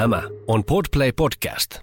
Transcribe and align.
Tämä 0.00 0.22
on 0.46 0.64
Podplay 0.64 1.12
Podcast. 1.12 1.74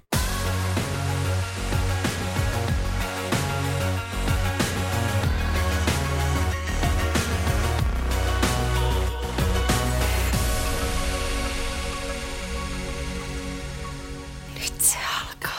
Nyt 14.54 14.82
se 14.82 14.98
alkaa. 15.22 15.52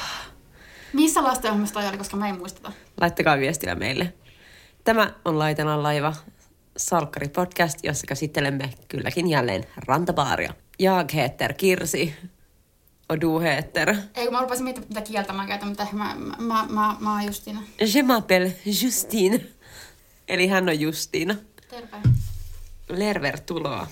Missä 0.92 1.22
lastenohjelmassa 1.22 1.74
toi 1.74 1.88
oli, 1.88 1.98
koska 1.98 2.16
mä 2.16 2.28
en 2.28 2.38
muisteta. 2.38 2.72
Laittakaa 3.00 3.38
viestiä 3.38 3.74
meille. 3.74 4.14
Tämä 4.84 5.14
on 5.24 5.38
Laitelan 5.38 5.82
laiva, 5.82 6.14
Salkkari 6.76 7.28
podcast, 7.28 7.78
jossa 7.82 8.06
käsittelemme 8.06 8.70
kylläkin 8.88 9.30
jälleen 9.30 9.64
rantabaaria. 9.86 10.54
Jag 10.78 11.12
heter 11.14 11.52
Kirsi. 11.52 12.14
Och 13.08 13.20
du 13.20 13.38
heter? 13.38 13.96
Ei, 14.14 14.24
kun 14.24 14.32
mä 14.34 14.40
rupesin 14.40 14.64
miettimään, 14.64 14.88
mitä 14.88 15.00
kieltä 15.00 15.32
mä 15.32 15.46
käytän, 15.46 15.68
mutta 15.68 15.86
mä, 15.92 16.14
mä, 16.14 16.36
mä, 16.38 16.66
mä, 16.68 16.96
mä 17.00 17.12
oon 17.12 17.26
Justiina. 17.26 17.62
Je 17.80 18.02
m'appelle 18.02 18.50
Justine. 18.82 19.40
Eli 20.28 20.48
hän 20.48 20.68
on 20.68 20.80
Justiina. 20.80 21.34
Terve. 21.70 21.96
Lerver 22.88 23.40
tuloa 23.40 23.86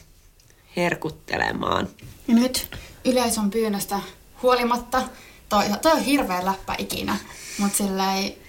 herkuttelemaan. 0.76 1.88
Ja 2.28 2.34
nyt 2.34 2.76
yleisön 3.04 3.50
pyynnöstä 3.50 4.00
huolimatta, 4.42 5.02
toi, 5.48 5.64
toi 5.82 5.92
on 5.92 6.00
hirveä 6.02 6.44
läppä 6.44 6.74
ikinä, 6.78 7.16
mutta 7.58 7.76
sillä 7.76 8.14
ei, 8.14 8.42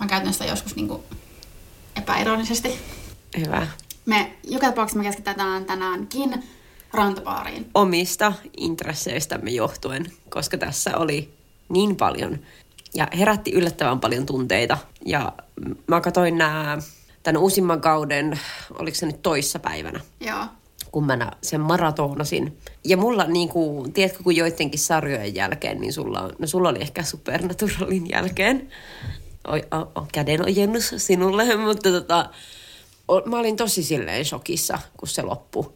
mä 0.00 0.06
käytän 0.06 0.32
sitä 0.32 0.44
joskus 0.44 0.76
niinku 0.76 1.04
epäironisesti. 1.96 2.78
Hyvä. 3.38 3.66
Me 4.06 4.36
joka 4.44 4.66
tapauksessa 4.66 4.98
me 4.98 5.04
keskitytään 5.04 5.64
tänäänkin 5.64 6.44
rantabaariin. 6.94 7.70
Omista 7.74 8.32
intresseistämme 8.56 9.50
johtuen, 9.50 10.12
koska 10.28 10.58
tässä 10.58 10.96
oli 10.96 11.34
niin 11.68 11.96
paljon 11.96 12.38
ja 12.94 13.08
herätti 13.18 13.52
yllättävän 13.52 14.00
paljon 14.00 14.26
tunteita. 14.26 14.78
Ja 15.06 15.32
mä 15.86 16.00
katsoin 16.00 16.38
nämä 16.38 16.78
tämän 17.22 17.42
uusimman 17.42 17.80
kauden, 17.80 18.40
oliko 18.78 18.94
se 18.94 19.06
nyt 19.06 19.22
toissa 19.22 19.58
päivänä, 19.58 20.00
Joo. 20.20 20.44
kun 20.92 21.06
mä 21.06 21.32
sen 21.42 21.60
maratonasin. 21.60 22.58
Ja 22.84 22.96
mulla, 22.96 23.24
niin 23.24 23.48
kuin, 23.48 23.92
tiedätkö, 23.92 24.22
kun 24.22 24.36
joidenkin 24.36 24.80
sarjojen 24.80 25.34
jälkeen, 25.34 25.80
niin 25.80 25.92
sulla, 25.92 26.20
on, 26.20 26.32
no 26.38 26.46
sulla 26.46 26.68
oli 26.68 26.80
ehkä 26.80 27.02
Supernaturalin 27.02 28.10
jälkeen. 28.10 28.68
Oi, 29.46 29.62
o, 29.72 30.00
o, 30.00 30.06
käden 30.12 30.42
ojennus 30.44 30.94
sinulle, 30.96 31.56
mutta 31.66 31.90
tota, 31.90 32.30
o, 33.08 33.20
mä 33.20 33.38
olin 33.38 33.56
tosi 33.56 33.82
silleen 33.82 34.24
shokissa, 34.24 34.78
kun 34.96 35.08
se 35.08 35.22
loppui. 35.22 35.72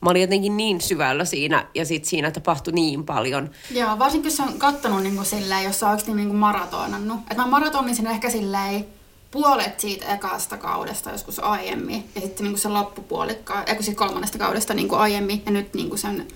Mä 0.00 0.10
olin 0.10 0.22
jotenkin 0.22 0.56
niin 0.56 0.80
syvällä 0.80 1.24
siinä, 1.24 1.66
ja 1.74 1.84
sit 1.84 2.04
siinä 2.04 2.30
tapahtui 2.30 2.72
niin 2.72 3.04
paljon. 3.04 3.50
Joo, 3.70 3.98
varsinkin 3.98 4.30
jos 4.30 4.40
on 4.40 4.58
kattonut 4.58 5.02
niinku 5.02 5.24
silleen, 5.24 5.64
jos 5.64 5.82
oot 5.82 5.90
oikeasti 5.90 6.14
niinku 6.14 6.34
maratonannut. 6.34 7.20
Et 7.30 7.36
mä 7.36 7.46
maratonisin 7.46 8.06
ehkä 8.06 8.30
silleen 8.30 8.86
puolet 9.30 9.80
siitä 9.80 10.14
ekasta 10.14 10.56
kaudesta 10.56 11.10
joskus 11.10 11.38
aiemmin. 11.38 12.10
Ja 12.14 12.20
sitten 12.20 12.44
niinku 12.44 12.58
se 12.58 12.68
loppupuolikkaan, 12.68 13.64
eikö 13.66 13.82
siis 13.82 13.96
kolmannesta 13.96 14.38
kaudesta 14.38 14.74
niinku 14.74 14.94
aiemmin. 14.94 15.42
Ja 15.46 15.52
nyt 15.52 15.74
niinku 15.74 15.96
sen 15.96 16.28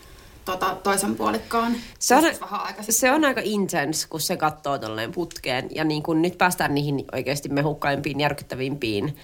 tota, 0.45 0.77
toisen 0.83 1.17
puolikkaan. 1.17 1.77
Se 1.99 2.15
on, 2.15 2.23
sitten. 2.23 2.95
se 2.95 3.13
on 3.13 3.25
aika 3.25 3.41
intense, 3.45 4.09
kun 4.09 4.21
se 4.21 4.37
katsoo 4.37 4.79
tolleen 4.79 5.13
putkeen. 5.13 5.69
Ja 5.75 5.85
niin 5.85 6.03
kun 6.03 6.23
nyt 6.23 6.39
päästään 6.39 6.75
niihin 6.75 7.05
oikeasti 7.13 7.49
mehukkaimpiin, 7.49 8.21
järkyttävimpiin, 8.21 9.17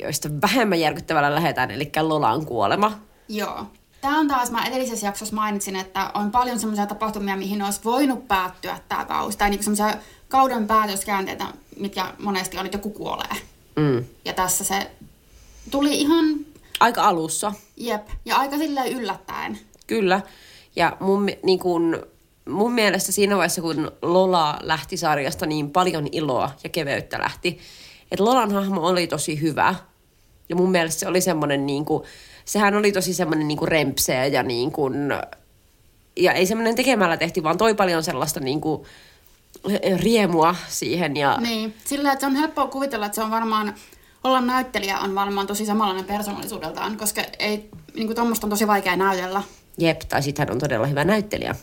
joista 0.00 0.28
vähemmän 0.42 0.80
järkyttävällä 0.80 1.34
lähdetään, 1.34 1.70
eli 1.70 1.90
Lolan 2.00 2.46
kuolema. 2.46 2.98
Joo. 3.28 3.66
Tämä 4.06 4.18
on 4.18 4.28
taas, 4.28 4.50
mä 4.50 4.66
edellisessä 4.66 5.06
jaksossa 5.06 5.34
mainitsin, 5.34 5.76
että 5.76 6.10
on 6.14 6.30
paljon 6.30 6.58
semmoisia 6.58 6.86
tapahtumia, 6.86 7.36
mihin 7.36 7.62
olisi 7.62 7.80
voinut 7.84 8.28
päättyä 8.28 8.78
tämä 8.88 9.04
kausi. 9.04 9.38
Tai 9.38 9.50
niinku 9.50 9.62
semmoisia 9.64 9.94
kauden 10.28 10.66
päätöskäänteitä, 10.66 11.46
mitkä 11.78 12.14
monesti 12.18 12.58
on, 12.58 12.66
että 12.66 12.78
joku 12.78 12.90
kuolee. 12.90 13.36
Mm. 13.76 14.04
Ja 14.24 14.32
tässä 14.32 14.64
se 14.64 14.90
tuli 15.70 16.00
ihan, 16.00 16.24
Aika 16.80 17.02
alussa, 17.02 17.52
jep, 17.76 18.08
ja 18.24 18.36
aika 18.36 18.56
silleen 18.58 18.92
yllättäen. 18.92 19.58
kyllä. 19.86 20.20
Ja 20.76 20.96
mun, 21.00 21.26
niin 21.42 21.58
kun, 21.58 22.06
mun 22.48 22.72
mielestä 22.72 23.12
siinä 23.12 23.36
vaiheessa, 23.36 23.62
kun 23.62 23.92
Lola 24.02 24.58
lähti 24.62 24.96
sarjasta, 24.96 25.46
niin 25.46 25.70
paljon 25.70 26.08
iloa 26.12 26.50
ja 26.64 26.70
keveyttä 26.70 27.18
lähti. 27.18 27.58
Että 28.12 28.24
Lolan 28.24 28.52
hahmo 28.52 28.80
oli 28.80 29.06
tosi 29.06 29.40
hyvä. 29.40 29.74
Ja 30.48 30.56
mun 30.56 30.70
mielestä 30.70 31.00
se 31.00 31.08
oli 31.08 31.20
semmoinen, 31.20 31.66
niin 31.66 31.84
kuin, 31.84 32.02
sehän 32.46 32.74
oli 32.74 32.92
tosi 32.92 33.14
semmoinen 33.14 33.48
niin 33.48 33.58
kuin 33.58 33.68
rempseä 33.68 34.26
ja 34.26 34.42
niin 34.42 34.72
kuin, 34.72 34.94
ja 36.16 36.32
ei 36.32 36.46
semmoinen 36.46 36.76
tekemällä 36.76 37.16
tehty, 37.16 37.42
vaan 37.42 37.58
toi 37.58 37.74
paljon 37.74 38.02
sellaista 38.02 38.40
niin 38.40 38.60
kuin, 38.60 38.86
riemua 39.96 40.54
siihen. 40.68 41.16
Ja, 41.16 41.36
Niin, 41.40 41.74
sillä 41.84 42.12
että 42.12 42.20
se 42.20 42.26
on 42.26 42.36
helppoa 42.36 42.66
kuvitella, 42.66 43.06
että 43.06 43.16
se 43.16 43.22
on 43.22 43.30
varmaan, 43.30 43.74
olla 44.24 44.40
näyttelijä 44.40 44.98
on 44.98 45.14
varmaan 45.14 45.46
tosi 45.46 45.66
samanlainen 45.66 46.04
persoonallisuudeltaan, 46.04 46.96
koska 46.96 47.22
ei, 47.38 47.68
niin 47.94 48.06
kuin 48.06 48.20
on 48.20 48.50
tosi 48.50 48.66
vaikea 48.66 48.96
näytellä. 48.96 49.42
Jep, 49.78 50.00
tai 50.00 50.22
sitten 50.22 50.46
hän 50.46 50.54
on 50.54 50.60
todella 50.60 50.86
hyvä 50.86 51.04
näyttelijä. 51.04 51.54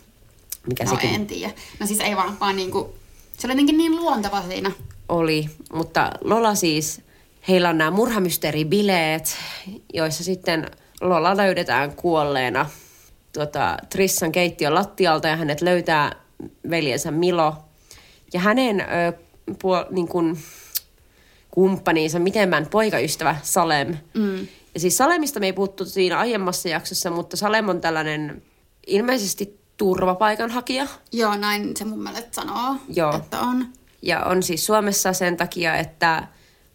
Mikä 0.67 0.83
No 0.83 0.89
sekin 0.89 1.15
en 1.15 1.27
tiedä. 1.27 1.53
No 1.79 1.87
siis 1.87 1.99
ei 1.99 2.15
vaan, 2.15 2.39
vaan 2.39 2.55
niin 2.55 2.71
kuin, 2.71 2.85
se 3.37 3.47
oli 3.47 3.53
jotenkin 3.53 3.77
niin 3.77 3.95
luonteva 3.95 4.41
siinä. 4.41 4.71
oli. 5.09 5.49
Mutta 5.73 6.11
Lola 6.21 6.55
siis, 6.55 7.01
heillä 7.47 7.69
on 7.69 7.77
nämä 7.77 7.91
murhamysteeribileet, 7.91 9.37
joissa 9.93 10.23
sitten 10.23 10.71
Lola 11.01 11.37
löydetään 11.37 11.95
kuolleena 11.95 12.69
tuota, 13.33 13.77
Trissan 13.89 14.31
keittiön 14.31 14.75
lattialta 14.75 15.27
ja 15.27 15.35
hänet 15.35 15.61
löytää 15.61 16.15
veljensä 16.69 17.11
Milo. 17.11 17.55
Ja 18.33 18.39
hänen 18.39 18.81
ö, 18.81 19.13
puol, 19.61 19.83
niin 19.91 20.07
kuin, 20.07 20.37
kumppaninsa, 21.51 22.19
mitemmän 22.19 22.67
poikaystävä 22.71 23.35
Salem. 23.43 23.97
Mm. 24.13 24.47
Ja 24.73 24.79
siis 24.79 24.97
Salemista 24.97 25.39
me 25.39 25.45
ei 25.45 25.53
puhuttu 25.53 25.85
siinä 25.85 26.19
aiemmassa 26.19 26.69
jaksossa, 26.69 27.11
mutta 27.11 27.37
Salem 27.37 27.69
on 27.69 27.81
tällainen 27.81 28.41
ilmeisesti 28.87 29.59
turvapaikanhakija. 29.77 30.87
Joo, 31.11 31.35
näin 31.35 31.77
se 31.77 31.85
mun 31.85 32.03
mielestä 32.03 32.29
sanoo, 32.31 32.75
Joo. 32.89 33.15
että 33.15 33.39
on. 33.39 33.65
Ja 34.01 34.23
on 34.23 34.43
siis 34.43 34.65
Suomessa 34.65 35.13
sen 35.13 35.37
takia, 35.37 35.75
että 35.75 36.27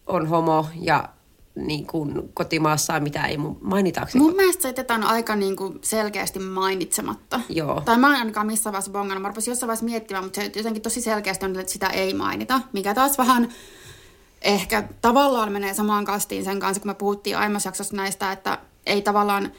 on 0.09 0.27
homo 0.27 0.65
ja 0.81 1.09
niin 1.55 1.87
kuin 1.87 2.29
kotimaassaan, 2.33 3.03
mitä 3.03 3.25
ei 3.25 3.37
mun 3.37 3.57
mainitaanko? 3.61 4.11
Mun 4.17 4.35
mielestä 4.35 4.61
se 4.61 4.67
jätetään 4.67 5.03
aika 5.03 5.35
niin 5.35 5.55
kuin 5.55 5.79
selkeästi 5.81 6.39
mainitsematta. 6.39 7.39
Joo. 7.49 7.81
Tai 7.85 7.97
mä 7.97 8.07
en 8.07 8.19
ainakaan 8.19 8.47
missään 8.47 8.71
vaiheessa 8.73 8.91
bongannut. 8.91 9.21
Mä 9.21 9.27
rupesin 9.27 9.51
jossain 9.51 9.67
vaiheessa 9.67 9.85
miettimään, 9.85 10.23
mutta 10.23 10.41
se 10.41 10.51
jotenkin 10.55 10.81
tosi 10.81 11.01
selkeästi 11.01 11.45
on, 11.45 11.59
että 11.59 11.71
sitä 11.73 11.87
ei 11.87 12.13
mainita. 12.13 12.61
Mikä 12.73 12.93
taas 12.93 13.17
vähän 13.17 13.49
ehkä 14.41 14.83
tavallaan 15.01 15.51
menee 15.51 15.73
samaan 15.73 16.05
kastiin 16.05 16.43
sen 16.43 16.59
kanssa, 16.59 16.81
kun 16.81 16.89
me 16.89 16.93
puhuttiin 16.93 17.37
aiemmassa 17.37 17.67
jaksossa 17.67 17.95
näistä, 17.95 18.31
että 18.31 18.57
ei 18.85 19.01
tavallaan 19.01 19.51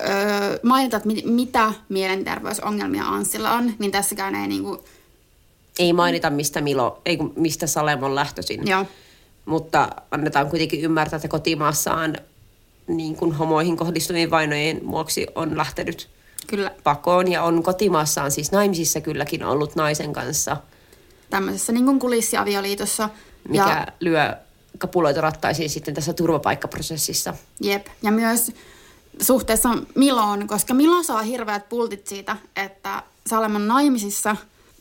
öö, 0.00 0.58
mainita, 0.62 0.96
että 0.96 1.06
mit, 1.06 1.24
mitä 1.24 1.72
mielenterveysongelmia 1.88 3.04
Anssilla 3.04 3.52
on, 3.52 3.72
niin 3.78 3.90
tässäkään 3.92 4.34
ei 4.34 4.48
niinku, 4.48 4.84
Ei 5.78 5.92
mainita, 5.92 6.30
mistä 6.30 6.60
Milo, 6.60 7.02
ei 7.06 7.18
mistä 7.36 7.66
Salem 7.66 8.02
on 8.02 8.14
lähtöisin. 8.14 8.66
joo, 8.68 8.86
Mutta 9.48 9.88
annetaan 10.10 10.50
kuitenkin 10.50 10.80
ymmärtää, 10.80 11.16
että 11.16 11.28
kotimaassaan 11.28 12.16
niin 12.86 13.16
kuin 13.16 13.32
homoihin 13.32 13.76
kohdistuvien 13.76 14.30
vainojen 14.30 14.90
vuoksi 14.90 15.26
on 15.34 15.56
lähtenyt 15.56 16.08
kyllä 16.46 16.70
pakoon 16.84 17.32
ja 17.32 17.42
on 17.42 17.62
kotimaassaan 17.62 18.30
siis 18.30 18.52
naimisissa 18.52 19.00
kylläkin 19.00 19.44
ollut 19.44 19.76
naisen 19.76 20.12
kanssa, 20.12 20.56
tämmöisessä 21.30 21.72
niin 21.72 21.84
kuin 21.84 21.98
kulissiavioliitossa. 21.98 23.10
mikä 23.48 23.64
Ja 23.64 23.86
lyö 24.00 24.36
kapuloita 24.78 25.20
rattaisiin 25.20 25.70
sitten 25.70 25.94
tässä 25.94 26.12
turvapaikkaprosessissa. 26.12 27.34
Jep, 27.60 27.86
ja 28.02 28.10
myös 28.10 28.52
suhteessa 29.20 29.68
Miloon, 29.94 30.46
koska 30.46 30.74
Milo 30.74 31.02
saa 31.02 31.22
hirveät 31.22 31.68
pultit 31.68 32.06
siitä, 32.06 32.36
että 32.56 33.02
Salem 33.26 33.54
on 33.54 33.68
naimisissa 33.68 34.36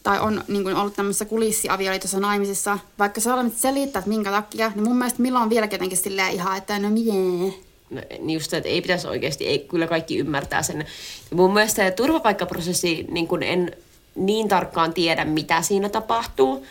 tai 0.07 0.19
on 0.19 0.43
niin 0.47 0.63
kuin 0.63 0.75
ollut 0.75 0.93
tämmöisessä 0.93 1.25
kulissiavioliitossa 1.25 2.19
naimisissa, 2.19 2.79
vaikka 2.99 3.21
Salem 3.21 3.51
selittää, 3.55 3.99
että 3.99 4.09
minkä 4.09 4.31
takia, 4.31 4.71
niin 4.75 4.83
mun 4.83 4.97
mielestä 4.97 5.21
Milo 5.21 5.39
on 5.39 5.49
vieläkin 5.49 5.75
jotenkin 5.75 5.97
silleen 5.97 6.33
ihan, 6.33 6.57
että 6.57 6.79
no 6.79 6.89
mie. 6.89 7.53
No, 7.89 8.01
niin 8.19 8.29
just, 8.29 8.53
että 8.53 8.69
ei 8.69 8.81
pitäisi 8.81 9.07
oikeasti, 9.07 9.47
ei, 9.47 9.59
kyllä 9.59 9.87
kaikki 9.87 10.17
ymmärtää 10.17 10.63
sen. 10.63 10.85
Ja 11.31 11.35
mun 11.35 11.53
mielestä 11.53 11.85
se 11.85 11.91
turvapaikkaprosessi, 11.91 13.05
niin 13.11 13.27
kun 13.27 13.43
en 13.43 13.71
niin 14.15 14.47
tarkkaan 14.47 14.93
tiedä, 14.93 15.25
mitä 15.25 15.61
siinä 15.61 15.89
tapahtuu, 15.89 16.65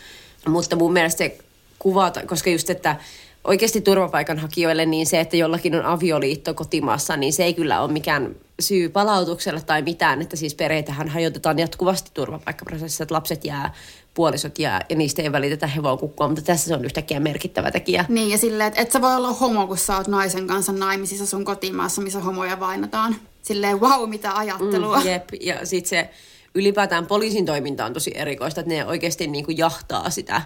mutta 0.47 0.75
mun 0.75 0.93
mielestä 0.93 1.17
se 1.17 1.37
kuvata, 1.79 2.25
koska 2.25 2.49
just, 2.49 2.69
että 2.69 2.95
oikeasti 3.43 3.81
turvapaikanhakijoille, 3.81 4.85
niin 4.85 5.07
se, 5.07 5.19
että 5.19 5.37
jollakin 5.37 5.75
on 5.75 5.85
avioliitto 5.85 6.53
kotimaassa, 6.53 7.17
niin 7.17 7.33
se 7.33 7.43
ei 7.43 7.53
kyllä 7.53 7.81
ole 7.81 7.91
mikään 7.91 8.35
syy 8.59 8.89
palautukselle 8.89 9.61
tai 9.61 9.81
mitään, 9.81 10.21
että 10.21 10.35
siis 10.35 10.55
perheitähän 10.55 11.07
hajotetaan 11.07 11.59
jatkuvasti 11.59 12.11
turvapaikkaprosessissa, 12.13 13.03
että 13.03 13.15
lapset 13.15 13.45
jää, 13.45 13.73
puolisot 14.13 14.59
jää 14.59 14.85
ja 14.89 14.95
niistä 14.95 15.21
ei 15.21 15.31
välitetä 15.31 15.67
hevoa 15.67 15.97
kukkua, 15.97 16.27
mutta 16.27 16.41
tässä 16.41 16.67
se 16.67 16.73
on 16.73 16.85
yhtäkkiä 16.85 17.19
merkittävä 17.19 17.71
tekijä. 17.71 18.05
Niin, 18.09 18.29
ja 18.29 18.37
silleen, 18.37 18.67
että 18.67 18.81
et 18.81 18.91
sä 18.91 19.01
voi 19.01 19.15
olla 19.15 19.33
homo, 19.33 19.67
kun 19.67 19.77
sä 19.77 19.97
oot 19.97 20.07
naisen 20.07 20.47
kanssa 20.47 20.71
naimisissa 20.71 21.25
sun 21.25 21.45
kotimaassa, 21.45 22.01
missä 22.01 22.19
homoja 22.19 22.59
vainotaan. 22.59 23.15
Silleen, 23.41 23.81
wow, 23.81 24.09
mitä 24.09 24.37
ajattelua. 24.37 24.99
Mm, 24.99 25.05
jep, 25.05 25.29
ja 25.41 25.65
sitten 25.65 25.89
se 25.89 26.09
ylipäätään 26.55 27.05
poliisin 27.05 27.45
toiminta 27.45 27.85
on 27.85 27.93
tosi 27.93 28.11
erikoista, 28.15 28.61
että 28.61 28.73
ne 28.73 28.85
oikeasti 28.85 29.27
niin 29.27 29.45
kuin 29.45 29.57
jahtaa 29.57 30.09
sitä 30.09 30.41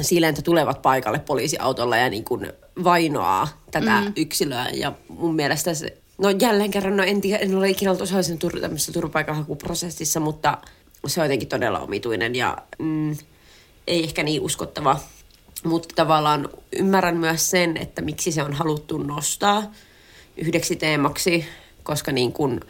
silleen, 0.00 0.30
että 0.30 0.42
tulevat 0.42 0.82
paikalle 0.82 1.18
poliisiautolla 1.18 1.96
ja 1.96 2.10
niin 2.10 2.24
kuin 2.24 2.52
vainoaa 2.84 3.48
tätä 3.70 4.00
mm. 4.00 4.12
yksilöä. 4.16 4.68
Ja 4.72 4.92
mun 5.08 5.34
mielestä 5.34 5.74
se, 5.74 5.96
no 6.20 6.30
jälleen 6.40 6.70
kerran, 6.70 6.96
no 6.96 7.02
en, 7.02 7.20
tiedä, 7.20 7.38
en 7.38 7.56
ole 7.56 7.68
ikinä 7.68 7.90
ollut 7.90 8.02
osallisen 8.02 8.38
tur- 8.44 8.60
tämmöisessä 8.60 8.92
turvapaikanhakuprosessissa, 8.92 10.20
mutta 10.20 10.58
se 11.06 11.20
on 11.20 11.24
jotenkin 11.24 11.48
todella 11.48 11.78
omituinen 11.78 12.34
ja 12.34 12.58
mm, 12.78 13.16
ei 13.86 14.04
ehkä 14.04 14.22
niin 14.22 14.42
uskottava. 14.42 15.00
Mutta 15.64 15.94
tavallaan 15.94 16.48
ymmärrän 16.72 17.16
myös 17.16 17.50
sen, 17.50 17.76
että 17.76 18.02
miksi 18.02 18.32
se 18.32 18.42
on 18.42 18.52
haluttu 18.52 18.98
nostaa 18.98 19.72
yhdeksi 20.36 20.76
teemaksi, 20.76 21.44
koska 21.82 22.12
niin 22.12 22.32
kun 22.32 22.60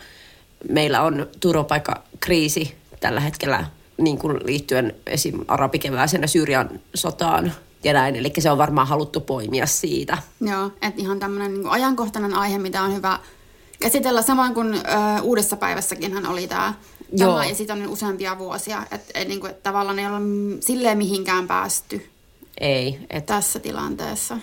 meillä 0.69 1.03
on 1.03 1.27
turvapaikkakriisi 1.41 2.75
tällä 3.01 3.21
hetkellä 3.21 3.65
niin 3.97 4.19
kuin 4.19 4.41
liittyen 4.45 4.95
esim. 5.07 5.41
arabikevääsenä 5.49 6.27
Syyrian 6.27 6.81
sotaan 6.95 7.53
ja 7.85 7.93
näin. 7.93 8.17
Eli 8.17 8.33
se 8.39 8.51
on 8.51 8.59
varmaan 8.59 8.87
haluttu 8.87 9.21
poimia 9.21 9.67
siitä. 9.67 10.19
Joo, 10.41 10.67
että 10.67 11.01
ihan 11.01 11.19
tämmöinen 11.19 11.55
niin 11.55 11.69
ajankohtainen 11.69 12.35
aihe, 12.35 12.59
mitä 12.59 12.83
on 12.83 12.95
hyvä 12.95 13.19
käsitellä. 13.81 14.23
Samoin 14.23 14.55
kuin 14.55 14.75
ö, 14.75 14.81
uudessa 15.23 15.57
päivässäkin 15.57 16.13
hän 16.13 16.27
oli 16.27 16.47
tämä 16.47 16.75
Joo. 17.13 17.43
ja 17.43 17.55
siitä 17.55 17.73
on 17.73 17.89
useampia 17.89 18.39
vuosia. 18.39 18.87
Että 18.91 19.21
et, 19.21 19.29
niin 19.29 19.41
kuin, 19.41 19.51
että 19.51 19.63
tavallaan 19.63 19.99
ei 19.99 20.07
ole 20.07 20.21
silleen 20.61 20.99
mihinkään 20.99 21.47
päästy 21.47 22.11
ei, 22.61 22.99
et... 23.11 23.27
tässä 23.27 23.59
tilanteessa. 23.59 24.37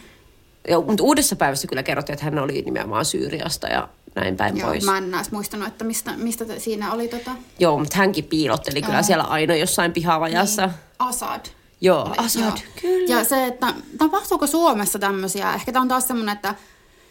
Joo, 0.68 0.82
mutta 0.82 1.04
uudessa 1.04 1.36
päivässä 1.36 1.68
kyllä 1.68 1.84
kerrottiin, 1.84 2.14
että 2.14 2.26
hän 2.26 2.40
oli 2.40 2.62
nimenomaan 2.62 3.06
Syyriasta 3.06 3.68
ja 3.68 3.90
näin 4.16 4.38
päin 4.38 4.58
Joo, 4.58 4.70
pois. 4.70 4.84
mä 4.86 4.98
en 4.98 5.14
edes 5.14 5.32
muistanut, 5.32 5.68
että 5.68 5.84
mistä, 5.84 6.14
mistä 6.18 6.46
siinä 6.58 6.94
oli 6.94 7.08
tota... 7.08 7.32
Joo, 7.60 7.80
mutta 7.80 7.98
hänkin 7.98 8.24
piilotteli 8.24 8.80
Joo. 8.80 8.86
kyllä 8.88 9.04
siellä 9.04 9.24
aina 9.24 9.56
jossain 9.56 9.94
pihavajassa. 9.94 10.66
Niin. 10.66 10.76
Assad. 11.00 11.46
Joo, 11.82 12.02
oli. 12.02 12.16
Assad, 12.18 12.44
Joo. 12.44 12.58
kyllä. 12.82 13.16
Ja 13.20 13.26
se, 13.26 13.46
että 13.46 13.74
tapahtuuko 13.98 14.48
Suomessa 14.48 15.00
tämmöisiä, 15.00 15.54
ehkä 15.54 15.72
tämä 15.72 15.82
on 15.82 15.88
taas 15.88 16.08
semmoinen, 16.08 16.36
että 16.36 16.56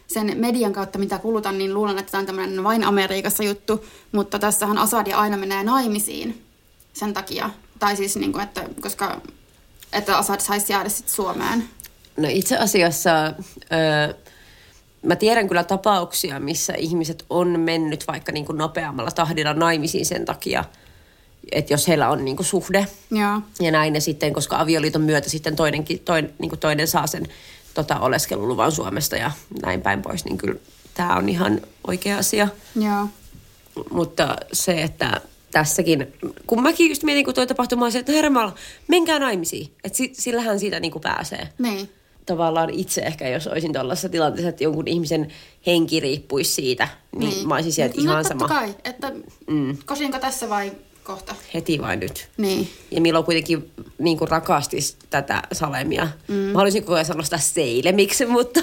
sen 0.07 0.37
median 0.37 0.73
kautta, 0.73 0.99
mitä 0.99 1.19
kulutan, 1.19 1.57
niin 1.57 1.73
luulen, 1.73 1.97
että 1.97 2.11
tämä 2.11 2.19
on 2.19 2.25
tämmöinen 2.25 2.63
vain 2.63 2.83
Amerikassa 2.83 3.43
juttu, 3.43 3.85
mutta 4.11 4.39
tässähän 4.39 4.77
Assad 4.77 5.11
aina 5.11 5.37
menee 5.37 5.63
naimisiin 5.63 6.43
sen 6.93 7.13
takia. 7.13 7.49
Tai 7.79 7.95
siis, 7.95 8.15
niin 8.15 8.31
kuin, 8.31 8.43
että 8.43 8.69
koska 8.81 9.21
että 9.93 10.17
Assad 10.17 10.39
saisi 10.39 10.73
jäädä 10.73 10.89
sitten 10.89 11.15
Suomeen. 11.15 11.69
No 12.17 12.27
itse 12.31 12.57
asiassa... 12.57 13.33
Öö, 13.71 14.13
mä 15.01 15.15
tiedän 15.15 15.47
kyllä 15.47 15.63
tapauksia, 15.63 16.39
missä 16.39 16.73
ihmiset 16.77 17.25
on 17.29 17.59
mennyt 17.59 18.07
vaikka 18.07 18.31
niin 18.31 18.45
kuin 18.45 18.57
nopeammalla 18.57 19.11
tahdilla 19.11 19.53
naimisiin 19.53 20.05
sen 20.05 20.25
takia, 20.25 20.63
että 21.51 21.73
jos 21.73 21.87
heillä 21.87 22.09
on 22.09 22.25
niin 22.25 22.35
kuin 22.35 22.47
suhde 22.47 22.87
Joo. 23.11 23.41
ja 23.59 23.71
näin, 23.71 23.95
ja 23.95 24.01
sitten 24.01 24.33
koska 24.33 24.59
avioliiton 24.59 25.01
myötä 25.01 25.29
sitten 25.29 25.55
toinenkin, 25.55 25.99
toinen, 25.99 26.33
niin 26.39 26.49
kuin 26.49 26.59
toinen 26.59 26.87
saa 26.87 27.07
sen 27.07 27.27
tota, 27.77 27.99
oleskeluluvan 27.99 28.71
Suomesta 28.71 29.15
ja 29.15 29.31
näin 29.61 29.81
päin 29.81 30.01
pois, 30.01 30.25
niin 30.25 30.37
kyllä 30.37 30.59
tämä 30.93 31.15
on 31.15 31.29
ihan 31.29 31.61
oikea 31.87 32.17
asia. 32.17 32.47
Joo. 32.75 33.07
Mutta 33.91 34.35
se, 34.53 34.83
että 34.83 35.21
tässäkin, 35.51 36.13
kun 36.47 36.63
mäkin 36.63 36.89
just 36.89 37.03
mietin, 37.03 37.25
kun 37.25 37.33
toi 37.33 37.47
tapahtuma 37.47 37.85
on 37.85 37.91
se, 37.91 37.99
että 37.99 38.11
hermalla, 38.11 38.55
menkää 38.87 39.19
naimisiin. 39.19 39.71
Että 39.83 39.97
sillähän 40.13 40.59
siitä 40.59 40.79
niin 40.79 40.91
kuin 40.91 41.01
pääsee. 41.01 41.49
Niin 41.57 41.89
tavallaan 42.25 42.69
itse 42.69 43.01
ehkä, 43.01 43.29
jos 43.29 43.47
olisin 43.47 43.73
tuollaisessa 43.73 44.09
tilanteessa, 44.09 44.49
että 44.49 44.63
jonkun 44.63 44.87
ihmisen 44.87 45.27
henki 45.65 45.99
riippuisi 45.99 46.51
siitä, 46.51 46.87
niin, 47.17 47.29
niin. 47.29 47.47
mä 47.47 47.55
olisin 47.55 47.73
sieltä 47.73 47.95
no, 47.97 48.03
ihan 48.03 48.25
sama. 48.25 48.47
kai, 48.47 48.75
että 48.83 49.11
mm. 49.47 49.77
kosinko 49.85 50.19
tässä 50.19 50.49
vai 50.49 50.71
kohta? 51.07 51.35
Heti 51.53 51.81
vain 51.81 51.99
nyt. 51.99 52.29
Niin. 52.37 52.69
Ja 52.91 53.01
Milo 53.01 53.23
kuitenkin 53.23 53.71
niin 53.97 54.17
kuin 54.17 54.27
rakasti 54.27 54.77
tätä 55.09 55.41
Salemia. 55.51 56.07
Mm. 56.27 56.35
Mä 56.35 56.53
haluaisin 56.53 56.83
koko 56.83 56.93
ajan 56.93 57.05
sanoa 57.05 57.23
sitä 57.23 57.37
Seilemiksi, 57.37 58.25
mutta... 58.25 58.59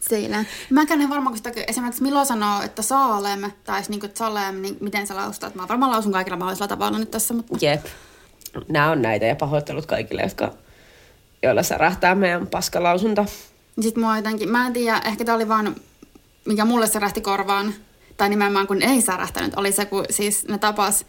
Seilem. 0.00 0.46
Mä 0.70 0.82
en 0.90 1.10
varmaan, 1.10 1.26
kun 1.26 1.36
sitä, 1.36 1.52
esimerkiksi 1.66 2.02
Milo 2.02 2.24
sanoo, 2.24 2.62
että 2.62 2.82
Saalem, 2.82 3.50
tai 3.64 3.82
niin 3.88 4.00
kuin 4.00 4.12
Salem, 4.14 4.54
niin 4.54 4.76
miten 4.80 5.06
sä 5.06 5.16
laustat? 5.16 5.54
Mä 5.54 5.68
varmaan 5.68 5.92
lausun 5.92 6.12
kaikilla 6.12 6.36
mahdollisilla 6.36 6.68
tavalla 6.68 6.98
nyt 6.98 7.10
tässä, 7.10 7.34
mutta... 7.34 7.56
Jep. 7.60 7.86
Nämä 8.68 8.90
on 8.90 9.02
näitä 9.02 9.26
ja 9.26 9.36
pahoittelut 9.36 9.86
kaikille, 9.86 10.22
jotka 10.22 10.52
joilla 11.42 11.62
särähtää 11.62 12.14
meidän 12.14 12.46
paskalausunta. 12.46 13.26
Sitten 13.80 14.02
mua 14.02 14.16
jotenkin, 14.16 14.48
mä 14.48 14.66
en 14.66 14.72
tiedä, 14.72 15.02
ehkä 15.04 15.24
tämä 15.24 15.36
oli 15.36 15.48
vaan, 15.48 15.76
mikä 16.44 16.64
mulle 16.64 16.86
särähti 16.86 17.20
korvaan, 17.20 17.74
tai 18.16 18.28
nimenomaan 18.28 18.66
kun 18.66 18.82
ei 18.82 19.00
särähtänyt, 19.00 19.52
oli 19.56 19.72
se, 19.72 19.84
kun 19.84 20.04
siis 20.10 20.48
ne 20.48 20.58
tapas 20.58 21.06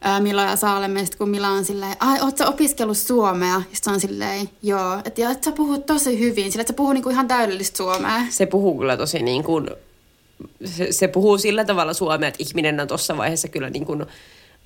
ää, 0.00 0.20
Milo 0.20 0.42
ja 0.42 0.56
Saalemme, 0.56 1.04
kun 1.18 1.28
Mila 1.28 1.48
on 1.48 1.64
silleen, 1.64 1.96
ai, 2.00 2.20
oot 2.20 2.36
sä 2.36 2.48
opiskellut 2.48 2.96
suomea? 2.96 3.62
Sitten 3.72 3.92
on 3.92 4.00
silleen, 4.00 4.50
joo, 4.62 4.98
että 5.04 5.20
ja, 5.20 5.30
et 5.30 5.44
sä 5.44 5.52
puhut 5.52 5.86
tosi 5.86 6.18
hyvin, 6.18 6.52
sillä 6.52 6.60
että 6.60 6.72
sä 6.72 6.76
puhuu 6.76 6.92
niinku 6.92 7.10
ihan 7.10 7.28
täydellistä 7.28 7.76
suomea. 7.76 8.22
Se 8.30 8.46
puhuu 8.46 8.78
kyllä 8.78 8.96
tosi 8.96 9.22
niin 9.22 9.44
kuin, 9.44 9.70
se, 10.64 10.92
se 10.92 11.08
puhuu 11.08 11.38
sillä 11.38 11.64
tavalla 11.64 11.92
suomea, 11.92 12.28
että 12.28 12.42
ihminen 12.48 12.80
on 12.80 12.88
tuossa 12.88 13.16
vaiheessa 13.16 13.48
kyllä 13.48 13.70
niin 13.70 13.86
kuin 13.86 14.06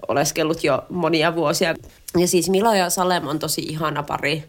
oleskellut 0.08 0.64
jo 0.64 0.82
monia 0.90 1.35
vuosia. 1.35 1.75
Ja 2.19 2.28
siis 2.28 2.50
Milo 2.50 2.75
ja 2.75 2.90
Salem 2.90 3.26
on 3.26 3.38
tosi 3.38 3.61
ihana 3.61 4.02
pari 4.02 4.44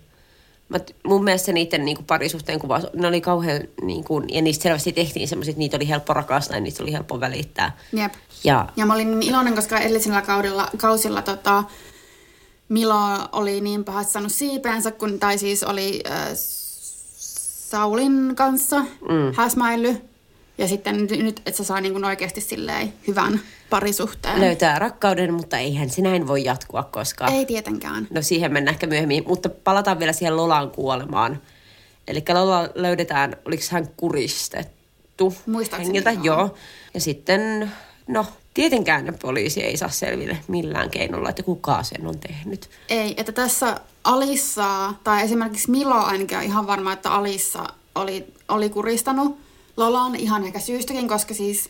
mä, 0.69 0.80
mun 1.04 1.24
mielestä 1.24 1.51
niiden 1.51 1.86
niin 1.86 1.98
kuin 1.98 2.06
parisuhteen 2.06 2.60
kuva, 2.60 2.81
ne 2.94 3.07
oli 3.07 3.21
kauhean, 3.21 3.62
niin 3.81 4.04
kuin, 4.04 4.25
ja 4.30 4.42
niistä 4.42 4.63
selvästi 4.63 4.92
tehtiin 4.92 5.27
semmoiset, 5.27 5.51
että 5.51 5.60
niitä 5.60 5.77
oli 5.77 5.89
helppo 5.89 6.13
rakastaa 6.13 6.57
ja 6.57 6.62
niistä 6.62 6.83
oli 6.83 6.94
helppo 6.94 7.19
välittää. 7.19 7.77
Jep. 7.94 8.13
Ja, 8.44 8.69
ja 8.75 8.86
mä 8.86 8.94
olin 8.94 9.19
niin 9.19 9.30
iloinen, 9.30 9.56
koska 9.56 9.77
edellisellä 9.77 10.21
kaudella, 10.21 10.69
kausilla 10.77 11.21
tota, 11.21 11.63
Milo 12.69 13.30
oli 13.31 13.62
niin 13.62 13.83
pahasti 13.83 14.13
saanut 14.13 14.31
siipeensä, 14.31 14.92
kun, 14.92 15.19
tai 15.19 15.38
siis 15.38 15.63
oli 15.63 16.04
äh, 16.12 16.27
Saulin 17.74 18.31
kanssa 18.36 18.80
mm. 18.80 19.33
häsmäily. 19.36 20.01
Ja 20.57 20.67
sitten 20.67 21.07
nyt, 21.11 21.41
että 21.45 21.57
se 21.57 21.63
saa 21.63 21.81
niin 21.81 21.94
kuin 21.94 22.05
oikeasti 22.05 22.41
silleen 22.41 22.94
hyvän 23.07 23.39
parisuhteen. 23.69 24.41
Löytää 24.41 24.79
rakkauden, 24.79 25.33
mutta 25.33 25.57
eihän 25.57 25.89
se 25.89 26.01
näin 26.01 26.27
voi 26.27 26.44
jatkua 26.44 26.83
koskaan. 26.83 27.33
Ei 27.33 27.45
tietenkään. 27.45 28.07
No 28.09 28.21
siihen 28.21 28.53
mennään 28.53 28.73
ehkä 28.73 28.88
myöhemmin, 28.88 29.23
mutta 29.27 29.50
palataan 29.50 30.00
vielä 30.00 30.13
siihen 30.13 30.38
Lolan 30.38 30.71
kuolemaan. 30.71 31.41
Eli 32.07 32.23
Lola 32.33 32.69
löydetään, 32.75 33.35
oliko 33.45 33.63
hän 33.71 33.88
kuristettu 33.97 35.35
Muistaakseni 35.45 35.85
hengiltä? 35.85 36.11
Joo. 36.11 36.38
joo. 36.38 36.55
Ja 36.94 37.01
sitten, 37.01 37.71
no 38.07 38.25
tietenkään 38.53 39.17
poliisi 39.21 39.63
ei 39.63 39.77
saa 39.77 39.89
selville 39.89 40.38
millään 40.47 40.89
keinolla, 40.89 41.29
että 41.29 41.44
kuka 41.44 41.83
sen 41.83 42.07
on 42.07 42.19
tehnyt. 42.19 42.69
Ei, 42.89 43.13
että 43.17 43.31
tässä 43.31 43.79
Alissa, 44.03 44.93
tai 45.03 45.24
esimerkiksi 45.24 45.72
Milo 45.72 45.95
ainakin 45.95 46.38
on 46.38 46.43
ihan 46.43 46.67
varma, 46.67 46.93
että 46.93 47.12
Alissa 47.12 47.63
oli, 47.95 48.25
oli 48.48 48.69
kuristanut 48.69 49.42
Lolan 49.77 50.15
ihan 50.15 50.44
ehkä 50.44 50.60
syystäkin, 50.60 51.08
koska 51.08 51.34
siis 51.34 51.70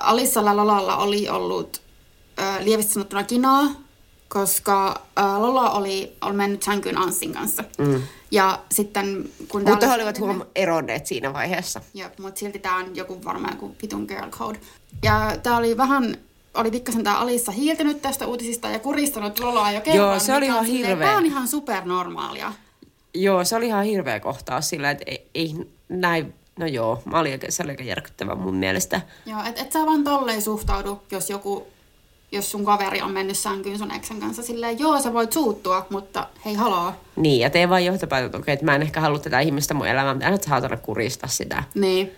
Alissalla 0.00 0.56
Lolalla 0.56 0.96
oli 0.96 1.28
ollut 1.28 1.82
äh, 2.40 2.60
lievästi 2.60 2.92
sanottuna 2.92 3.24
kinaa, 3.24 3.66
koska 4.28 5.02
äh, 5.18 5.40
Lola 5.40 5.70
oli, 5.70 6.16
oli 6.20 6.32
mennyt 6.32 6.62
sänkyyn 6.62 6.98
Anssin 6.98 7.32
kanssa. 7.32 7.64
Mm. 7.78 8.02
Ja 8.30 8.58
sitten 8.70 9.30
kun... 9.48 9.62
Mutta 9.68 9.86
he 9.86 9.94
olivat 9.94 10.20
huom 10.20 10.42
eronneet 10.54 11.06
siinä 11.06 11.32
vaiheessa. 11.32 11.80
Joo, 11.94 12.08
mutta 12.18 12.38
silti 12.38 12.58
tämä 12.58 12.76
on 12.76 12.96
joku 12.96 13.24
varmaan 13.24 13.54
joku 13.54 13.76
pitun 13.80 14.04
girl 14.04 14.30
code. 14.30 14.60
Ja 15.02 15.36
tämä 15.42 15.56
oli 15.56 15.76
vähän 15.76 16.16
oli 16.54 16.70
pikkasen 16.70 17.04
tämä 17.04 17.18
Alissa 17.18 17.52
hiiltynyt 17.52 18.02
tästä 18.02 18.26
uutisista 18.26 18.70
ja 18.70 18.78
kuristanut 18.78 19.38
Lolaa 19.38 19.72
jo 19.72 19.80
kerran. 19.80 20.08
Joo, 20.08 20.18
se 20.18 20.34
oli 20.34 20.46
ihan 20.46 20.64
hirveä. 20.64 21.06
Tämä 21.06 21.18
on 21.18 21.26
ihan 21.26 21.48
supernormaalia. 21.48 22.52
Joo, 23.14 23.44
se 23.44 23.56
oli 23.56 23.66
ihan 23.66 23.84
hirveä 23.84 24.20
kohtaus 24.20 24.68
sillä, 24.68 24.90
että 24.90 25.04
ei, 25.06 25.30
ei 25.34 25.54
näin 25.88 26.34
No 26.58 26.66
joo, 26.66 27.02
mä 27.04 27.20
olin, 27.20 27.40
se 27.48 27.62
oli 27.62 27.70
aika 27.70 27.82
järkyttävä 27.82 28.34
mun 28.34 28.54
mielestä. 28.54 29.00
Joo, 29.26 29.40
et, 29.48 29.58
et 29.58 29.72
sä 29.72 29.86
vaan 29.86 30.04
tolleen 30.04 30.42
suhtaudu, 30.42 31.02
jos 31.10 31.30
joku, 31.30 31.66
jos 32.32 32.50
sun 32.50 32.64
kaveri 32.64 33.02
on 33.02 33.10
mennyt 33.10 33.38
sänkyyn 33.38 33.78
sun 33.78 33.94
eksän 33.94 34.20
kanssa 34.20 34.42
silleen, 34.42 34.78
joo 34.78 35.00
sä 35.00 35.12
voit 35.12 35.32
suuttua, 35.32 35.86
mutta 35.90 36.26
hei 36.44 36.54
haloo. 36.54 36.92
Niin, 37.16 37.40
ja 37.40 37.50
tee 37.50 37.68
vaan 37.68 37.84
johtopäätöt, 37.84 38.34
okei, 38.34 38.52
että 38.52 38.64
mä 38.64 38.74
en 38.74 38.82
ehkä 38.82 39.00
halua 39.00 39.18
tätä 39.18 39.40
ihmistä 39.40 39.74
mun 39.74 39.86
elämään, 39.86 40.16
mutta 40.16 40.30
nyt 40.30 40.42
saatana 40.42 40.76
kurista 40.76 41.26
sitä. 41.26 41.64
Niin. 41.74 42.12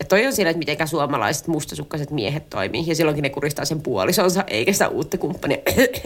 Ja 0.00 0.06
toi 0.06 0.26
on 0.26 0.32
sillä, 0.32 0.50
että 0.50 0.58
miten 0.58 0.88
suomalaiset 0.88 1.46
mustasukkaiset 1.46 2.10
miehet 2.10 2.50
toimii. 2.50 2.84
Ja 2.86 2.94
silloinkin 2.94 3.22
ne 3.22 3.30
kuristaa 3.30 3.64
sen 3.64 3.82
puolisonsa, 3.82 4.44
eikä 4.46 4.72
sitä 4.72 4.88
uutta 4.88 5.18
kumppania. 5.18 5.58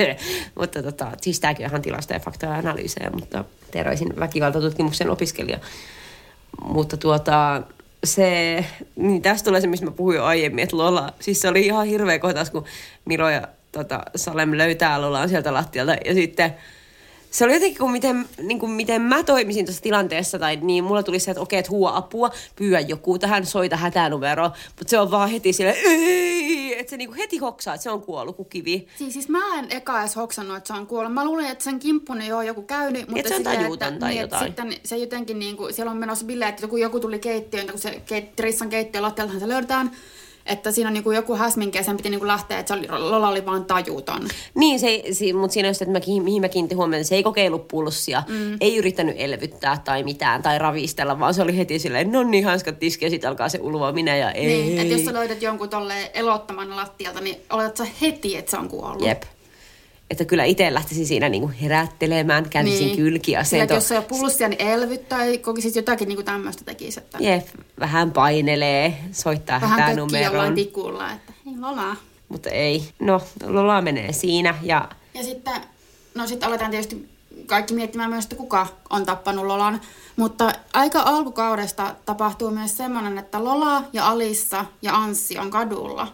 mutta 0.58 0.82
tota, 0.82 1.12
siis 1.20 1.40
tämäkin 1.40 1.66
on 1.66 1.70
ihan 1.70 1.82
tilasta 1.82 2.12
ja 2.12 2.20
faktoja 2.20 2.54
analyysejä, 2.54 3.10
mutta 3.10 3.44
terveisin 3.70 4.20
väkivaltatutkimuksen 4.20 5.10
opiskelija. 5.10 5.58
Mutta 6.64 6.96
tuota, 6.96 7.62
se, 8.04 8.64
niin 8.96 9.22
tästä 9.22 9.44
tulee 9.44 9.60
se, 9.60 9.66
mistä 9.66 9.86
mä 9.86 9.92
puhuin 9.92 10.16
jo 10.16 10.24
aiemmin, 10.24 10.62
että 10.62 10.76
Lola, 10.76 11.12
siis 11.20 11.40
se 11.40 11.48
oli 11.48 11.66
ihan 11.66 11.86
hirveä 11.86 12.18
kohtaus, 12.18 12.50
kun 12.50 12.64
Miro 13.04 13.30
ja 13.30 13.48
tota, 13.72 14.00
Salem 14.16 14.50
löytää 14.52 15.00
Lolaan 15.00 15.28
sieltä 15.28 15.54
lattialta. 15.54 15.96
Ja 16.04 16.14
sitten 16.14 16.54
se 17.30 17.44
oli 17.44 17.52
jotenkin 17.52 17.78
kuin 17.78 17.92
miten, 17.92 18.28
niin 18.42 18.58
kuin 18.58 18.72
miten 18.72 19.02
mä 19.02 19.22
toimisin 19.22 19.66
tuossa 19.66 19.82
tilanteessa, 19.82 20.38
tai 20.38 20.56
niin 20.56 20.84
mulla 20.84 21.02
tuli 21.02 21.18
se, 21.18 21.30
että 21.30 21.40
okei, 21.40 21.58
että 21.58 21.70
huua 21.70 21.96
apua, 21.96 22.30
pyydä 22.56 22.80
joku 22.80 23.18
tähän, 23.18 23.46
soita 23.46 23.76
hätänumero, 23.76 24.50
mutta 24.66 24.90
se 24.90 24.98
on 24.98 25.10
vaan 25.10 25.30
heti 25.30 25.52
sille 25.52 25.76
ei, 25.84 26.78
että 26.80 26.90
se 26.90 26.96
niin 26.96 27.08
kuin 27.08 27.18
heti 27.18 27.38
hoksaa, 27.38 27.74
että 27.74 27.82
se 27.82 27.90
on 27.90 28.02
kuollut 28.02 28.36
kuin 28.36 28.48
kivi. 28.48 28.86
Siis, 28.98 29.12
siis 29.12 29.28
mä 29.28 29.58
en 29.58 29.66
eka 29.70 30.00
edes 30.00 30.16
hoksannut, 30.16 30.56
että 30.56 30.68
se 30.68 30.80
on 30.80 30.86
kuollut. 30.86 31.14
Mä 31.14 31.24
luulin, 31.24 31.46
että 31.46 31.64
sen 31.64 31.78
kimppun 31.78 32.20
ei 32.20 32.32
ole 32.32 32.44
joku 32.44 32.62
käynyt, 32.62 33.08
mutta 33.08 33.28
se 33.28 33.36
on 33.36 33.42
tajuuton 33.42 33.88
että, 33.88 34.00
tai 34.00 34.10
niin, 34.10 34.24
että 34.24 34.36
jotain. 34.36 34.46
Sitten 34.46 34.80
se 34.84 34.96
jotenkin 34.96 35.38
niin 35.38 35.56
kuin, 35.56 35.74
siellä 35.74 35.90
on 35.90 35.96
menossa 35.96 36.26
bileet, 36.26 36.48
että 36.48 36.64
joku, 36.64 36.76
joku 36.76 37.00
tuli 37.00 37.18
keittiöön, 37.18 37.66
kun 37.66 37.78
se 37.78 38.02
keit, 38.06 38.36
Trissan 38.36 38.68
keittiö 38.68 39.02
lattialtahan 39.02 39.40
se 39.40 39.48
löydetään, 39.48 39.90
että 40.46 40.72
siinä 40.72 40.88
on 40.88 40.94
niin 40.94 41.04
kuin 41.04 41.16
joku 41.16 41.36
häsminki 41.36 41.78
ja 41.78 41.84
sen 41.84 41.96
piti 41.96 42.10
niin 42.10 42.20
kuin 42.20 42.28
lähteä, 42.28 42.58
että 42.58 42.74
se 42.74 42.78
oli, 42.78 42.88
Lola 42.88 43.28
oli 43.28 43.46
vaan 43.46 43.64
tajuton. 43.64 44.28
Niin, 44.54 44.80
se, 44.80 45.02
se, 45.12 45.32
mutta 45.32 45.52
siinä 45.54 45.68
on 45.68 45.74
se, 45.74 45.84
että 45.84 45.98
mä, 45.98 46.22
mihin 46.22 46.40
mä 46.40 46.48
kiinnitin 46.48 46.78
huomioon, 46.78 47.00
että 47.00 47.08
se 47.08 47.14
ei 47.14 47.22
kokeillut 47.22 47.68
pulssia, 47.68 48.22
mm. 48.28 48.56
ei 48.60 48.76
yrittänyt 48.76 49.14
elvyttää 49.18 49.82
tai 49.84 50.02
mitään 50.02 50.42
tai 50.42 50.58
ravistella, 50.58 51.18
vaan 51.18 51.34
se 51.34 51.42
oli 51.42 51.56
heti 51.56 51.78
silleen, 51.78 52.12
no 52.12 52.22
niin, 52.22 52.44
hanskat 52.44 52.78
tiski 52.78 53.04
ja 53.04 53.10
sitten 53.10 53.30
alkaa 53.30 53.48
se 53.48 53.58
ulvoaminen 53.62 54.20
ja 54.20 54.30
ei. 54.30 54.46
Niin, 54.46 54.78
että 54.78 54.94
jos 54.94 55.04
sä 55.04 55.12
löydät 55.12 55.42
jonkun 55.42 55.68
tolle 55.68 56.10
elottoman 56.14 56.76
lattialta, 56.76 57.20
niin 57.20 57.36
oletat 57.50 57.76
sä 57.76 57.86
heti, 58.00 58.36
että 58.36 58.50
se 58.50 58.56
on 58.56 58.68
kuollut. 58.68 59.06
Jep. 59.06 59.22
Että 60.10 60.24
kyllä 60.24 60.44
itse 60.44 60.74
lähtisin 60.74 61.06
siinä 61.06 61.28
niinku 61.28 61.50
herättelemään, 61.62 62.50
kääntisin 62.50 62.86
niin. 62.86 63.46
Sillä, 63.46 63.62
että 63.62 63.74
jos 63.74 63.88
se 63.88 63.98
on 63.98 64.04
pulssia, 64.04 64.48
niin 64.48 64.60
elvyttää, 64.60 65.18
tai 65.18 65.38
kokisit 65.38 65.76
jotakin 65.76 66.08
niin 66.08 66.16
kuin 66.16 66.24
tämmöistä 66.26 66.64
tekisi. 66.64 67.00
Että 67.00 67.18
Jep, 67.20 67.46
vähän 67.80 68.12
painelee, 68.12 68.98
soittaa 69.12 69.60
vähän 69.60 69.80
hätänumeron. 69.80 70.24
jollain 70.24 70.54
tikulla, 70.54 71.12
että 71.12 71.32
hei 71.46 71.54
Lola. 71.58 71.96
Mutta 72.28 72.50
ei. 72.50 72.88
No, 72.98 73.22
Lola 73.46 73.82
menee 73.82 74.12
siinä 74.12 74.54
ja 74.62 74.88
Ja 75.14 75.24
sitten, 75.24 75.54
no 76.14 76.26
sitten 76.26 76.48
aletaan 76.48 76.70
tietysti 76.70 77.08
kaikki 77.46 77.74
miettimään 77.74 78.10
myös, 78.10 78.24
että 78.24 78.36
kuka 78.36 78.66
on 78.90 79.06
tappanut 79.06 79.46
Lolan. 79.46 79.80
Mutta 80.16 80.52
aika 80.72 81.00
alkukaudesta 81.00 81.94
tapahtuu 82.06 82.50
myös 82.50 82.76
semmoinen, 82.76 83.18
että 83.18 83.44
Lola 83.44 83.82
ja 83.92 84.08
Alissa 84.08 84.64
ja 84.82 84.96
Anssi 84.96 85.38
on 85.38 85.50
kadulla. 85.50 86.12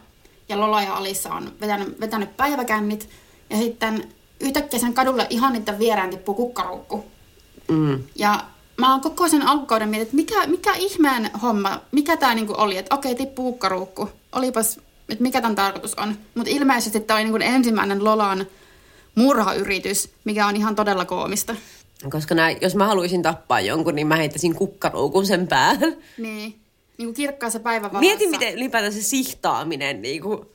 Ja 0.49 0.61
Lola 0.61 0.83
ja 0.83 0.95
Alissa 0.95 1.35
on 1.35 1.53
vetänyt, 1.61 2.01
vetänyt 2.01 2.37
päiväkännit. 2.37 3.09
Ja 3.53 3.59
sitten 3.59 4.09
yhtäkkiä 4.41 4.81
sen 4.81 4.95
kadulle 4.95 5.27
ihan 5.31 5.53
niiden 5.53 5.79
vierään 5.79 6.11
tippuu 6.11 6.35
kukkaruukku. 6.35 7.05
mm, 7.69 7.99
Ja 8.17 8.45
mä 8.77 8.91
oon 8.93 9.01
koko 9.01 9.29
sen 9.29 9.43
alkukauden 9.43 9.89
mietin, 9.89 10.03
että 10.03 10.17
mikä, 10.17 10.47
mikä 10.47 10.73
ihmeen 10.75 11.31
homma, 11.43 11.81
mikä 11.93 12.17
tää 12.17 12.35
niinku 12.35 12.55
oli, 12.57 12.77
että 12.77 12.95
okei, 12.95 13.15
tippuu 13.15 13.53
kukkaruukku. 13.53 14.09
Olipas, 14.33 14.81
että 15.09 15.23
mikä 15.23 15.41
tämän 15.41 15.55
tarkoitus 15.55 15.95
on. 15.95 16.17
Mutta 16.35 16.51
ilmeisesti 16.51 17.01
tämä 17.01 17.17
oli 17.19 17.25
niinku 17.25 17.39
ensimmäinen 17.43 18.05
Lolan 18.05 18.47
murhayritys, 19.15 20.09
mikä 20.25 20.47
on 20.47 20.57
ihan 20.57 20.75
todella 20.77 21.05
koomista. 21.05 21.57
koska 22.11 22.35
nää, 22.35 22.51
jos 22.51 22.75
mä 22.75 22.87
haluaisin 22.87 23.23
tappaa 23.23 23.61
jonkun, 23.61 23.95
niin 23.95 24.07
mä 24.07 24.17
heittäisin 24.17 24.55
kukkaruukun 24.55 25.27
sen 25.27 25.47
päälle. 25.49 25.99
Niin, 26.19 26.55
niinku 26.99 27.13
kirkkaassa 27.15 27.61
päivävalossa. 27.61 28.01
Mieti, 28.01 28.27
miten 28.27 28.55
ylipäätään 28.55 28.93
se 28.93 29.03
sihtaaminen, 29.03 30.03
niin 30.03 30.23
kuin, 30.23 30.47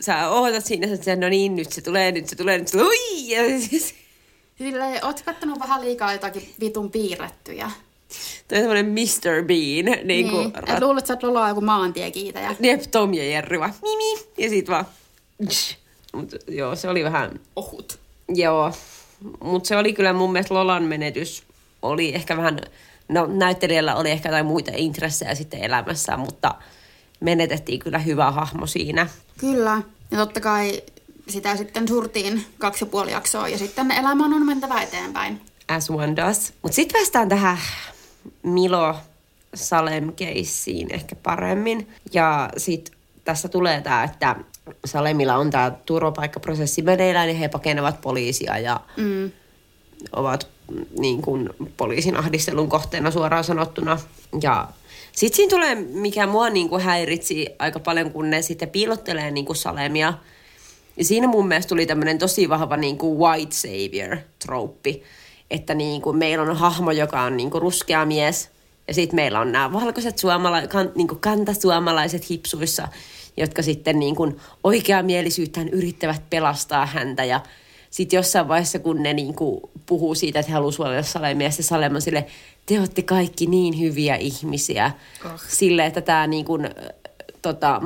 sä 0.00 0.28
ootat 0.30 0.64
siinä, 0.64 0.94
että 0.94 1.16
no 1.16 1.28
niin, 1.28 1.56
nyt 1.56 1.72
se 1.72 1.80
tulee, 1.80 2.12
nyt 2.12 2.28
se 2.28 2.36
tulee, 2.36 2.58
nyt 2.58 2.68
se 2.68 2.78
tulee, 2.78 3.60
siis, 3.68 3.94
Silleen, 4.58 5.04
oot 5.04 5.22
kattonut 5.22 5.60
vähän 5.60 5.80
liikaa 5.84 6.12
jotakin 6.12 6.54
vitun 6.60 6.90
piirrettyjä. 6.90 7.70
toi 8.48 8.58
on 8.58 8.62
semmoinen 8.64 8.86
Mr. 8.86 9.44
Bean, 9.46 10.06
niin 10.06 10.30
kuin, 10.30 10.52
Niin, 10.52 10.70
et 10.76 10.82
luulet, 10.82 10.98
että 10.98 11.08
sä 11.08 11.14
oot 11.14 11.22
Lola 11.22 11.48
joku 11.48 11.60
maantiekiitäjä. 11.60 12.56
Jep, 12.60 12.82
Tom 12.90 13.14
ja 13.14 13.24
Jerry 13.30 13.60
vaan, 13.60 13.74
mimi, 13.82 14.20
ja 14.38 14.48
sit 14.48 14.68
vaan, 14.68 14.86
Mut, 16.12 16.34
joo, 16.48 16.76
se 16.76 16.88
oli 16.88 17.04
vähän, 17.04 17.40
Ohut. 17.56 17.98
joo, 18.28 18.72
mutta 19.40 19.66
se 19.68 19.76
oli 19.76 19.92
kyllä 19.92 20.12
mun 20.12 20.32
mielestä 20.32 20.54
Lolan 20.54 20.82
menetys, 20.82 21.42
oli 21.82 22.14
ehkä 22.14 22.36
vähän, 22.36 22.58
no 23.08 23.26
näyttelijällä 23.26 23.94
oli 23.96 24.10
ehkä 24.10 24.28
jotain 24.28 24.46
muita 24.46 24.70
intressejä 24.76 25.34
sitten 25.34 25.60
elämässään, 25.64 26.20
mutta 26.20 26.54
menetettiin 27.22 27.78
kyllä 27.78 27.98
hyvä 27.98 28.30
hahmo 28.30 28.66
siinä. 28.66 29.06
Kyllä. 29.38 29.82
Ja 30.10 30.18
totta 30.18 30.40
kai 30.40 30.82
sitä 31.28 31.56
sitten 31.56 31.88
surtiin 31.88 32.44
kaksi 32.58 32.84
ja 32.84 32.88
puoli 32.90 33.12
jaksoa 33.12 33.48
ja 33.48 33.58
sitten 33.58 33.90
elämän 33.90 34.32
on 34.32 34.46
mentävä 34.46 34.82
eteenpäin. 34.82 35.40
As 35.68 35.90
one 35.90 36.16
does. 36.16 36.52
Mutta 36.62 36.76
sitten 36.76 36.98
päästään 36.98 37.28
tähän 37.28 37.58
Milo 38.42 38.96
Salem 39.54 40.12
ehkä 40.90 41.16
paremmin. 41.16 41.88
Ja 42.12 42.50
sitten 42.56 42.94
tässä 43.24 43.48
tulee 43.48 43.80
tämä, 43.80 44.04
että 44.04 44.36
Salemilla 44.84 45.36
on 45.36 45.50
tämä 45.50 45.70
turvapaikkaprosessi 45.86 46.82
meneillään 46.82 47.28
ja 47.28 47.34
he 47.34 47.48
pakenevat 47.48 48.00
poliisia 48.00 48.58
ja 48.58 48.80
Mm. 48.96 49.30
ovat 50.16 50.48
niin 50.98 51.22
kuin 51.22 51.50
poliisin 51.76 52.16
ahdistelun 52.16 52.68
kohteena 52.68 53.10
suoraan 53.10 53.44
sanottuna. 53.44 53.98
Ja 54.42 54.68
sitten 55.12 55.36
siinä 55.36 55.50
tulee, 55.50 55.74
mikä 55.74 56.26
mua 56.26 56.50
niin 56.50 56.68
kuin 56.68 56.82
häiritsi 56.82 57.46
aika 57.58 57.80
paljon, 57.80 58.10
kun 58.12 58.30
ne 58.30 58.42
sitten 58.42 58.70
piilottelee 58.70 59.30
niin 59.30 59.46
kuin 59.46 59.56
Salemia. 59.56 60.14
Ja 60.96 61.04
siinä 61.04 61.26
mun 61.26 61.48
mielestä 61.48 61.68
tuli 61.68 61.86
tämmöinen 61.86 62.18
tosi 62.18 62.48
vahva 62.48 62.76
niin 62.76 62.98
kuin 62.98 63.18
white 63.18 63.54
savior-trouppi. 63.54 65.02
Että 65.50 65.74
niin 65.74 66.02
kuin 66.02 66.16
meillä 66.16 66.44
on 66.44 66.56
hahmo, 66.56 66.90
joka 66.90 67.22
on 67.22 67.36
niin 67.36 67.50
kuin 67.50 67.62
ruskea 67.62 68.06
mies. 68.06 68.50
Ja 68.88 68.94
sitten 68.94 69.16
meillä 69.16 69.40
on 69.40 69.52
nämä 69.52 69.72
valkoiset 69.72 70.18
suomala- 70.18 70.66
kan, 70.66 70.92
niin 70.94 71.08
kuin 71.08 71.20
kantasuomalaiset 71.20 72.30
hipsuissa, 72.30 72.88
jotka 73.36 73.62
sitten 73.62 73.98
niin 73.98 74.16
kuin 74.16 74.36
oikeamielisyyttään 74.64 75.68
yrittävät 75.68 76.22
pelastaa 76.30 76.86
häntä. 76.86 77.24
Ja 77.24 77.40
sitten 77.90 78.16
jossain 78.16 78.48
vaiheessa, 78.48 78.78
kun 78.78 79.02
ne 79.02 79.12
niin 79.12 79.34
kuin 79.34 79.60
puhuu 79.86 80.14
siitä, 80.14 80.38
että 80.38 80.50
he 80.50 80.54
haluaa 80.54 80.72
suojella 80.72 81.02
Salemia, 81.02 81.46
ja 81.46 81.50
se 81.50 81.62
Salem 81.62 81.94
on 81.94 82.02
sille, 82.02 82.26
te 82.66 82.78
olette 82.78 83.02
kaikki 83.02 83.46
niin 83.46 83.80
hyviä 83.80 84.16
ihmisiä. 84.16 84.90
Oh. 85.24 85.40
Sille, 85.48 85.86
että 85.86 86.00
tämä 86.00 86.26
niin 86.26 86.44
kuin, 86.44 86.70
tota, 87.42 87.82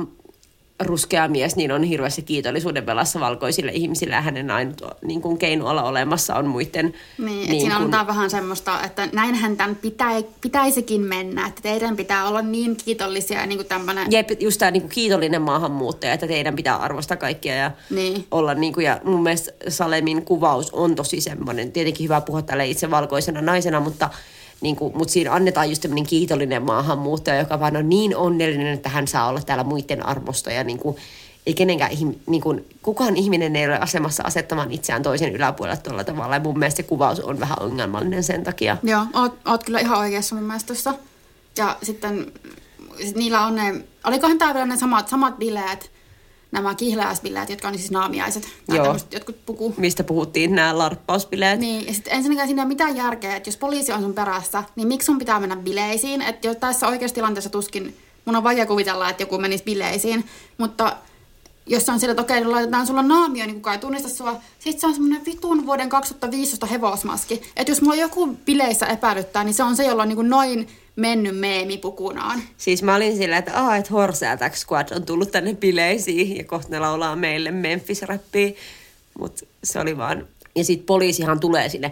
ruskea 0.79 1.27
mies 1.27 1.55
niin 1.55 1.71
on 1.71 1.83
hirveässä 1.83 2.21
kiitollisuuden 2.21 2.85
velassa 2.85 3.19
valkoisille 3.19 3.71
ihmisille 3.71 4.15
ja 4.15 4.21
hänen 4.21 4.51
ainut 4.51 4.81
niin 5.01 5.21
kuin 5.21 5.37
keino 5.37 5.67
olla 5.67 5.83
olemassa 5.83 6.35
on 6.35 6.47
muiden 6.47 6.93
Niin, 7.17 7.41
että 7.41 7.53
siinä 7.53 7.77
antaa 7.77 8.07
vähän 8.07 8.29
semmoista, 8.29 8.83
että 8.83 9.09
näinhän 9.13 9.57
tämän 9.57 9.75
pitä, 9.75 10.05
pitäisikin 10.41 11.01
mennä, 11.01 11.47
että 11.47 11.61
teidän 11.61 11.95
pitää 11.95 12.27
olla 12.27 12.41
niin 12.41 12.75
kiitollisia 12.75 13.39
ja 13.39 13.45
niin 13.45 13.57
kuin 13.57 13.67
tämmöinen... 13.67 14.11
Jep, 14.11 14.29
just 14.39 14.59
tämä 14.59 14.71
niin 14.71 14.89
kiitollinen 14.89 15.41
maahanmuuttaja, 15.41 16.13
että 16.13 16.27
teidän 16.27 16.55
pitää 16.55 16.75
arvostaa 16.75 17.17
kaikkia 17.17 17.55
ja 17.55 17.71
Niin. 17.89 18.27
olla 18.31 18.53
niin 18.53 18.73
kuin, 18.73 18.85
ja 18.85 19.01
mun 19.03 19.23
mielestä 19.23 19.51
Salemin 19.67 20.25
kuvaus 20.25 20.69
on 20.71 20.95
tosi 20.95 21.21
semmoinen, 21.21 21.71
tietenkin 21.71 22.03
hyvä 22.03 22.21
puhua 22.21 22.41
tälle 22.41 22.67
itse 22.67 22.91
valkoisena 22.91 23.41
naisena, 23.41 23.79
mutta 23.79 24.09
niin 24.61 24.75
kuin, 24.75 24.97
mutta 24.97 25.11
siinä 25.11 25.33
annetaan 25.33 25.69
just 25.69 25.81
tämmöinen 25.81 26.05
kiitollinen 26.05 26.63
maahanmuuttaja, 26.63 27.39
joka 27.39 27.59
vaan 27.59 27.77
on 27.77 27.89
niin 27.89 28.15
onnellinen, 28.15 28.67
että 28.67 28.89
hän 28.89 29.07
saa 29.07 29.27
olla 29.27 29.41
täällä 29.41 29.63
muiden 29.63 30.05
armosta 30.05 30.51
ja 30.51 30.63
niin 30.63 30.79
kuin, 30.79 30.97
ei 31.45 31.53
kenenkään, 31.53 31.91
niin 32.27 32.41
kuin, 32.41 32.65
kukaan 32.81 33.15
ihminen 33.15 33.55
ei 33.55 33.65
ole 33.65 33.79
asemassa 33.79 34.23
asettamaan 34.23 34.71
itseään 34.71 35.03
toisen 35.03 35.35
yläpuolelle 35.35 35.81
tuolla 35.81 36.03
tavalla. 36.03 36.35
Ja 36.35 36.41
mun 36.41 36.59
mielestä 36.59 36.77
se 36.77 36.83
kuvaus 36.83 37.19
on 37.19 37.39
vähän 37.39 37.61
ongelmallinen 37.61 38.23
sen 38.23 38.43
takia. 38.43 38.77
Joo, 38.83 39.05
oot, 39.13 39.37
oot 39.45 39.63
kyllä 39.63 39.79
ihan 39.79 39.99
oikeassa 39.99 40.35
mun 40.35 40.43
mielestä 40.43 40.67
tossa. 40.67 40.93
Ja 41.57 41.77
sitten 41.83 42.31
sit 43.05 43.15
niillä 43.15 43.45
on 43.45 43.55
ne, 43.55 43.81
olikohan 44.03 44.37
tää 44.37 44.53
vielä 44.53 44.65
ne 44.65 44.77
samat, 44.77 45.07
samat 45.07 45.37
bileet, 45.37 45.91
nämä 46.51 46.75
kihlajaisbileet, 46.75 47.49
jotka 47.49 47.67
on 47.67 47.77
siis 47.77 47.91
naamiaiset. 47.91 48.47
Tai 48.67 48.77
Joo. 48.77 48.97
jotkut 49.11 49.45
puku. 49.45 49.73
Mistä 49.77 50.03
puhuttiin, 50.03 50.55
nämä 50.55 50.77
larppauspileet. 50.77 51.59
Niin, 51.59 51.87
ja 51.87 51.93
sitten 51.93 52.13
ensinnäkään 52.13 52.47
siinä 52.47 52.61
ei 52.61 52.65
ole 52.65 52.67
mitään 52.67 52.97
järkeä, 52.97 53.35
että 53.35 53.47
jos 53.47 53.57
poliisi 53.57 53.91
on 53.91 54.01
sun 54.01 54.13
perässä, 54.13 54.63
niin 54.75 54.87
miksi 54.87 55.05
sun 55.05 55.19
pitää 55.19 55.39
mennä 55.39 55.55
bileisiin? 55.55 56.21
Että 56.21 56.47
jo 56.47 56.55
tässä 56.55 56.87
oikeassa 56.87 57.15
tilanteessa 57.15 57.49
tuskin, 57.49 57.97
mun 58.25 58.35
on 58.35 58.43
vaikea 58.43 58.65
kuvitella, 58.65 59.09
että 59.09 59.23
joku 59.23 59.37
menisi 59.37 59.63
bileisiin, 59.63 60.25
mutta 60.57 60.97
jos 61.65 61.85
se 61.85 61.91
on 61.91 61.99
sillä, 61.99 62.11
että 62.11 62.21
okei, 62.21 62.45
laitetaan 62.45 62.87
sulla 62.87 63.03
naamio, 63.03 63.45
niin 63.45 63.55
kukaan 63.55 63.73
ei 63.73 63.81
tunnista 63.81 64.09
sua. 64.09 64.35
Sitten 64.59 64.81
se 64.81 64.87
on 64.87 64.93
semmoinen 64.93 65.25
vitun 65.25 65.65
vuoden 65.65 65.89
2015 65.89 66.65
hevosmaski. 66.65 67.41
Että 67.55 67.71
jos 67.71 67.81
mulla 67.81 67.95
joku 67.95 68.27
bileissä 68.45 68.85
epäilyttää, 68.85 69.43
niin 69.43 69.53
se 69.53 69.63
on 69.63 69.75
se, 69.75 69.85
jolla 69.85 70.01
on 70.01 70.07
niin 70.07 70.15
kuin 70.15 70.29
noin 70.29 70.67
mennyt 70.97 71.39
meemi 71.39 71.77
pukunaan. 71.77 72.41
Siis 72.57 72.83
mä 72.83 72.95
olin 72.95 73.17
sillä, 73.17 73.37
että 73.37 73.63
aah, 73.63 73.77
että 73.77 73.93
Horse 73.93 74.27
Attack 74.27 74.55
Squad 74.55 74.87
on 74.95 75.05
tullut 75.05 75.31
tänne 75.31 75.53
bileisiin 75.53 76.37
ja 76.37 76.43
kohta 76.43 76.71
ne 76.71 76.79
laulaa 76.79 77.15
meille 77.15 77.51
Memphis-räppiä. 77.51 78.53
Mutta 79.19 79.45
se 79.63 79.79
oli 79.79 79.97
vaan... 79.97 80.27
Ja 80.55 80.63
sit 80.63 80.85
poliisihan 80.85 81.39
tulee 81.39 81.69
sinne. 81.69 81.91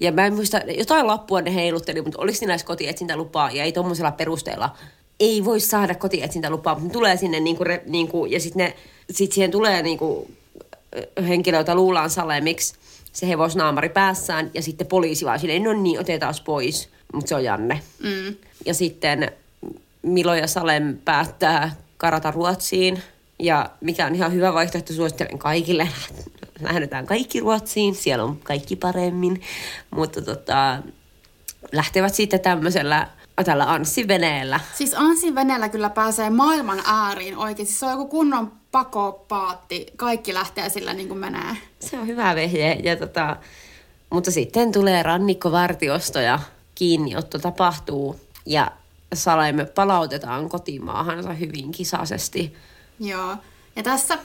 Ja 0.00 0.12
mä 0.12 0.26
en 0.26 0.34
muista, 0.34 0.58
jotain 0.78 1.06
lappua 1.06 1.40
ne 1.40 1.54
heilutteli, 1.54 2.02
mutta 2.02 2.22
oliko 2.22 2.38
niillä 2.40 2.54
edes 2.54 2.64
kotietsintälupaa 2.64 3.50
ja 3.50 3.64
ei 3.64 3.72
tommosella 3.72 4.12
perusteella 4.12 4.76
ei 5.20 5.44
voi 5.44 5.60
saada 5.60 5.94
kotietsintälupaa, 5.94 6.74
mutta 6.74 6.86
ne 6.86 6.92
tulee 6.92 7.16
sinne 7.16 7.40
niinku, 7.40 7.64
re, 7.64 7.82
niinku, 7.86 8.26
ja 8.26 8.40
sitten 8.40 8.74
sit 9.10 9.32
siihen 9.32 9.50
tulee 9.50 9.82
niinku, 9.82 10.30
henkilö, 11.28 11.58
jota 11.58 11.74
luullaan 11.74 12.10
salemiksi, 12.10 12.74
se 13.16 13.28
hevosnaamari 13.28 13.88
päässään, 13.88 14.50
ja 14.54 14.62
sitten 14.62 14.86
poliisi 14.86 15.24
vaan 15.24 15.40
silleen, 15.40 15.62
no 15.62 15.72
niin, 15.72 16.00
otetaan 16.00 16.34
pois, 16.44 16.88
mutta 17.12 17.28
se 17.28 17.34
on 17.34 17.44
Janne. 17.44 17.80
Mm. 18.02 18.36
Ja 18.66 18.74
sitten 18.74 19.32
Milo 20.02 20.34
ja 20.34 20.46
Salem 20.46 20.98
päättää 21.04 21.76
karata 21.96 22.30
Ruotsiin. 22.30 23.02
Ja 23.38 23.70
mikä 23.80 24.06
on 24.06 24.14
ihan 24.14 24.32
hyvä 24.32 24.54
vaihtoehto, 24.54 24.92
suosittelen 24.92 25.38
kaikille 25.38 25.88
lähdetään 26.60 27.06
kaikki 27.06 27.40
Ruotsiin, 27.40 27.94
siellä 27.94 28.24
on 28.24 28.38
kaikki 28.38 28.76
paremmin, 28.76 29.42
mutta 29.90 30.22
tota, 30.22 30.82
lähtevät 31.72 32.14
sitten 32.14 32.40
tämmöisellä 32.40 33.08
tällä 33.44 33.72
Anssi-veneellä. 33.72 34.60
Siis 34.74 34.94
Anssin 34.94 35.34
veneellä 35.34 35.68
kyllä 35.68 35.90
pääsee 35.90 36.30
maailman 36.30 36.82
ääriin 36.86 37.36
oikein. 37.36 37.66
Siis 37.66 37.80
se 37.80 37.86
on 37.86 37.92
joku 37.92 38.06
kunnon 38.06 38.52
pakopaatti. 38.72 39.86
Kaikki 39.96 40.34
lähtee 40.34 40.68
sillä 40.68 40.92
niin 40.92 41.08
kuin 41.08 41.18
menee. 41.18 41.56
Se 41.80 41.98
on 41.98 42.06
hyvä 42.06 42.34
vehje. 42.34 42.80
Ja 42.82 42.96
tota, 42.96 43.36
mutta 44.10 44.30
sitten 44.30 44.72
tulee 44.72 45.02
rannikkovartiosto 45.02 46.20
ja 46.20 46.40
kiinniotto 46.74 47.38
tapahtuu 47.38 48.20
ja 48.46 48.70
Salemme 49.14 49.64
palautetaan 49.64 50.48
kotimaahansa 50.48 51.32
hyvin 51.32 51.72
kisaisesti. 51.72 52.54
Joo. 53.00 53.36
Ja 53.76 53.82
tässä, 53.82 54.18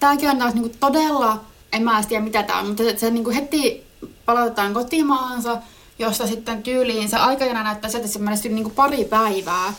tämäkin 0.00 0.30
on 0.30 0.38
taas 0.38 0.54
niinku 0.54 0.76
todella, 0.80 1.44
en 1.72 1.82
mä 1.82 2.02
tiedä 2.08 2.24
mitä 2.24 2.42
tämä 2.42 2.58
on, 2.58 2.66
mutta 2.66 2.82
se, 2.82 2.98
se 2.98 3.10
niinku 3.10 3.30
heti 3.30 3.86
palautetaan 4.24 4.74
kotimaahansa, 4.74 5.58
josta 5.98 6.26
sitten 6.26 6.62
tyyliin 6.62 7.08
se 7.08 7.16
aikajana 7.16 7.62
näyttää 7.62 7.90
sieltä 7.90 8.08
se 8.08 8.18
menee 8.18 8.38
niinku 8.42 8.70
pari 8.70 9.04
päivää. 9.04 9.74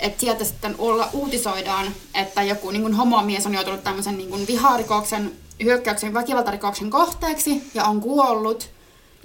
Että 0.00 0.20
sieltä 0.20 0.44
sitten 0.44 0.74
olla, 0.78 1.08
uutisoidaan, 1.12 1.86
että 2.14 2.42
joku 2.42 2.70
niin 2.70 2.94
homomies 2.94 3.46
on 3.46 3.54
joutunut 3.54 3.84
tämmöisen 3.84 4.18
niin 4.18 4.46
viharikoksen, 4.46 5.32
hyökkäyksen, 5.62 6.14
väkivaltarikoksen 6.14 6.90
kohteeksi 6.90 7.70
ja 7.74 7.84
on 7.84 8.00
kuollut. 8.00 8.70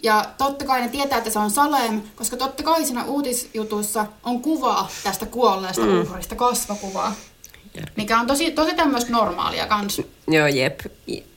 Ja 0.03 0.25
totta 0.37 0.65
kai 0.65 0.81
ne 0.81 0.89
tietää, 0.89 1.17
että 1.17 1.29
se 1.29 1.39
on 1.39 1.51
Salem, 1.51 2.01
koska 2.15 2.37
totta 2.37 2.63
kai 2.63 2.85
siinä 2.85 3.03
uutisjutussa 3.03 4.05
on 4.23 4.41
kuva 4.41 4.87
tästä 5.03 5.25
kuolleesta 5.25 5.85
mm. 5.85 6.01
uhrista, 6.01 6.35
kasvakuva. 6.35 7.11
Mikä 7.95 8.19
on 8.19 8.27
tosi, 8.27 8.51
tosi 8.51 8.75
tämmöistä 8.75 9.11
normaalia 9.11 9.67
kans. 9.67 10.01
Joo, 10.27 10.47
jep. 10.47 10.79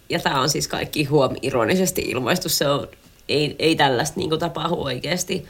Ja 0.08 0.20
tämä 0.20 0.40
on 0.40 0.48
siis 0.48 0.68
kaikki 0.68 1.04
huom 1.04 1.36
ironisesti 1.42 2.02
ilmaistu. 2.02 2.48
Se 2.48 2.68
on, 2.68 2.88
ei, 3.30 3.56
ei 3.58 3.76
tällaista 3.76 4.20
niin 4.20 4.38
tapahdu 4.38 4.74
oikeasti. 4.74 5.46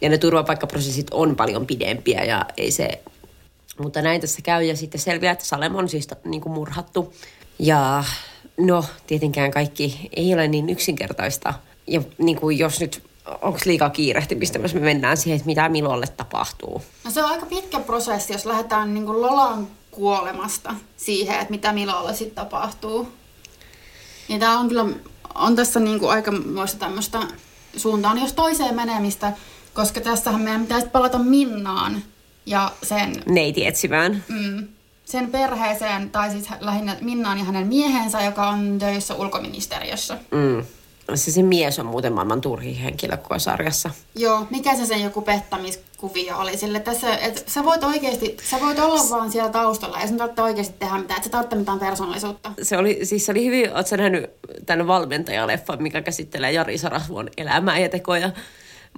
Ja 0.00 0.08
ne 0.08 0.18
turvapaikkaprosessit 0.18 1.06
on 1.10 1.36
paljon 1.36 1.66
pidempiä 1.66 2.24
ja 2.24 2.46
ei 2.56 2.70
se... 2.70 3.02
Mutta 3.78 4.02
näin 4.02 4.20
tässä 4.20 4.42
käy 4.42 4.64
ja 4.64 4.76
sitten 4.76 5.00
selviää, 5.00 5.32
että 5.32 5.44
Salem 5.44 5.74
on 5.74 5.88
siis 5.88 6.08
niin 6.24 6.40
kuin 6.40 6.52
murhattu. 6.52 7.14
Ja 7.58 8.04
no, 8.56 8.84
tietenkään 9.06 9.50
kaikki 9.50 10.08
ei 10.16 10.34
ole 10.34 10.48
niin 10.48 10.70
yksinkertaista 10.70 11.54
ja 11.86 12.02
niin 12.18 12.36
kuin 12.36 12.58
jos 12.58 12.80
nyt 12.80 13.02
onko 13.42 13.58
liikaa 13.64 13.90
kiirehtimistä, 13.90 14.58
jos 14.58 14.74
me 14.74 14.80
mennään 14.80 15.16
siihen, 15.16 15.36
että 15.36 15.46
mitä 15.46 15.68
Milolle 15.68 16.06
tapahtuu? 16.06 16.82
No 17.04 17.10
se 17.10 17.24
on 17.24 17.30
aika 17.30 17.46
pitkä 17.46 17.80
prosessi, 17.80 18.32
jos 18.32 18.46
lähdetään 18.46 18.94
niin 18.94 19.06
kuin 19.06 19.22
Lolan 19.22 19.68
kuolemasta 19.90 20.74
siihen, 20.96 21.40
että 21.40 21.50
mitä 21.50 21.72
Milolle 21.72 22.14
sitten 22.14 22.44
tapahtuu. 22.44 23.08
Ja 24.28 24.38
tämä 24.38 24.58
on 24.58 24.68
kyllä, 24.68 24.86
on 25.38 25.56
tässä 25.56 25.80
niin 25.80 26.00
kuin 26.00 26.10
aika 26.10 26.32
muista 26.32 26.78
tämmöistä 26.78 27.18
suuntaan 27.76 28.18
jos 28.18 28.32
toiseen 28.32 28.74
menemistä, 28.74 29.32
koska 29.74 30.00
tässähän 30.00 30.40
meidän 30.40 30.62
pitäisi 30.62 30.88
palata 30.88 31.18
Minnaan 31.18 32.02
ja 32.46 32.72
sen... 32.82 33.22
Neiti 33.26 33.66
etsimään. 33.66 34.24
Mm, 34.28 34.68
sen 35.04 35.30
perheeseen, 35.30 36.10
tai 36.10 36.30
siis 36.30 36.48
lähinnä 36.60 36.96
Minnaan 37.00 37.38
ja 37.38 37.44
hänen 37.44 37.66
miehensä, 37.66 38.22
joka 38.22 38.48
on 38.48 38.78
töissä 38.78 39.14
ulkoministeriössä. 39.14 40.18
Mm. 40.30 40.64
Se, 41.14 41.30
se 41.30 41.42
mies 41.42 41.78
on 41.78 41.86
muuten 41.86 42.12
maailman 42.12 42.40
turhi 42.40 42.82
henkilö 42.82 43.16
koko 43.16 43.38
sarjassa. 43.38 43.90
Joo, 44.14 44.46
mikä 44.50 44.76
se 44.76 44.86
sen 44.86 45.02
joku 45.02 45.22
pettämiskuvio 45.22 46.38
oli 46.38 46.56
sille 46.56 46.80
tässä, 46.80 47.16
että 47.16 47.42
sä 47.46 47.64
voit 47.64 47.84
oikeasti, 47.84 48.36
sä 48.42 48.60
voit 48.60 48.78
olla 48.78 49.10
vaan 49.10 49.32
siellä 49.32 49.50
taustalla 49.50 50.00
ja 50.00 50.08
sun 50.08 50.16
tarvitse 50.16 50.42
oikeasti 50.42 50.74
tehdä 50.78 50.98
mitään, 50.98 51.16
että 51.16 51.26
sä 51.26 51.30
tarvitse 51.30 51.56
mitään 51.56 51.78
persoonallisuutta. 51.78 52.52
Se 52.62 52.76
oli, 52.76 53.00
siis 53.02 53.26
se 53.26 53.32
oli 53.32 53.44
hyvin, 53.44 53.76
oot 53.76 53.86
sä 53.86 53.96
nähnyt 53.96 54.30
tämän 54.66 54.86
valmentajaleffan, 54.86 55.82
mikä 55.82 56.02
käsittelee 56.02 56.52
Jari 56.52 56.78
Sarasvuon 56.78 57.28
elämää 57.36 57.78
ja 57.78 57.88
tekoja. 57.88 58.30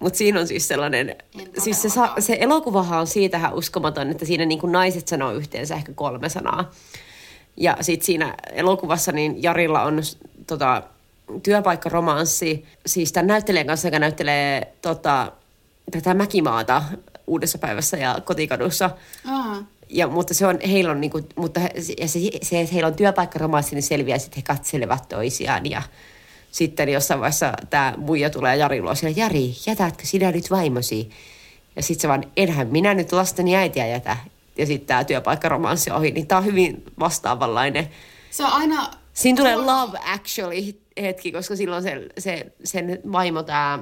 Mutta 0.01 0.17
siinä 0.17 0.41
on 0.41 0.47
siis 0.47 0.69
sellainen, 0.69 1.17
siis 1.59 1.83
se, 1.83 1.89
se 2.19 2.37
elokuvahan 2.41 3.01
on 3.01 3.07
siitähän 3.07 3.55
uskomaton, 3.55 4.11
että 4.11 4.25
siinä 4.25 4.45
niin 4.45 4.59
kuin 4.59 4.73
naiset 4.73 5.09
sanoo 5.09 5.33
yhteensä 5.33 5.75
ehkä 5.75 5.93
kolme 5.93 6.29
sanaa. 6.29 6.71
Ja 7.57 7.77
sitten 7.81 8.07
siinä 8.07 8.35
elokuvassa 8.53 9.13
niin 9.13 9.43
Jarilla 9.43 9.83
on 9.83 10.03
tota, 10.47 10.83
työpaikkaromanssi, 11.43 12.65
siis 12.87 13.13
tämän 13.13 13.27
näyttelijän 13.27 13.67
kanssa, 13.67 13.89
joka 13.89 13.99
näyttelee 13.99 14.75
tota, 14.83 15.33
tätä 15.91 16.15
Mäkimaata 16.15 16.83
uudessa 17.27 17.59
päivässä 17.59 17.97
ja 17.97 18.19
kotikadussa. 18.25 18.91
Aa. 19.31 19.65
Ja, 19.89 20.09
mutta 20.09 20.35
se 20.35 20.47
on, 20.47 20.59
heillä 20.61 20.93
on, 20.93 21.01
niin 21.01 21.11
kuin, 21.11 21.27
mutta 21.37 21.61
he, 21.61 21.71
ja 22.01 22.09
se, 22.09 22.19
se, 22.43 22.61
että 22.61 22.73
heillä 22.73 22.87
on 22.87 22.95
työpaikkaromanssi, 22.95 23.75
niin 23.75 23.83
selviää, 23.83 24.17
että 24.17 24.37
he 24.37 24.43
katselevat 24.43 25.09
toisiaan 25.09 25.71
ja 25.71 25.83
sitten 26.51 26.89
jossain 26.89 27.21
vaiheessa 27.21 27.53
tämä 27.71 27.95
muija 27.97 28.31
tulee 28.31 28.57
Jari 28.57 28.83
luo 28.83 28.95
siellä, 28.95 29.21
Jari, 29.21 29.55
jätätkö 29.67 30.07
sinä 30.07 30.33
nyt 30.33 30.51
vaimosi? 30.51 31.11
Ja 31.77 31.83
sitten 31.83 32.03
se 32.03 32.09
vaan, 32.09 32.25
enhän 32.37 32.69
minä 32.69 32.95
nyt 32.95 33.13
lasteni 33.13 33.57
äitiä 33.57 33.87
jätä. 33.87 34.17
Ja 34.59 34.67
sitten 34.67 34.87
tämä 34.87 35.05
työpaikkaromanssi 35.05 35.91
ohi, 35.91 36.11
niin 36.11 36.27
tämä 36.27 36.39
on 36.39 36.45
hyvin 36.45 36.85
vastaavanlainen. 36.99 37.89
Se 38.31 38.45
on 38.45 38.53
aina... 38.53 38.91
Siinä 39.15 39.37
tulee 39.37 39.57
Love 39.57 39.99
Actually 40.05 40.75
hetki, 41.03 41.33
koska 41.33 41.57
silloin 41.57 41.83
se, 41.83 42.07
se, 42.19 42.53
sen 42.65 42.99
vaimo, 43.13 43.43
tämä 43.43 43.79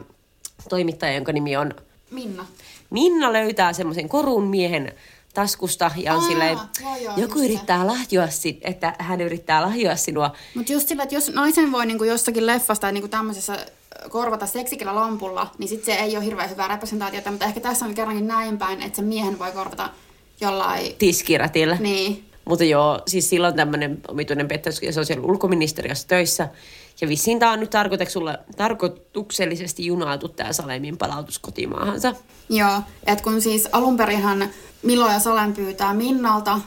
toimittaja, 0.69 1.15
jonka 1.15 1.33
nimi 1.33 1.57
on... 1.57 1.75
Minna. 2.11 2.47
Minna 2.91 3.33
löytää 3.33 3.73
semmoisen 3.73 4.09
korun 4.09 4.45
miehen 4.45 4.93
taskusta 5.35 5.91
ja 5.97 6.15
on 6.15 6.23
Aa, 6.23 6.29
silleen, 6.29 6.59
joo, 6.83 6.97
joo, 6.97 7.15
joku 7.17 7.39
yrittää 7.39 7.81
se. 7.81 7.87
lahjoa, 7.87 8.29
että 8.63 8.95
hän 8.99 9.21
yrittää 9.21 9.63
lahjoa 9.63 9.97
sinua. 9.97 10.33
Mutta 10.55 10.73
just 10.73 10.89
sillä, 10.89 11.03
että 11.03 11.15
jos 11.15 11.33
naisen 11.35 11.73
voi 11.73 11.87
niinku 11.87 12.05
jossakin 12.05 12.47
leffasta 12.47 12.81
tai 12.81 12.93
niinku 12.93 13.09
tämmöisessä 13.09 13.67
korvata 14.09 14.47
seksikillä 14.47 14.95
lampulla, 14.95 15.51
niin 15.59 15.69
sit 15.69 15.85
se 15.85 15.95
ei 15.95 16.17
ole 16.17 16.25
hirveän 16.25 16.51
hyvää 16.51 16.69
representaatiota, 16.69 17.31
mutta 17.31 17.47
ehkä 17.47 17.61
tässä 17.61 17.85
on 17.85 17.95
kerrankin 17.95 18.27
näin 18.27 18.59
päin, 18.59 18.83
että 18.83 18.97
se 18.97 19.03
miehen 19.03 19.39
voi 19.39 19.53
korvata 19.53 19.91
jollain... 20.41 20.95
Tiskiratilla. 20.99 21.77
Niin. 21.81 22.25
Mutta 22.45 22.65
joo, 22.65 23.01
siis 23.07 23.31
silloin 23.31 23.57
tämmöinen 23.57 23.99
omituinen 24.09 24.49
pettäys, 24.49 24.83
ja 24.83 24.93
se 24.93 25.01
on 25.01 25.07
siellä 25.07 25.27
ulkoministeriössä 25.27 26.09
töissä. 26.09 26.49
Ja 27.01 27.09
vissiin 27.09 27.39
tämä 27.39 27.53
on 27.53 27.61
nyt 27.61 27.71
tarkoituksellisesti 28.57 29.87
junailtu 29.87 30.29
tämä 30.29 30.53
Salemin 30.53 30.99
palautus 30.99 31.39
kotimaahansa. 31.39 32.15
Joo, 32.49 32.83
että 33.07 33.25
kun 33.25 33.43
siis 33.43 33.69
alunperinhan 33.73 34.49
Milo 34.83 35.11
ja 35.11 35.19
Salem 35.19 35.55
pyytää 35.55 35.95
Minnalta 35.95 36.61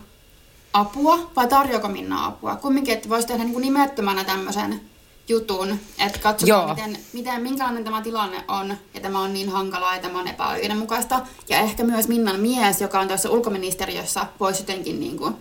apua, 0.73 1.31
vai 1.35 1.47
tarjoako 1.47 1.87
Minna 1.87 2.25
apua? 2.25 2.55
Kumminkin, 2.55 2.93
että 2.93 3.09
voisi 3.09 3.27
tehdä 3.27 3.43
niin 3.43 3.61
nimettömänä 3.61 4.23
tämmöisen 4.23 4.81
jutun, 5.27 5.79
että 6.05 6.19
katsotaan, 6.19 6.69
miten, 6.69 6.97
miten, 7.13 7.41
minkälainen 7.41 7.83
tämä 7.83 8.01
tilanne 8.01 8.43
on, 8.47 8.77
ja 8.93 9.01
tämä 9.01 9.19
on 9.19 9.33
niin 9.33 9.49
hankalaa 9.49 9.95
ja 9.95 10.01
tämä 10.01 10.19
on 10.19 10.27
epäoikeudenmukaista. 10.27 11.21
Ja 11.49 11.57
ehkä 11.59 11.83
myös 11.83 12.07
Minnan 12.07 12.39
mies, 12.39 12.81
joka 12.81 12.99
on 12.99 13.07
tässä 13.07 13.29
ulkoministeriössä, 13.29 14.25
voisi 14.39 14.61
jotenkin 14.61 14.99
niin 14.99 15.17
kuin 15.17 15.35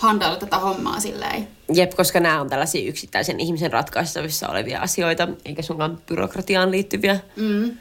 handalla 0.00 0.36
tätä 0.36 0.58
hommaa 0.58 1.00
silleen. 1.00 1.48
Jep, 1.74 1.94
koska 1.94 2.20
nämä 2.20 2.40
on 2.40 2.50
tällaisia 2.50 2.88
yksittäisen 2.88 3.40
ihmisen 3.40 3.72
ratkaistavissa 3.72 4.48
olevia 4.48 4.80
asioita, 4.80 5.28
eikä 5.44 5.62
sunkaan 5.62 5.98
byrokratiaan 6.06 6.70
liittyviä. 6.70 7.20
Mm. 7.36 7.78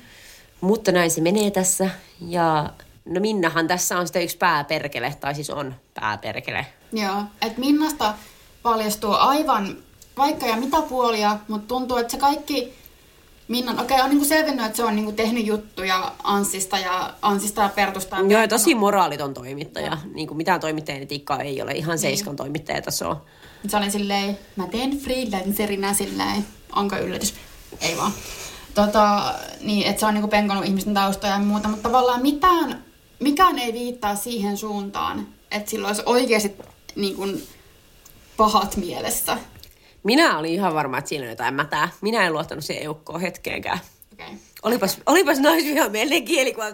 Mutta 0.61 0.91
näin 0.91 1.11
se 1.11 1.21
menee 1.21 1.51
tässä. 1.51 1.89
Ja 2.27 2.69
no 3.05 3.19
Minnahan 3.19 3.67
tässä 3.67 3.97
on 3.97 4.07
sitten 4.07 4.23
yksi 4.23 4.37
pääperkele, 4.37 5.15
tai 5.19 5.35
siis 5.35 5.49
on 5.49 5.75
pääperkele. 5.93 6.65
Joo, 6.93 7.23
että 7.41 7.59
Minnasta 7.59 8.13
paljastuu 8.63 9.13
aivan 9.13 9.77
vaikka 10.17 10.45
ja 10.45 10.55
mitä 10.55 10.81
puolia, 10.81 11.37
mutta 11.47 11.67
tuntuu, 11.67 11.97
että 11.97 12.11
se 12.11 12.17
kaikki 12.17 12.73
Minnan, 13.49 13.79
okei, 13.79 13.95
okay, 13.95 14.03
on 14.03 14.09
niinku 14.09 14.25
selvinnyt, 14.25 14.65
että 14.65 14.75
se 14.75 14.83
on 14.83 14.95
niinku 14.95 15.11
tehnyt 15.11 15.45
juttuja 15.45 16.11
Ansista 16.23 16.79
ja 16.79 17.13
Ansista 17.21 17.61
ja 17.61 17.69
Pertusta. 17.69 18.15
Ja 18.15 18.23
Joo, 18.27 18.47
tosi 18.47 18.75
moraaliton 18.75 19.33
toimittaja. 19.33 19.97
Niinku 20.13 20.33
mitään 20.33 20.59
toimittajan 20.59 21.01
etiikkaa 21.01 21.39
ei 21.39 21.61
ole, 21.61 21.71
ihan 21.71 21.89
niin. 21.89 21.99
seiskan 21.99 22.35
toimittajatasoa. 22.35 23.25
Se 23.67 23.77
oli 23.77 23.91
silleen, 23.91 24.39
mä 24.55 24.67
teen 24.67 24.99
freelancerina 24.99 25.93
silleen, 25.93 26.45
onko 26.75 26.97
yllätys? 26.97 27.33
Ei 27.81 27.97
vaan. 27.97 28.11
Tota, 28.75 29.33
niin, 29.61 29.87
että 29.87 29.99
se 29.99 30.05
on 30.05 30.13
niinku 30.13 30.29
penkonut 30.29 30.65
ihmisten 30.65 30.93
taustoja 30.93 31.33
ja 31.33 31.39
muuta, 31.39 31.67
mutta 31.67 31.89
tavallaan 31.89 32.21
mitään, 32.21 32.83
mikään 33.19 33.59
ei 33.59 33.73
viittaa 33.73 34.15
siihen 34.15 34.57
suuntaan, 34.57 35.27
että 35.51 35.71
sillä 35.71 35.87
olisi 35.87 36.01
oikeasti 36.05 36.55
niin 36.95 37.15
kuin, 37.15 37.43
pahat 38.37 38.77
mielessä. 38.77 39.37
Minä 40.03 40.37
olin 40.37 40.53
ihan 40.53 40.73
varma, 40.73 40.97
että 40.97 41.09
siinä 41.09 41.23
on 41.23 41.29
jotain 41.29 41.53
mätää. 41.53 41.89
Minä 42.01 42.25
en 42.25 42.33
luottanut 42.33 42.65
siihen 42.65 42.83
eukkoon 42.83 43.21
hetkeenkään. 43.21 43.79
Okay. 44.13 44.33
Olipas, 44.63 44.97
olipas 45.05 45.39
naisvihamielinen 45.39 46.25
kielikuva, 46.25 46.65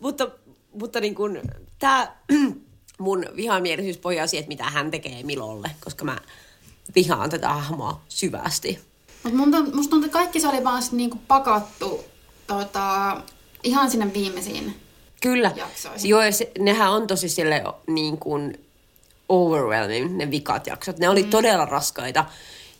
mutta, 0.00 0.30
mutta 0.72 1.00
niin 1.00 1.14
kuin, 1.14 1.40
tämä 1.78 2.16
mun 2.98 3.26
vihamielisyys 3.36 3.98
pohjaa 3.98 4.26
siihen, 4.26 4.42
että 4.42 4.48
mitä 4.48 4.64
hän 4.64 4.90
tekee 4.90 5.22
Milolle, 5.22 5.70
koska 5.84 6.04
mä 6.04 6.18
vihaan 6.94 7.30
tätä 7.30 7.48
hahmoa 7.48 8.00
syvästi. 8.08 8.78
Mutta 9.32 9.60
musta 9.60 9.90
tuntuu, 9.90 10.06
että 10.06 10.18
kaikki 10.18 10.40
se 10.40 10.48
oli 10.48 10.64
vaan 10.64 10.82
niinku 10.92 11.18
pakattu 11.28 12.04
tota, 12.46 13.16
ihan 13.62 13.90
sinne 13.90 14.14
viimeisiin 14.14 14.76
Kyllä. 15.20 15.52
jaksoihin. 15.56 16.08
Joo, 16.08 16.20
se, 16.30 16.52
nehän 16.58 16.92
on 16.92 17.06
tosi 17.06 17.28
sille 17.28 17.64
niin 17.86 18.18
kuin 18.18 18.66
overwhelming, 19.28 20.16
ne 20.16 20.30
vikat 20.30 20.66
jaksot. 20.66 20.98
Ne 20.98 21.08
oli 21.08 21.22
mm. 21.22 21.30
todella 21.30 21.64
raskaita. 21.64 22.24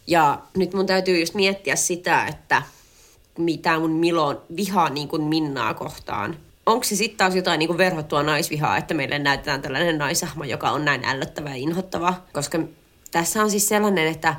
Ja 0.06 0.38
nyt 0.56 0.74
mun 0.74 0.86
täytyy 0.86 1.20
just 1.20 1.34
miettiä 1.34 1.76
sitä, 1.76 2.26
että 2.26 2.62
mitä 3.38 3.78
mun 3.78 3.92
Milon 3.92 4.42
vihaa 4.56 4.90
niin 4.90 5.08
kuin 5.08 5.22
Minnaa 5.22 5.74
kohtaan. 5.74 6.36
Onko 6.66 6.84
se 6.84 6.96
sitten 6.96 7.18
taas 7.18 7.36
jotain 7.36 7.58
niin 7.58 7.66
kuin 7.66 7.78
verhottua 7.78 8.22
naisvihaa, 8.22 8.76
että 8.76 8.94
meille 8.94 9.18
näytetään 9.18 9.62
tällainen 9.62 9.98
naisahma, 9.98 10.46
joka 10.46 10.70
on 10.70 10.84
näin 10.84 11.04
ällöttävä 11.04 11.48
ja 11.48 11.56
inhottava? 11.56 12.14
Koska 12.32 12.58
tässä 13.10 13.42
on 13.42 13.50
siis 13.50 13.68
sellainen, 13.68 14.08
että 14.08 14.36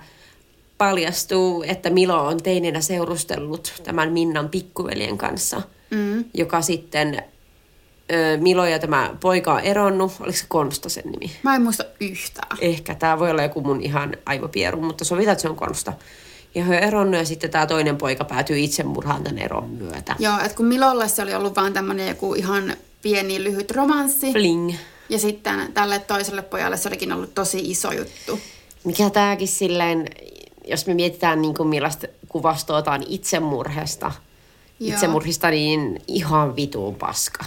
paljastuu, 0.78 1.64
että 1.68 1.90
Milo 1.90 2.28
on 2.28 2.44
teininä 2.44 2.82
seurustellut 2.82 3.74
tämän 3.84 4.12
Minnan 4.12 4.50
pikkuveljen 4.50 5.18
kanssa, 5.18 5.62
mm. 5.92 6.26
joka 6.34 6.62
sitten 6.62 7.24
Milo 8.40 8.66
ja 8.66 8.80
tämä 8.80 9.16
poika 9.20 9.54
on 9.54 9.60
eronnut. 9.60 10.12
Oliko 10.20 10.38
se 10.38 10.46
Konsta 10.48 10.90
sen 10.90 11.04
nimi? 11.06 11.32
Mä 11.44 11.56
en 11.56 11.62
muista 11.62 11.86
yhtään. 12.00 12.58
Ehkä. 12.62 12.96
Tämä 12.96 13.20
voi 13.20 13.32
olla 13.32 13.44
joku 13.44 13.62
mun 13.62 13.82
ihan 13.82 14.18
aivopieru, 14.26 14.82
mutta 14.82 15.06
sovitaan, 15.06 15.32
että 15.32 15.42
se 15.42 15.50
on 15.50 15.56
Konsta. 15.56 15.94
Ja 16.56 16.66
he 16.66 16.78
on 16.78 16.84
eronnut 16.84 17.16
ja 17.16 17.26
sitten 17.26 17.50
tämä 17.50 17.66
toinen 17.66 17.98
poika 17.98 18.24
päätyy 18.24 18.60
itsemurhaan 18.60 19.24
tämän 19.24 19.38
eron 19.38 19.70
myötä. 19.70 20.16
Joo, 20.20 20.40
että 20.40 20.58
kun 20.58 20.66
Milolle 20.66 21.08
se 21.08 21.22
oli 21.22 21.34
ollut 21.34 21.56
vaan 21.56 21.74
tämmöinen 21.74 22.08
joku 22.08 22.34
ihan 22.34 22.74
pieni 23.02 23.44
lyhyt 23.44 23.72
romanssi. 23.72 24.32
Fling. 24.32 24.74
Ja 25.10 25.20
sitten 25.20 25.74
tälle 25.74 26.00
toiselle 26.00 26.42
pojalle 26.42 26.78
se 26.78 26.90
olikin 26.90 27.14
ollut 27.14 27.34
tosi 27.34 27.60
iso 27.72 27.92
juttu. 27.92 28.40
Mikä 28.84 29.10
tämäkin 29.10 29.48
silleen, 29.48 30.08
jos 30.66 30.88
me 30.88 30.94
mietitään 30.94 31.42
niin 31.42 31.54
kuin 31.54 31.70
millaista 31.70 32.08
kuvastoa 32.28 32.84
itsemurhesta, 33.08 34.12
Joo. 34.80 34.94
itsemurhista, 34.94 35.50
niin 35.50 36.02
ihan 36.08 36.56
vituun 36.56 36.96
paska. 36.96 37.46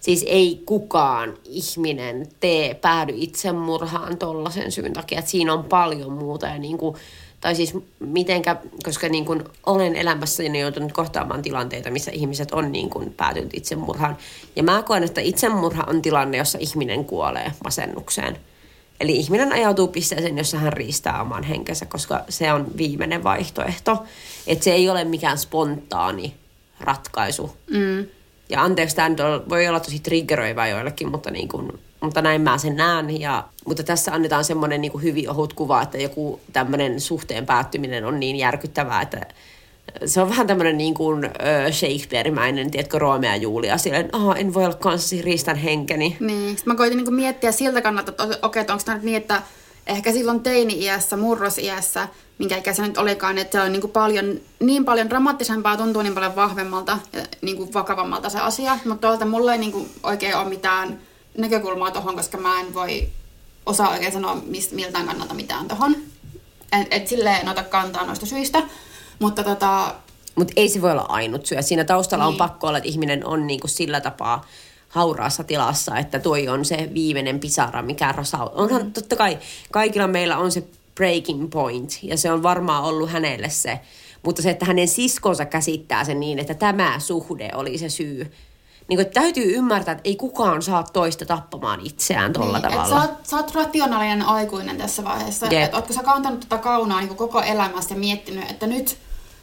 Siis 0.00 0.24
ei 0.28 0.62
kukaan 0.66 1.34
ihminen 1.44 2.26
tee 2.40 2.74
päädy 2.74 3.12
itsemurhaan 3.16 4.18
tollasen 4.18 4.72
syyn 4.72 4.92
takia, 4.92 5.18
että 5.18 5.30
siinä 5.30 5.52
on 5.52 5.64
paljon 5.64 6.12
muuta 6.12 6.46
ja 6.46 6.58
niin 6.58 6.78
kuin, 6.78 6.96
tai 7.40 7.54
siis 7.54 7.74
mitenkä, 8.00 8.56
koska 8.84 9.08
niin 9.08 9.24
kuin 9.24 9.44
olen 9.66 9.96
elämässäni 9.96 10.60
joutunut 10.60 10.92
kohtaamaan 10.92 11.42
tilanteita, 11.42 11.90
missä 11.90 12.10
ihmiset 12.10 12.50
on 12.50 12.72
niin 12.72 12.90
kuin 12.90 13.14
päätynyt 13.14 13.54
itsemurhaan. 13.54 14.16
Ja 14.56 14.62
mä 14.62 14.82
koen, 14.82 15.02
että 15.02 15.20
itsemurha 15.20 15.84
on 15.86 16.02
tilanne, 16.02 16.38
jossa 16.38 16.58
ihminen 16.60 17.04
kuolee 17.04 17.52
masennukseen. 17.64 18.38
Eli 19.00 19.16
ihminen 19.16 19.52
ajautuu 19.52 19.88
pisteeseen, 19.88 20.38
jossa 20.38 20.58
hän 20.58 20.72
riistää 20.72 21.22
oman 21.22 21.42
henkensä, 21.42 21.86
koska 21.86 22.24
se 22.28 22.52
on 22.52 22.66
viimeinen 22.76 23.24
vaihtoehto. 23.24 24.04
Että 24.46 24.64
se 24.64 24.72
ei 24.72 24.90
ole 24.90 25.04
mikään 25.04 25.38
spontaani 25.38 26.34
ratkaisu. 26.80 27.56
Mm. 27.70 28.06
Ja 28.48 28.62
anteeksi, 28.62 28.96
tämä 28.96 29.08
nyt 29.08 29.18
voi 29.48 29.68
olla 29.68 29.80
tosi 29.80 29.98
triggeröivää 29.98 30.68
joillekin, 30.68 31.10
mutta, 31.10 31.30
niin 31.30 31.48
kuin, 31.48 31.72
mutta 32.00 32.22
näin 32.22 32.40
mä 32.40 32.58
sen 32.58 32.76
näen. 32.76 33.20
Ja, 33.20 33.44
mutta 33.66 33.82
tässä 33.82 34.12
annetaan 34.12 34.44
semmoinen 34.44 34.80
niin 34.80 34.92
kuin 34.92 35.02
hyvin 35.02 35.30
ohut 35.30 35.52
kuva, 35.52 35.82
että 35.82 35.98
joku 35.98 36.40
tämmöinen 36.52 37.00
suhteen 37.00 37.46
päättyminen 37.46 38.04
on 38.04 38.20
niin 38.20 38.36
järkyttävää, 38.36 39.02
että 39.02 39.26
se 40.06 40.20
on 40.20 40.30
vähän 40.30 40.46
tämmöinen 40.46 40.78
niin 40.78 40.94
kuin 40.94 41.30
Shakespeare-mäinen, 41.70 42.70
tiedätkö, 42.70 42.98
Romeo 42.98 43.30
ja 43.30 43.36
Julia, 43.36 43.78
silleen, 43.78 44.08
Aha, 44.12 44.36
en 44.36 44.54
voi 44.54 44.64
olla 44.64 44.76
kanssasi, 44.76 45.22
riistän 45.22 45.56
henkeni. 45.56 46.16
Niin. 46.20 46.48
Sitten 46.48 46.72
mä 46.72 46.76
koitin 46.76 46.96
niinku 46.96 47.10
miettiä 47.10 47.52
siltä 47.52 47.82
kannalta, 47.82 48.10
että 48.10 48.22
okei, 48.22 48.62
okay, 48.62 48.72
onko 48.72 48.84
tämä 48.84 48.96
nyt 48.96 49.04
niin, 49.04 49.16
että 49.16 49.42
ehkä 49.86 50.12
silloin 50.12 50.40
teini-iässä, 50.40 51.16
murrosiässä, 51.16 52.08
minkä 52.38 52.56
ikä 52.56 52.72
se 52.72 52.82
nyt 52.82 52.98
olikaan, 52.98 53.38
että 53.38 53.58
se 53.58 53.64
on 53.64 53.72
niinku 53.72 53.88
paljon, 53.88 54.40
niin 54.60 54.84
paljon 54.84 55.10
dramaattisempaa, 55.10 55.76
tuntuu 55.76 56.02
niin 56.02 56.14
paljon 56.14 56.36
vahvemmalta 56.36 56.98
ja 57.12 57.22
niinku 57.40 57.72
vakavammalta 57.74 58.28
se 58.28 58.38
asia. 58.38 58.78
Mutta 58.84 59.08
tuolta 59.08 59.24
mulla 59.24 59.52
ei 59.52 59.58
niinku 59.58 59.88
oikein 60.02 60.36
ole 60.36 60.48
mitään 60.48 60.98
näkökulmaa 61.38 61.90
tohon, 61.90 62.16
koska 62.16 62.38
mä 62.38 62.60
en 62.60 62.74
voi 62.74 63.08
osaa 63.66 63.90
oikein 63.90 64.12
sanoa 64.12 64.34
mist, 64.46 64.72
miltään 64.72 65.06
kannalta 65.06 65.34
mitään 65.34 65.68
tohon. 65.68 65.96
Et, 66.72 66.88
et 66.90 67.08
silleen 67.08 67.40
en 67.40 67.48
ota 67.48 67.62
kantaa 67.62 68.06
noista 68.06 68.26
syistä. 68.26 68.62
Mutta 69.18 69.44
tota, 69.44 69.94
Mutta 70.34 70.52
ei 70.56 70.68
se 70.68 70.82
voi 70.82 70.90
olla 70.90 71.06
ainut 71.08 71.46
syy. 71.46 71.62
Siinä 71.62 71.84
taustalla 71.84 72.24
on 72.24 72.30
Niin. 72.32 72.38
pakko 72.38 72.66
olla, 72.66 72.78
että 72.78 72.88
ihminen 72.88 73.26
on 73.26 73.46
niin 73.46 73.60
kuin 73.60 73.70
sillä 73.70 74.00
tapaa 74.00 74.46
hauraassa 74.88 75.44
tilassa, 75.44 75.98
että 75.98 76.18
toi 76.18 76.48
on 76.48 76.64
se 76.64 76.90
viimeinen 76.94 77.40
pisara, 77.40 77.82
mikä 77.82 78.12
rasa... 78.12 78.38
Onhan 78.38 78.82
mm. 78.82 78.92
totta 78.92 79.16
kai, 79.16 79.38
kaikilla 79.72 80.06
meillä 80.06 80.38
on 80.38 80.52
se 80.52 80.64
breaking 80.98 81.50
point, 81.50 81.98
ja 82.02 82.16
se 82.16 82.32
on 82.32 82.42
varmaan 82.42 82.84
ollut 82.84 83.10
hänelle 83.10 83.48
se. 83.48 83.80
Mutta 84.22 84.42
se, 84.42 84.50
että 84.50 84.64
hänen 84.64 84.88
siskonsa 84.88 85.44
käsittää 85.44 86.04
sen 86.04 86.20
niin, 86.20 86.38
että 86.38 86.54
tämä 86.54 86.98
suhde 86.98 87.50
oli 87.54 87.78
se 87.78 87.88
syy. 87.88 88.32
Niin 88.88 88.98
kuin, 88.98 89.06
täytyy 89.14 89.56
ymmärtää, 89.56 89.92
että 89.92 90.08
ei 90.08 90.16
kukaan 90.16 90.62
saa 90.62 90.82
toista 90.82 91.26
tappamaan 91.26 91.80
itseään 91.84 92.32
tolla 92.32 92.58
niin, 92.58 92.70
tavalla. 92.70 92.88
Sä, 92.88 93.08
oot, 93.08 93.26
sä 93.26 93.36
oot 93.36 93.54
rationaalinen 93.54 94.22
aikuinen 94.22 94.76
tässä 94.76 95.04
vaiheessa. 95.04 95.46
Jep. 95.46 95.64
Et 95.64 95.74
ootko 95.74 95.92
sä 95.92 96.02
kantanut 96.02 96.40
tätä 96.40 96.58
kaunaa 96.58 97.00
niin 97.00 97.16
koko 97.16 97.40
elämästä 97.40 97.94
ja 97.94 98.00
miettinyt, 98.00 98.50
että 98.50 98.66
nyt 98.66 98.98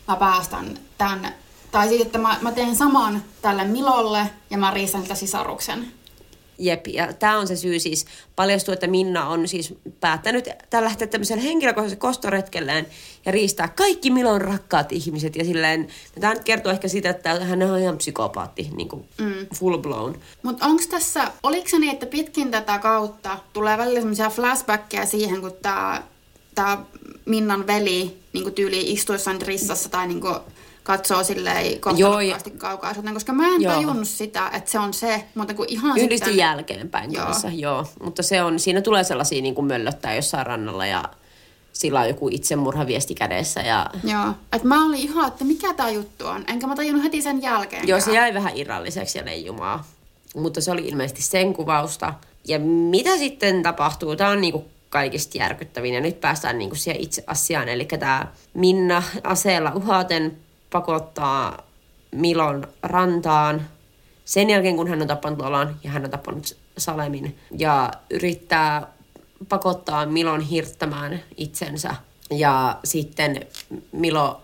mä 0.08 0.16
päästän 0.16 0.78
tämän. 0.98 1.36
Tai 1.72 1.88
siis, 1.88 2.02
että 2.02 2.18
mä, 2.18 2.38
mä 2.42 2.52
teen 2.52 2.76
saman 2.76 3.24
tälle 3.42 3.64
Milolle 3.64 4.30
ja 4.50 4.58
mä 4.58 4.72
riistän 4.72 5.02
tätä 5.02 5.16
sisaruksen. 5.16 5.92
Jep, 6.58 6.88
ja 6.88 7.14
tämä 7.14 7.40
on 7.40 7.48
se 7.48 7.56
syy 7.56 7.80
siis, 7.80 8.06
paljastuu, 8.36 8.74
että 8.74 8.88
Minna 8.88 9.28
on 9.28 9.48
siis 9.48 9.74
päättänyt 10.00 10.50
tällä 10.70 10.86
lähteä 10.86 11.08
tämmöiselle 11.08 11.44
henkilökohtaiselle 11.44 12.00
kostoretkelleen 12.00 12.88
ja 13.26 13.32
riistää 13.32 13.68
kaikki 13.68 14.10
Milon 14.10 14.42
rakkaat 14.42 14.92
ihmiset. 14.92 15.36
Ja 15.36 15.44
silleen, 15.46 15.88
tämä 16.20 16.34
nyt 16.34 16.44
kertoo 16.44 16.72
ehkä 16.72 16.88
sitä, 16.88 17.10
että 17.10 17.46
hän 17.46 17.62
on 17.62 17.80
ihan 17.80 17.98
psykopaatti, 17.98 18.70
niin 18.76 18.90
kuin 18.90 19.06
mm. 19.18 19.48
full 19.56 19.78
blown. 19.78 20.20
Mutta 20.44 20.66
onko 20.66 20.84
tässä, 20.90 21.32
oliko 21.44 21.68
se 21.68 21.80
niin, 21.80 21.94
että 21.94 22.06
pitkin 22.06 22.52
tätä 22.52 22.80
kautta 22.80 23.40
tulee 23.54 23.78
välillä 23.78 24.00
semmoisia 24.00 24.30
flashbackkejä 24.30 25.06
siihen, 25.06 25.42
kun 25.42 25.54
tämä 25.62 26.04
tää 26.56 26.86
Minnan 27.26 27.68
veli 27.68 28.18
niin 28.34 28.54
tyyli 28.54 28.92
istuessaan 28.92 29.42
rissassa 29.42 29.90
tai 29.90 30.08
niin 30.08 30.22
katsoo 30.86 31.24
silleen 31.24 31.80
kohtalokkaasti 31.80 32.52
kaukaisuuteen, 32.52 33.14
koska 33.14 33.34
mä 33.34 33.48
en 33.48 33.62
Joo. 33.62 33.74
tajunnut 33.74 34.08
sitä, 34.08 34.50
että 34.54 34.72
se 34.72 34.80
on 34.80 34.94
se, 34.94 35.24
mutta 35.36 35.54
kun 35.54 35.66
ihan 35.70 35.98
Yhdistyn 35.98 36.18
sitten... 36.18 36.38
jälkeenpäin 36.38 37.14
Joo. 37.14 37.26
kanssa, 37.26 37.50
joo. 37.50 37.86
Mutta 38.04 38.24
se 38.24 38.44
on, 38.44 38.60
siinä 38.60 38.82
tulee 38.82 39.04
sellaisia 39.04 39.42
niin 39.42 39.56
kuin 39.56 39.68
möllöttää 39.68 40.16
jossain 40.16 40.46
rannalla 40.46 40.86
ja 40.86 41.04
sillä 41.74 42.00
on 42.00 42.08
joku 42.08 42.30
itsemurhaviesti 42.32 43.16
kädessä. 43.16 43.62
Ja... 43.62 43.90
Joo, 44.04 44.34
että 44.54 44.68
mä 44.68 44.86
olin 44.86 45.00
ihan, 45.00 45.28
että 45.28 45.46
mikä 45.46 45.74
tämä 45.74 45.90
juttu 45.90 46.28
on. 46.28 46.44
Enkä 46.48 46.68
mä 46.68 46.76
tajunnut 46.76 47.04
heti 47.04 47.22
sen 47.22 47.42
jälkeen. 47.42 47.88
Joo, 47.88 48.02
se 48.02 48.14
jäi 48.14 48.34
vähän 48.34 48.58
irralliseksi 48.58 49.18
ja 49.18 49.26
leijumaa. 49.26 49.88
Mutta 50.36 50.62
se 50.62 50.72
oli 50.72 50.88
ilmeisesti 50.88 51.22
sen 51.22 51.54
kuvausta. 51.54 52.14
Ja 52.48 52.60
mitä 52.60 53.18
sitten 53.18 53.64
tapahtuu? 53.64 54.16
Tämä 54.16 54.30
on 54.30 54.42
niinku 54.42 54.66
kaikista 54.90 55.38
järkyttävin. 55.38 55.94
Ja 55.94 56.02
nyt 56.02 56.22
päästään 56.22 56.58
niinku 56.58 56.76
siihen 56.76 57.02
itse 57.02 57.24
asiaan. 57.28 57.70
Eli 57.70 57.86
tämä 57.86 58.28
Minna 58.54 59.04
aseella 59.24 59.72
uhaten 59.76 60.38
pakottaa 60.76 61.64
Milon 62.12 62.68
rantaan. 62.84 63.68
Sen 64.26 64.50
jälkeen, 64.50 64.76
kun 64.76 64.88
hän 64.88 65.02
on 65.02 65.08
tappanut 65.08 65.40
Lolan 65.40 65.80
ja 65.84 65.90
hän 65.90 66.06
on 66.06 66.12
tappanut 66.12 66.58
Salemin. 66.78 67.38
Ja 67.58 67.92
yrittää 68.10 68.88
pakottaa 69.50 70.06
Milon 70.06 70.42
hirttämään 70.42 71.20
itsensä. 71.38 71.96
Ja 72.32 72.80
sitten 72.84 73.46
Milo 73.92 74.42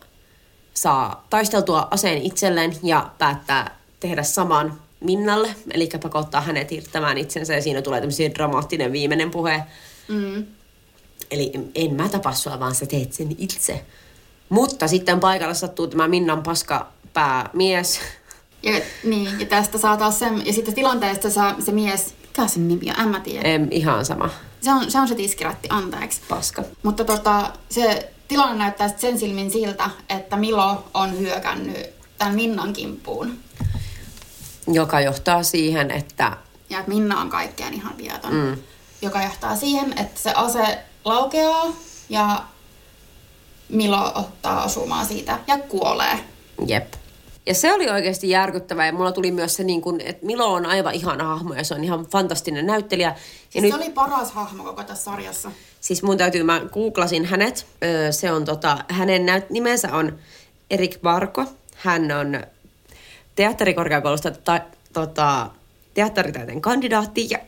saa 0.73 1.27
taisteltua 1.29 1.87
aseen 1.91 2.21
itselleen 2.21 2.73
ja 2.83 3.09
päättää 3.17 3.79
tehdä 3.99 4.23
saman 4.23 4.79
Minnalle, 4.99 5.55
eli 5.71 5.89
pakottaa 6.01 6.41
hänet 6.41 6.71
hirttämään 6.71 7.17
itsensä 7.17 7.53
ja 7.53 7.61
siinä 7.61 7.81
tulee 7.81 8.01
tämmöinen 8.01 8.35
dramaattinen 8.35 8.91
viimeinen 8.91 9.31
puhe. 9.31 9.63
Mm. 10.07 10.45
Eli 11.31 11.51
en 11.75 11.93
mä 11.93 12.09
tapa 12.09 12.33
sua, 12.33 12.59
vaan 12.59 12.75
sä 12.75 12.85
teet 12.85 13.13
sen 13.13 13.35
itse. 13.37 13.85
Mutta 14.51 14.87
sitten 14.87 15.19
paikalla 15.19 15.53
sattuu 15.53 15.87
tämä 15.87 16.07
Minnan 16.07 16.43
paska 16.43 16.87
päämies. 17.13 17.99
Ja, 18.63 18.81
niin, 19.03 19.39
ja 19.39 19.45
tästä 19.45 19.77
saa 19.77 19.97
taas 19.97 20.19
sen, 20.19 20.45
ja 20.45 20.53
sitten 20.53 20.73
tilanteesta 20.73 21.29
saa 21.29 21.55
se 21.59 21.71
mies, 21.71 22.15
mikä 22.21 22.47
sen 22.47 22.67
nimi 22.67 22.91
on, 22.91 22.99
en 22.99 23.07
mä 23.07 23.19
tiedä. 23.19 23.49
Em, 23.49 23.67
ihan 23.71 24.05
sama. 24.05 24.29
Se 24.61 24.71
on 24.71 24.91
se, 24.91 24.99
on 24.99 25.07
se 25.07 25.15
tiskiratti, 25.15 25.67
anteeksi. 25.71 26.21
Paska. 26.29 26.63
Mutta 26.83 27.05
tota, 27.05 27.53
se 27.69 28.13
tilanne 28.27 28.57
näyttää 28.57 28.97
sen 28.97 29.19
silmin 29.19 29.51
siltä, 29.51 29.89
että 30.09 30.37
Milo 30.37 30.83
on 30.93 31.19
hyökännyt 31.19 31.77
tämän 32.17 32.35
Minnan 32.35 32.73
kimppuun. 32.73 33.37
Joka 34.67 35.01
johtaa 35.01 35.43
siihen, 35.43 35.91
että 35.91 36.37
Ja 36.69 36.79
että 36.79 36.91
Minna 36.91 37.21
on 37.21 37.29
kaikkeen 37.29 37.73
ihan 37.73 37.97
viaton. 37.97 38.33
Mm. 38.33 38.57
Joka 39.01 39.23
johtaa 39.23 39.55
siihen, 39.55 39.97
että 39.97 40.19
se 40.19 40.31
ase 40.31 40.79
laukeaa 41.05 41.65
ja 42.09 42.43
Milo 43.71 44.11
ottaa 44.15 44.63
osumaa 44.63 45.05
siitä 45.05 45.39
ja 45.47 45.57
kuolee. 45.57 46.19
Jep. 46.67 46.93
Ja 47.45 47.53
se 47.53 47.73
oli 47.73 47.89
oikeasti 47.89 48.29
järkyttävää 48.29 48.85
ja 48.85 48.93
mulla 48.93 49.11
tuli 49.11 49.31
myös 49.31 49.55
se, 49.55 49.63
niin 49.63 49.81
kun, 49.81 50.01
että 50.01 50.25
Milo 50.25 50.53
on 50.53 50.65
aivan 50.65 50.93
ihana 50.93 51.23
hahmo 51.23 51.53
ja 51.53 51.63
se 51.63 51.73
on 51.75 51.83
ihan 51.83 52.05
fantastinen 52.05 52.65
näyttelijä. 52.65 53.07
Ja 53.09 53.15
Siis 53.49 53.61
nyt, 53.61 53.71
Se 53.71 53.77
oli 53.77 53.89
paras 53.89 54.31
hahmo 54.31 54.63
koko 54.63 54.83
tässä 54.83 55.03
sarjassa. 55.03 55.51
siis 55.79 56.03
mun 56.03 56.17
täytyy, 56.17 56.43
mä 56.43 56.61
googlasin 56.73 57.25
hänet. 57.25 57.65
Öö, 57.83 58.11
Se 58.11 58.31
on 58.31 58.45
tota, 58.45 58.77
hänen 58.89 59.25
näyt, 59.25 59.49
nimensä 59.49 59.95
on 59.95 60.19
Erik 60.71 61.01
Barko. 61.01 61.45
Hän 61.75 62.11
on 62.11 62.43
teatterikorkeakoulusta 63.35 64.31
ta, 64.31 64.59
tota, 64.93 65.49
teatteritaiteen 65.93 66.61
kandidaatti 66.61 67.27
ja 67.29 67.39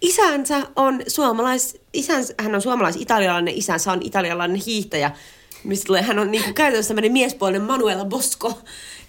isänsä 0.00 0.60
on 0.76 1.02
suomalais, 1.08 1.78
isänsä, 1.92 2.34
hän 2.38 2.54
on 2.54 2.62
suomalais-italialainen, 2.62 3.54
isänsä 3.54 3.92
on 3.92 4.02
italialainen 4.02 4.62
hiihtäjä. 4.66 5.10
Mistä 5.64 5.86
tulee, 5.86 6.02
hän 6.02 6.18
on 6.18 6.30
niinku 6.30 6.52
käytännössä 6.52 6.88
tämmöinen 6.88 7.12
miespuolinen 7.12 7.62
Manuela 7.62 8.04
Bosco. 8.04 8.58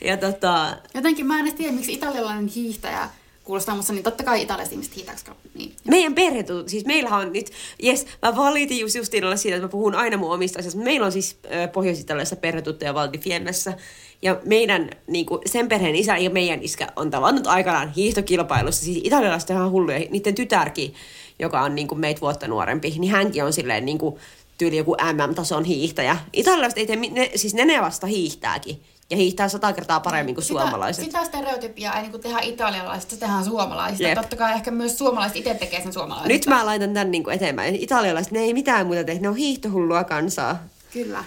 Ja 0.01 0.17
tota, 0.17 0.77
Jotenkin 0.93 1.25
mä 1.25 1.39
en 1.39 1.45
edes 1.45 1.53
tiedä, 1.53 1.71
miksi 1.71 1.93
italialainen 1.93 2.47
hiihtäjä 2.47 3.09
kuulostaa 3.43 3.75
musta, 3.75 3.93
niin 3.93 4.03
totta 4.03 4.23
kai 4.23 4.41
italialaiset 4.41 4.73
ihmiset 4.73 4.95
hiihtää, 4.95 5.15
koska 5.15 5.35
niin. 5.53 5.73
meidän 5.87 6.15
perhe, 6.15 6.45
siis 6.67 6.85
meillähän 6.85 7.19
on 7.19 7.33
nyt, 7.33 7.51
jes, 7.81 8.05
mä 8.21 8.35
valitin 8.35 8.79
just 8.79 8.95
Justinalle 8.95 9.37
siitä, 9.37 9.55
että 9.55 9.67
mä 9.67 9.71
puhun 9.71 9.95
aina 9.95 10.17
mun 10.17 10.33
omista 10.33 10.59
asioista, 10.59 10.81
meillä 10.81 11.05
on 11.05 11.11
siis 11.11 11.37
äh, 11.45 11.71
Pohjois-Italiassa 11.71 12.35
perhetuttuja 12.35 12.93
Valdifiennessä, 12.93 13.73
ja 14.21 14.39
meidän, 14.45 14.89
niinku, 15.07 15.41
sen 15.45 15.69
perheen 15.69 15.95
isä 15.95 16.17
ja 16.17 16.29
meidän 16.29 16.61
iskä 16.61 16.87
on 16.95 17.11
tavannut 17.11 17.47
aikanaan 17.47 17.93
hiihtokilpailussa, 17.93 18.85
siis 18.85 18.99
italialaiset 19.03 19.49
on 19.49 19.55
ihan 19.55 19.71
hulluja, 19.71 19.99
niiden 20.09 20.35
tytärkin, 20.35 20.93
joka 21.39 21.61
on 21.61 21.75
niinku 21.75 21.95
meitä 21.95 22.21
vuotta 22.21 22.47
nuorempi, 22.47 22.95
niin 22.99 23.11
hänkin 23.11 23.43
on 23.43 23.53
silleen 23.53 23.85
niinku, 23.85 24.19
tyyli 24.63 24.77
joku 24.77 24.95
MM-tason 25.13 25.65
hiihtäjä. 25.65 26.17
Italialaiset 26.33 26.77
ei 26.77 26.87
tee, 26.87 26.95
ne, 26.95 27.31
siis 27.35 27.53
ne, 27.53 27.65
ne 27.65 27.81
vasta 27.81 28.07
hiihtääkin, 28.07 28.83
ja 29.09 29.17
hiihtää 29.17 29.49
sata 29.49 29.73
kertaa 29.73 29.99
paremmin 29.99 30.35
kuin 30.35 30.45
suomalaiset. 30.45 31.05
Sitä, 31.05 31.23
sitä 31.23 31.37
stereotypiaa 31.37 31.95
ei 31.95 32.01
niinku 32.01 32.17
tehdä 32.17 32.39
italialaisista, 32.39 33.13
sitä 33.13 33.25
tehdään 33.25 33.45
suomalaisista. 33.45 34.03
Jep. 34.03 34.17
Totta 34.17 34.35
kai 34.35 34.53
ehkä 34.53 34.71
myös 34.71 34.97
suomalaiset 34.97 35.37
itse 35.37 35.53
tekee 35.53 35.83
sen 35.83 35.93
suomalaisista. 35.93 36.33
Nyt 36.33 36.47
mä 36.47 36.65
laitan 36.65 36.93
tän 36.93 37.11
niinku 37.11 37.29
eteenpäin. 37.29 37.75
Italialaiset, 37.75 38.31
ne 38.31 38.39
ei 38.39 38.53
mitään 38.53 38.85
muuta 38.87 39.03
tee, 39.03 39.19
ne 39.19 39.29
on 39.29 39.35
hiihtohullua 39.35 40.03
kansaa. 40.03 40.63
Kyllä. 40.93 41.23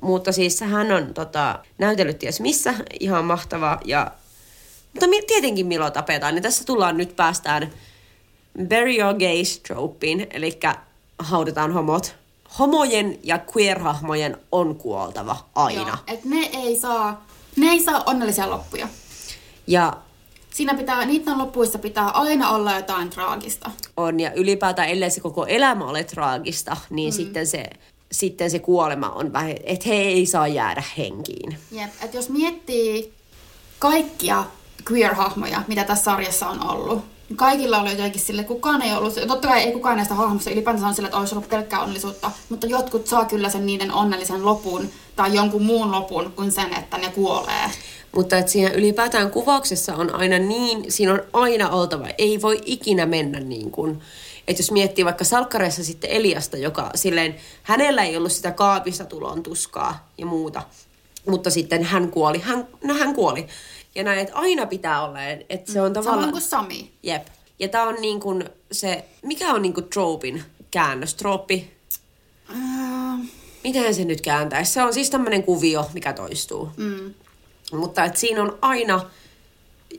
Mutta 0.00 0.32
siis 0.32 0.60
hän 0.60 0.92
on 0.92 1.14
tota, 1.14 1.58
näytellyt 1.78 2.18
ties 2.18 2.40
missä, 2.40 2.74
ihan 3.00 3.24
mahtava. 3.24 3.80
Ja, 3.84 4.10
mutta 4.92 5.06
tietenkin 5.26 5.66
milloin 5.66 5.92
tapetaan. 5.92 6.36
Ja 6.36 6.42
tässä 6.42 6.64
tullaan 6.64 6.96
nyt 6.96 7.16
päästään 7.16 7.72
bury 8.68 8.96
your 8.98 9.14
gays 9.14 9.58
tropiin, 9.58 10.26
eli 10.30 10.58
haudataan 11.18 11.72
homot. 11.72 12.23
Homojen 12.58 13.18
ja 13.22 13.38
queer-hahmojen 13.38 14.36
on 14.52 14.76
kuoltava 14.76 15.36
aina. 15.54 15.80
Joo, 15.80 15.96
et 16.06 16.24
ne 16.24 16.50
ei 16.52 16.80
saa, 16.80 17.26
ne 17.56 17.66
ei 17.66 17.84
saa 17.84 18.02
onnellisia 18.06 18.50
loppuja. 18.50 18.88
Ja 19.66 19.92
Siinä 20.54 20.74
pitää, 20.74 21.04
niiden 21.04 21.38
lopuissa 21.38 21.78
pitää 21.78 22.08
aina 22.08 22.50
olla 22.50 22.76
jotain 22.76 23.10
traagista. 23.10 23.70
on, 23.96 24.20
ja 24.20 24.32
ylipäätään 24.32 24.88
ellei 24.88 25.10
se 25.10 25.20
koko 25.20 25.46
elämä 25.46 25.84
ole 25.84 26.04
traagista, 26.04 26.76
niin 26.90 27.12
mm. 27.12 27.16
sitten, 27.16 27.46
se, 27.46 27.70
sitten 28.12 28.50
se 28.50 28.58
kuolema 28.58 29.08
on 29.08 29.32
vähän, 29.32 29.54
että 29.64 29.88
he 29.88 29.94
ei 29.94 30.26
saa 30.26 30.48
jäädä 30.48 30.82
henkiin. 30.98 31.58
Jep, 31.70 31.90
et 32.02 32.14
jos 32.14 32.28
miettii 32.28 33.12
kaikkia 33.78 34.44
queer-hahmoja, 34.90 35.60
mitä 35.68 35.84
tässä 35.84 36.04
sarjassa 36.04 36.48
on 36.48 36.70
ollut, 36.70 37.04
kaikilla 37.36 37.80
oli 37.80 37.90
jotenkin 37.90 38.20
sille, 38.20 38.44
kukaan 38.44 38.82
ei 38.82 38.94
ollut, 38.94 39.14
totta 39.28 39.48
kai 39.48 39.62
ei 39.62 39.72
kukaan 39.72 39.96
näistä 39.96 40.14
hahmoista 40.14 40.50
ylipäänsä 40.50 40.86
on 40.86 40.94
sille, 40.94 41.06
että 41.06 41.18
olisi 41.18 41.34
ollut 41.34 41.48
pelkkää 41.48 41.80
onnellisuutta, 41.80 42.30
mutta 42.48 42.66
jotkut 42.66 43.06
saa 43.06 43.24
kyllä 43.24 43.48
sen 43.48 43.66
niiden 43.66 43.92
onnellisen 43.92 44.44
lopun 44.44 44.88
tai 45.16 45.34
jonkun 45.34 45.62
muun 45.62 45.92
lopun 45.92 46.32
kuin 46.36 46.52
sen, 46.52 46.74
että 46.74 46.98
ne 46.98 47.08
kuolee. 47.08 47.70
Mutta 48.16 48.38
että 48.38 48.52
siinä 48.52 48.70
ylipäätään 48.70 49.30
kuvauksessa 49.30 49.96
on 49.96 50.14
aina 50.14 50.38
niin, 50.38 50.92
siinä 50.92 51.12
on 51.12 51.22
aina 51.32 51.70
oltava, 51.70 52.06
ei 52.18 52.42
voi 52.42 52.60
ikinä 52.64 53.06
mennä 53.06 53.40
niin 53.40 53.70
kuin, 53.70 54.02
että 54.48 54.60
jos 54.60 54.70
miettii 54.70 55.04
vaikka 55.04 55.24
salkkareissa 55.24 55.84
sitten 55.84 56.10
Eliasta, 56.10 56.56
joka 56.56 56.90
silleen, 56.94 57.36
hänellä 57.62 58.04
ei 58.04 58.16
ollut 58.16 58.32
sitä 58.32 58.50
kaapista 58.50 59.04
tulon 59.04 59.42
tuskaa 59.42 60.08
ja 60.18 60.26
muuta, 60.26 60.62
mutta 61.28 61.50
sitten 61.50 61.84
hän 61.84 62.10
kuoli, 62.10 62.38
hän, 62.38 62.68
no 62.84 62.94
hän 62.94 63.14
kuoli. 63.14 63.46
Ja 63.94 64.04
näin, 64.04 64.18
että 64.18 64.34
aina 64.34 64.66
pitää 64.66 65.04
olla, 65.04 65.18
että 65.48 65.72
se 65.72 65.80
on 65.80 65.92
tavallaan... 65.92 66.18
Samoin 66.18 66.32
kuin 66.32 66.42
Sami. 66.42 66.90
Jep. 67.02 67.26
Ja 67.58 67.68
tää 67.68 67.82
on 67.82 67.94
niin 68.00 68.20
kuin 68.20 68.44
se, 68.72 69.04
mikä 69.22 69.52
on 69.52 69.62
niin 69.62 69.74
kuin 69.74 69.88
tropin 69.88 70.42
käännös, 70.70 71.14
trooppi, 71.14 71.74
Äh, 72.50 73.20
miten 73.64 73.94
se 73.94 74.04
nyt 74.04 74.20
kääntäisi? 74.20 74.72
Se 74.72 74.82
on 74.82 74.94
siis 74.94 75.10
tämmöinen 75.10 75.42
kuvio, 75.42 75.90
mikä 75.94 76.12
toistuu. 76.12 76.68
mm. 76.76 77.14
Mutta 77.72 78.04
että 78.04 78.20
siinä 78.20 78.42
on 78.42 78.58
aina, 78.62 79.10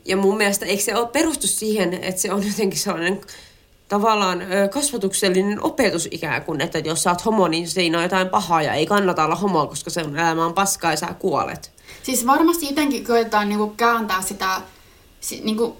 ja 0.04 0.16
mun 0.16 0.36
mielestä 0.36 0.66
eikö 0.66 0.82
se 0.82 0.96
ole 0.96 1.06
perustu 1.06 1.46
siihen, 1.46 1.94
että 1.94 2.20
se 2.20 2.32
on 2.32 2.46
jotenkin 2.46 2.78
sellainen 2.78 3.20
tavallaan 3.88 4.42
kasvatuksellinen 4.70 5.62
opetus 5.62 6.08
ikään 6.10 6.44
kuin, 6.44 6.60
että 6.60 6.78
jos 6.78 7.02
sä 7.02 7.10
oot 7.10 7.24
homo, 7.24 7.48
niin 7.48 7.68
siinä 7.68 7.98
on 7.98 8.04
jotain 8.04 8.28
pahaa 8.28 8.62
ja 8.62 8.74
ei 8.74 8.86
kannata 8.86 9.24
olla 9.24 9.34
homo, 9.34 9.66
koska 9.66 9.90
se 9.90 10.00
on 10.00 10.16
elämä 10.16 10.46
on 10.46 10.54
paskaa 10.54 10.90
ja 10.90 10.96
sä 10.96 11.14
kuolet. 11.18 11.72
Siis 12.06 12.26
varmasti 12.26 12.66
jotenkin 12.66 13.06
koetaan 13.06 13.48
niinku 13.48 13.68
kääntää 13.68 14.22
sitä 14.22 14.60
si, 15.20 15.40
niinku, 15.44 15.76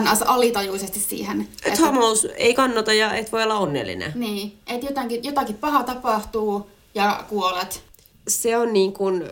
ns. 0.00 0.22
alitajuisesti 0.22 1.00
siihen. 1.00 1.48
Että 1.64 1.80
homous 1.80 2.26
ei 2.36 2.54
kannata 2.54 2.92
ja 2.92 3.14
et 3.14 3.32
voi 3.32 3.42
olla 3.42 3.58
onnellinen. 3.58 4.12
Niin, 4.14 4.58
että 4.66 4.86
jotakin, 4.86 5.24
jotakin 5.24 5.56
paha 5.56 5.82
tapahtuu 5.82 6.70
ja 6.94 7.24
kuolet. 7.28 7.82
se 8.28 8.56
on 8.56 8.72
niin 8.72 8.92
kuin, 8.92 9.24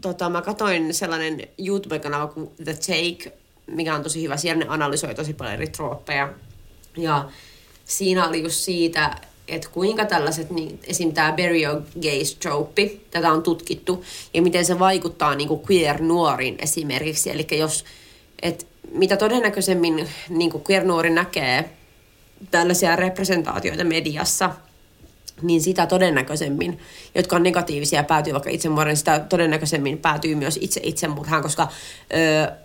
tota, 0.00 0.30
mä 0.30 0.42
katsoin 0.42 0.94
sellainen 0.94 1.48
YouTube-kanava 1.58 2.26
kuin 2.26 2.50
The 2.64 2.74
Take, 2.74 3.38
mikä 3.66 3.94
on 3.94 4.02
tosi 4.02 4.22
hyvä. 4.22 4.36
Siellä 4.36 4.64
ne 4.64 4.66
analysoi 4.68 5.14
tosi 5.14 5.34
paljon 5.34 5.54
eri 5.54 5.66
trooppeja. 5.66 6.32
Ja 6.96 7.30
siinä 7.84 8.28
oli 8.28 8.42
just 8.42 8.56
siitä, 8.56 9.20
että 9.48 9.68
kuinka 9.72 10.04
tällaiset, 10.04 10.50
niin 10.50 10.80
esim. 10.86 11.12
tämä 11.12 11.34
your 11.62 11.82
gays 12.02 12.34
trope, 12.34 12.90
tätä 13.10 13.32
on 13.32 13.42
tutkittu, 13.42 14.04
ja 14.34 14.42
miten 14.42 14.64
se 14.64 14.78
vaikuttaa 14.78 15.34
niin 15.34 15.48
kuin 15.48 15.60
queer-nuoriin 15.60 16.56
esimerkiksi. 16.58 17.30
Eli 17.30 17.46
jos, 17.58 17.84
et 18.42 18.66
mitä 18.92 19.16
todennäköisemmin 19.16 20.08
niin 20.28 20.50
kuin 20.50 20.64
queer-nuori 20.70 21.10
näkee 21.10 21.70
tällaisia 22.50 22.96
representaatioita 22.96 23.84
mediassa, 23.84 24.50
niin 25.42 25.60
sitä 25.60 25.86
todennäköisemmin, 25.86 26.78
jotka 27.14 27.36
on 27.36 27.42
negatiivisia 27.42 28.04
päätyy 28.04 28.32
vaikka 28.32 28.50
itsemurhaan, 28.50 28.88
niin 28.88 28.96
sitä 28.96 29.18
todennäköisemmin 29.28 29.98
päätyy 29.98 30.34
myös 30.34 30.58
itse 30.62 30.80
itsemurhaan, 30.84 31.42
koska 31.42 31.68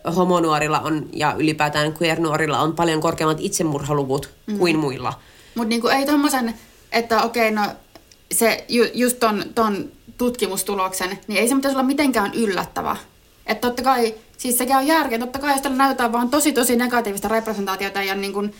ö, 0.05 0.11
homonuorilla 0.11 0.79
on 0.79 1.09
ja 1.13 1.35
ylipäätään 1.37 1.93
queer-nuorilla 2.01 2.59
on 2.59 2.75
paljon 2.75 3.01
korkeammat 3.01 3.37
itsemurhaluvut 3.41 4.29
mm. 4.47 4.57
kuin 4.57 4.79
muilla. 4.79 5.13
Mutta 5.55 5.69
niinku 5.69 5.87
ei 5.87 6.05
tommosen, 6.05 6.53
että 6.93 7.23
okei, 7.23 7.51
no 7.51 7.61
se 8.31 8.65
ju, 8.69 8.85
just 8.93 9.19
ton, 9.19 9.43
ton 9.55 9.91
tutkimustuloksen, 10.17 11.19
niin 11.27 11.39
ei 11.39 11.47
se 11.47 11.55
pitäisi 11.55 11.75
olla 11.75 11.87
mitenkään 11.87 12.33
yllättävä. 12.33 12.97
Että 13.47 13.67
totta 13.67 13.83
kai, 13.83 14.13
siis 14.37 14.57
sekä 14.57 14.77
on 14.77 14.87
järkeä, 14.87 15.19
totta 15.19 15.39
kai 15.39 15.51
jos 15.51 15.61
tällä 15.61 15.77
näytetään 15.77 16.11
vaan 16.11 16.29
tosi 16.29 16.53
tosi 16.53 16.75
negatiivista 16.75 17.27
representaatiota 17.27 18.03
ja 18.03 18.15
niin 18.15 18.33
kuin 18.33 18.53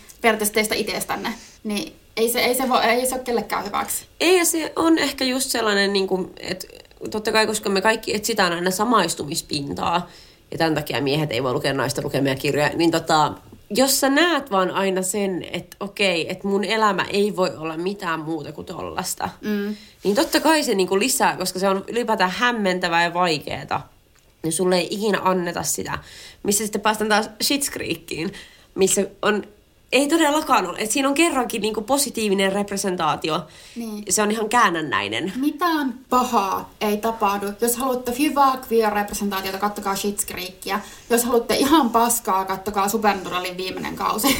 teistä 0.52 0.74
itsestänne, 0.74 1.34
niin 1.64 1.92
ei 2.16 2.28
se, 2.28 2.40
ei 2.40 2.54
se, 2.54 2.68
voi, 2.68 2.84
ei 2.84 3.06
se 3.06 3.14
ole 3.14 3.22
kellekään 3.22 3.64
hyväksi. 3.64 4.06
Ei, 4.20 4.38
ja 4.38 4.44
se 4.44 4.72
on 4.76 4.98
ehkä 4.98 5.24
just 5.24 5.50
sellainen, 5.50 5.92
niin 5.92 6.06
kuin, 6.06 6.30
että 6.40 6.66
totta 7.10 7.32
kai, 7.32 7.46
koska 7.46 7.70
me 7.70 7.80
kaikki 7.80 8.14
etsitään 8.14 8.52
aina 8.52 8.70
samaistumispintaa, 8.70 10.10
ja 10.50 10.58
tämän 10.58 10.74
takia 10.74 11.02
miehet 11.02 11.32
ei 11.32 11.42
voi 11.42 11.52
lukea 11.52 11.72
naisten 11.72 12.04
lukemia 12.04 12.34
kirjoja, 12.34 12.68
niin 12.68 12.90
tota, 12.90 13.32
jos 13.70 14.00
sä 14.00 14.08
näet 14.08 14.50
vaan 14.50 14.70
aina 14.70 15.02
sen, 15.02 15.46
että 15.52 15.76
okei, 15.80 16.30
että 16.30 16.48
mun 16.48 16.64
elämä 16.64 17.04
ei 17.04 17.36
voi 17.36 17.56
olla 17.56 17.76
mitään 17.76 18.20
muuta 18.20 18.52
kuin 18.52 18.66
tollasta, 18.66 19.28
mm. 19.40 19.76
niin 20.04 20.16
totta 20.16 20.40
kai 20.40 20.62
se 20.62 20.74
niin 20.74 20.88
kuin 20.88 21.00
lisää, 21.00 21.36
koska 21.36 21.58
se 21.58 21.68
on 21.68 21.84
ylipäätään 21.88 22.30
hämmentävää 22.30 23.04
ja 23.04 23.14
vaikeeta, 23.14 23.80
niin 24.42 24.52
sulle 24.52 24.76
ei 24.76 24.88
ikinä 24.90 25.20
anneta 25.22 25.62
sitä. 25.62 25.98
Missä 26.42 26.64
sitten 26.64 26.80
päästään 26.80 27.08
taas 27.08 27.26
Schitt's 27.26 27.72
Creekiin, 27.72 28.32
missä 28.74 29.06
on 29.22 29.44
ei 29.94 30.08
todellakaan 30.08 30.66
ole. 30.66 30.78
Et 30.78 30.90
siinä 30.90 31.08
on 31.08 31.14
kerrankin 31.14 31.62
niinku 31.62 31.82
positiivinen 31.82 32.52
representaatio. 32.52 33.40
Niin. 33.76 34.04
Se 34.10 34.22
on 34.22 34.30
ihan 34.30 34.48
käännännäinen. 34.48 35.32
Mitään 35.36 35.94
pahaa 36.10 36.70
ei 36.80 36.96
tapahdu. 36.96 37.46
Jos 37.60 37.76
haluatte 37.76 38.12
hyvää 38.18 38.58
queer-representaatiota, 38.70 39.58
kattokaa 39.58 39.94
Schitt's 39.94 40.26
Creekia. 40.26 40.80
Jos 41.10 41.24
haluatte 41.24 41.54
ihan 41.56 41.90
paskaa, 41.90 42.44
kattokaa 42.44 42.88
Supernaturalin 42.88 43.56
viimeinen 43.56 43.96
kausi. 43.96 44.36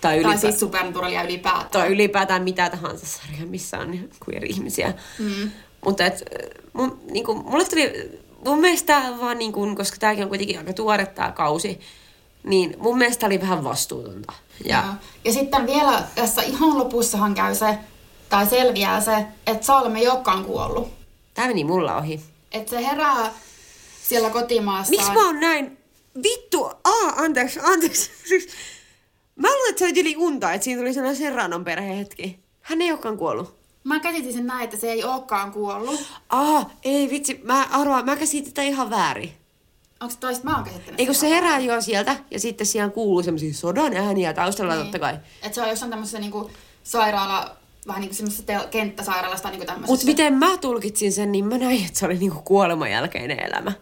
Tai, 0.00 0.22
tai 0.22 0.34
ylipä- 0.34 0.40
siis 0.40 0.60
Supernaturalia 0.60 1.22
ylipäätään. 1.22 1.70
tai 1.70 1.88
ylipäätään 1.88 2.42
mitä 2.42 2.70
tahansa 2.70 3.06
sarja, 3.06 3.46
missä 3.46 3.78
on 3.78 3.98
queer-ihmisiä. 4.28 4.94
Mm. 5.18 5.50
Mutta 5.84 6.04
et, 6.04 6.24
mun, 6.72 7.00
niinku, 7.10 7.34
mulle 7.34 7.64
tuli, 7.64 8.10
mun 8.46 8.60
mielestä 8.60 9.02
vaan, 9.20 9.38
niinku, 9.38 9.74
koska 9.76 9.96
tämäkin 10.00 10.22
on 10.22 10.28
kuitenkin 10.28 10.58
aika 10.58 10.72
tuore 10.72 11.06
tää 11.06 11.32
kausi, 11.32 11.80
niin 12.42 12.76
mun 12.78 12.98
mielestä 12.98 13.26
oli 13.26 13.40
vähän 13.40 13.64
vastuutonta. 13.64 14.32
Ja, 14.64 14.94
ja 15.24 15.32
sitten 15.32 15.66
vielä 15.66 16.04
tässä 16.14 16.42
ihan 16.42 16.78
lopussahan 16.78 17.34
käy 17.34 17.54
se, 17.54 17.78
tai 18.28 18.46
selviää 18.46 19.00
se, 19.00 19.26
että 19.46 19.66
Salme 19.66 19.98
ei 19.98 20.08
olekaan 20.08 20.44
kuollut. 20.44 20.88
tää 21.34 21.46
meni 21.46 21.64
mulla 21.64 21.96
ohi. 21.96 22.20
Että 22.52 22.70
se 22.70 22.86
herää 22.86 23.32
siellä 24.08 24.30
kotimaassaan. 24.30 24.90
Miksi 24.90 25.12
mä 25.12 25.26
oon 25.26 25.40
näin? 25.40 25.78
Vittu! 26.22 26.64
Aa, 26.64 27.12
anteeksi, 27.16 27.60
anteeksi. 27.62 28.10
Mä 29.36 29.48
luulen, 29.48 29.70
että 29.70 29.78
se 29.78 29.84
oli 29.84 30.00
yli 30.00 30.16
unta, 30.16 30.52
että 30.52 30.64
siinä 30.64 30.80
tuli 30.80 30.94
sellainen 30.94 31.16
Serranon 31.22 31.64
perhehetki. 31.64 32.38
Hän 32.60 32.82
ei 32.82 32.90
olekaan 32.90 33.16
kuollut. 33.16 33.60
Mä 33.84 34.00
käsitin 34.00 34.32
sen 34.32 34.46
näin, 34.46 34.64
että 34.64 34.76
se 34.76 34.92
ei 34.92 35.04
olekaan 35.04 35.52
kuollut. 35.52 36.00
Aa, 36.28 36.70
ei 36.82 37.10
vitsi, 37.10 37.40
mä 37.44 37.66
arvaan, 37.70 38.04
mä 38.04 38.16
käsitin 38.16 38.52
tätä 38.52 38.62
ihan 38.62 38.90
väärin. 38.90 39.32
Onko 40.00 40.14
toista 40.20 40.44
mä 40.44 40.56
oon 40.56 40.64
käsittänyt? 40.64 41.00
Ei 41.00 41.06
kun 41.06 41.14
sitä 41.14 41.26
se 41.28 41.34
herää 41.34 41.58
jo 41.58 41.80
sieltä 41.80 42.16
ja 42.30 42.40
sitten 42.40 42.66
siellä 42.66 42.90
kuuluu 42.90 43.22
semmoisia 43.22 43.54
sodan 43.54 43.96
ääniä 43.96 44.32
taustalla 44.32 44.74
niin. 44.74 44.82
totta 44.82 44.98
kai. 44.98 45.14
Että 45.14 45.54
se 45.54 45.62
on 45.62 45.68
jossain 45.68 45.90
tämmöisessä 45.90 46.18
niinku 46.18 46.50
sairaala 46.82 47.56
vähän 47.86 48.00
niin 48.00 48.08
kuin 48.08 48.16
semmoisesta 48.16 48.52
tel- 48.52 48.68
kenttäsairaalasta 48.68 49.48
niin 49.48 49.58
kuin 49.58 49.66
tämmöisessä. 49.66 49.92
Mutta 49.92 50.06
miten 50.06 50.34
mä 50.34 50.56
tulkitsin 50.56 51.12
sen, 51.12 51.32
niin 51.32 51.44
mä 51.44 51.58
näin, 51.58 51.86
että 51.86 51.98
se 51.98 52.06
oli 52.06 52.18
niinku 52.18 52.42
kuoleman 52.42 52.90
jälkeinen 52.90 53.40
elämä. 53.40 53.72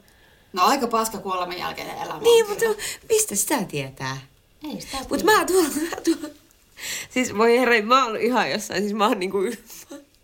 No 0.52 0.62
aika 0.64 0.86
paska 0.86 1.18
kuoleman 1.18 1.58
jälkeinen 1.58 1.96
elämä. 1.98 2.20
Niin, 2.20 2.48
mutta 2.48 2.64
mistä 3.08 3.34
sitä 3.34 3.64
tietää? 3.64 4.16
Ei 4.64 4.80
sitä 4.80 4.96
Mutta 5.08 5.24
mä 5.24 5.44
tuolla, 5.44 5.68
mä 5.68 5.96
tuolla. 6.04 6.34
Siis 7.10 7.38
voi 7.38 7.58
herra, 7.58 7.82
mä 7.82 8.04
oon 8.04 8.16
ihan 8.16 8.50
jossain, 8.50 8.82
siis 8.82 8.94
mä 8.94 9.06
oon 9.08 9.18
niinku, 9.18 9.38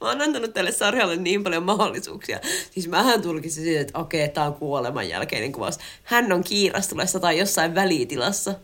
mä 0.00 0.09
oon 0.09 0.22
antanut 0.22 0.54
tälle 0.54 0.72
sarjalle 0.72 1.16
niin 1.16 1.44
paljon 1.44 1.62
mahdollisuuksia. 1.62 2.40
Siis 2.70 2.88
mähän 2.88 3.22
tulkisin 3.22 3.64
siitä, 3.64 3.80
että 3.80 3.98
okei, 3.98 4.28
tää 4.28 4.46
on 4.46 4.54
kuoleman 4.54 5.09
jälkeinen 5.09 5.52
kuvaus. 5.52 5.78
Hän 6.02 6.33
on 6.33 6.44
kiirastulessa 6.44 7.20
tai 7.20 7.38
jossain 7.38 7.74
välitilassa. 7.74 8.54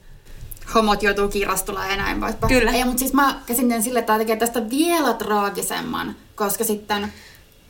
homot 0.75 1.03
joutuu 1.03 1.29
kiirastulaan 1.29 1.91
ja 1.91 1.97
näin 1.97 2.21
poispäin. 2.21 2.53
Kyllä. 2.53 2.73
Ei, 2.73 2.85
mutta 2.85 2.99
siis 2.99 3.13
mä 3.13 3.41
käsitin 3.47 3.83
sille, 3.83 3.99
että 3.99 4.07
tämä 4.07 4.19
tekee 4.19 4.37
tästä 4.37 4.71
vielä 4.71 5.13
traagisemman, 5.13 6.17
koska 6.35 6.65
sitten 6.65 7.13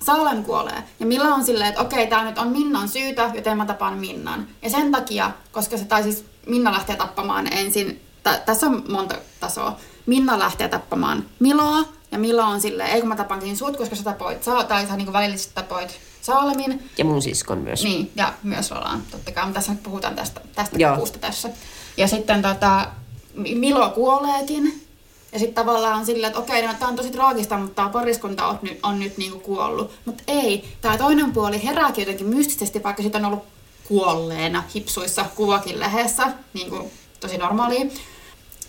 Salem 0.04 0.44
kuolee. 0.44 0.82
Ja 1.00 1.06
Milla 1.06 1.34
on 1.34 1.44
silleen, 1.44 1.68
että 1.68 1.80
okei, 1.80 2.06
tämä 2.06 2.24
nyt 2.24 2.38
on 2.38 2.48
Minnan 2.48 2.88
syytä, 2.88 3.30
joten 3.34 3.56
mä 3.56 3.66
tapaan 3.66 3.98
Minnan. 3.98 4.48
Ja 4.62 4.70
sen 4.70 4.92
takia, 4.92 5.30
koska 5.52 5.76
se 5.76 5.84
tai 5.84 6.02
siis 6.02 6.24
Minna 6.46 6.72
lähtee 6.72 6.96
tappamaan 6.96 7.52
ensin, 7.52 8.00
tä, 8.22 8.42
tässä 8.46 8.66
on 8.66 8.84
monta 8.88 9.14
tasoa. 9.40 9.76
Minna 10.06 10.38
lähtee 10.38 10.68
tappamaan 10.68 11.24
Miloa, 11.38 11.84
ja 12.12 12.18
Milo 12.18 12.42
on 12.42 12.60
silleen, 12.60 12.90
ei 12.90 13.00
kun 13.00 13.08
mä 13.08 13.16
tapankin 13.16 13.56
sut, 13.56 13.76
koska 13.76 13.96
sä 13.96 14.02
tapoit, 14.02 14.44
sä, 14.44 14.64
tai 14.64 14.86
sä 14.86 14.96
niinku 14.96 15.12
välillisesti 15.12 15.54
tapoit 15.54 16.00
Saalemin. 16.22 16.90
Ja 16.98 17.04
mun 17.04 17.22
siskon 17.22 17.58
myös. 17.58 17.82
Niin, 17.82 18.10
ja 18.16 18.34
myös 18.42 18.70
Roland, 18.70 19.02
totta 19.10 19.32
kai, 19.32 19.44
mutta 19.44 19.58
tässä 19.58 19.72
nyt 19.72 19.82
puhutaan 19.82 20.16
tästä, 20.16 20.40
tästä 20.54 20.76
Joo. 20.78 20.96
kuusta 20.96 21.18
tässä. 21.18 21.50
Ja 21.96 22.08
sitten 22.08 22.42
tota, 22.42 22.86
Mi- 23.34 23.54
Milo 23.54 23.90
kuoleekin. 23.90 24.86
Ja 25.32 25.38
sitten 25.38 25.64
tavallaan 25.64 25.98
on 25.98 26.06
silleen, 26.06 26.28
että 26.28 26.40
okei, 26.40 26.66
no, 26.66 26.74
tämä 26.74 26.88
on 26.88 26.96
tosi 26.96 27.10
traagista, 27.10 27.58
mutta 27.58 27.74
tämä 27.74 27.88
pariskunta 27.88 28.46
on 28.46 28.58
nyt, 28.62 28.78
on 28.82 29.00
nyt 29.00 29.18
niinku 29.18 29.38
kuollut. 29.38 29.90
Mutta 30.04 30.22
ei, 30.26 30.64
tämä 30.80 30.98
toinen 30.98 31.32
puoli 31.32 31.64
herääkin 31.64 32.02
jotenkin 32.02 32.26
mystisesti, 32.26 32.82
vaikka 32.82 33.02
sitä 33.02 33.18
on 33.18 33.24
ollut 33.24 33.44
kuolleena 33.88 34.62
hipsuissa 34.74 35.24
kuvakin 35.34 35.80
lehdessä, 35.80 36.26
niin 36.54 36.70
kuin 36.70 36.90
tosi 37.20 37.38
normaalia. 37.38 37.86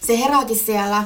Se 0.06 0.20
herääkin 0.20 0.58
siellä 0.58 1.04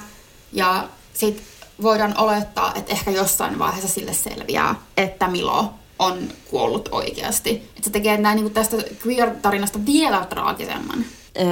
ja 0.54 0.88
sitten 1.14 1.46
voidaan 1.82 2.18
olettaa, 2.18 2.74
että 2.76 2.92
ehkä 2.92 3.12
jossain 3.12 3.60
vaiheessa 3.60 3.94
sille 3.94 4.14
selviää, 4.14 4.76
että 4.98 5.28
Milo 5.28 5.74
on 6.00 6.20
kuollut 6.50 6.90
oikeasti. 6.92 7.50
Että 7.50 7.84
se 7.84 7.90
tekee 7.90 8.18
näin 8.18 8.36
niin 8.36 8.54
tästä 8.54 8.78
queer-tarinasta 8.78 9.80
vielä 9.86 10.26
traagisemman. 10.30 11.06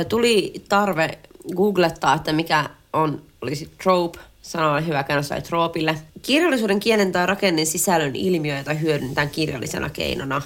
Tuli 0.09 0.53
tarve 0.69 1.19
googlettaa, 1.55 2.13
että 2.13 2.33
mikä 2.33 2.69
on, 2.93 3.21
olisi 3.41 3.71
trope, 3.83 4.19
sana 4.41 4.71
on 4.71 4.87
hyvä 4.87 5.03
käännös 5.03 5.29
tai 5.29 5.41
troopille. 5.41 6.01
Kirjallisuuden 6.21 6.79
kielen 6.79 7.11
tai 7.11 7.25
rakenteen 7.25 7.67
sisällön 7.67 8.15
ilmiö, 8.15 8.57
jota 8.57 8.73
hyödynnetään 8.73 9.29
kirjallisena 9.29 9.89
keinona. 9.89 10.41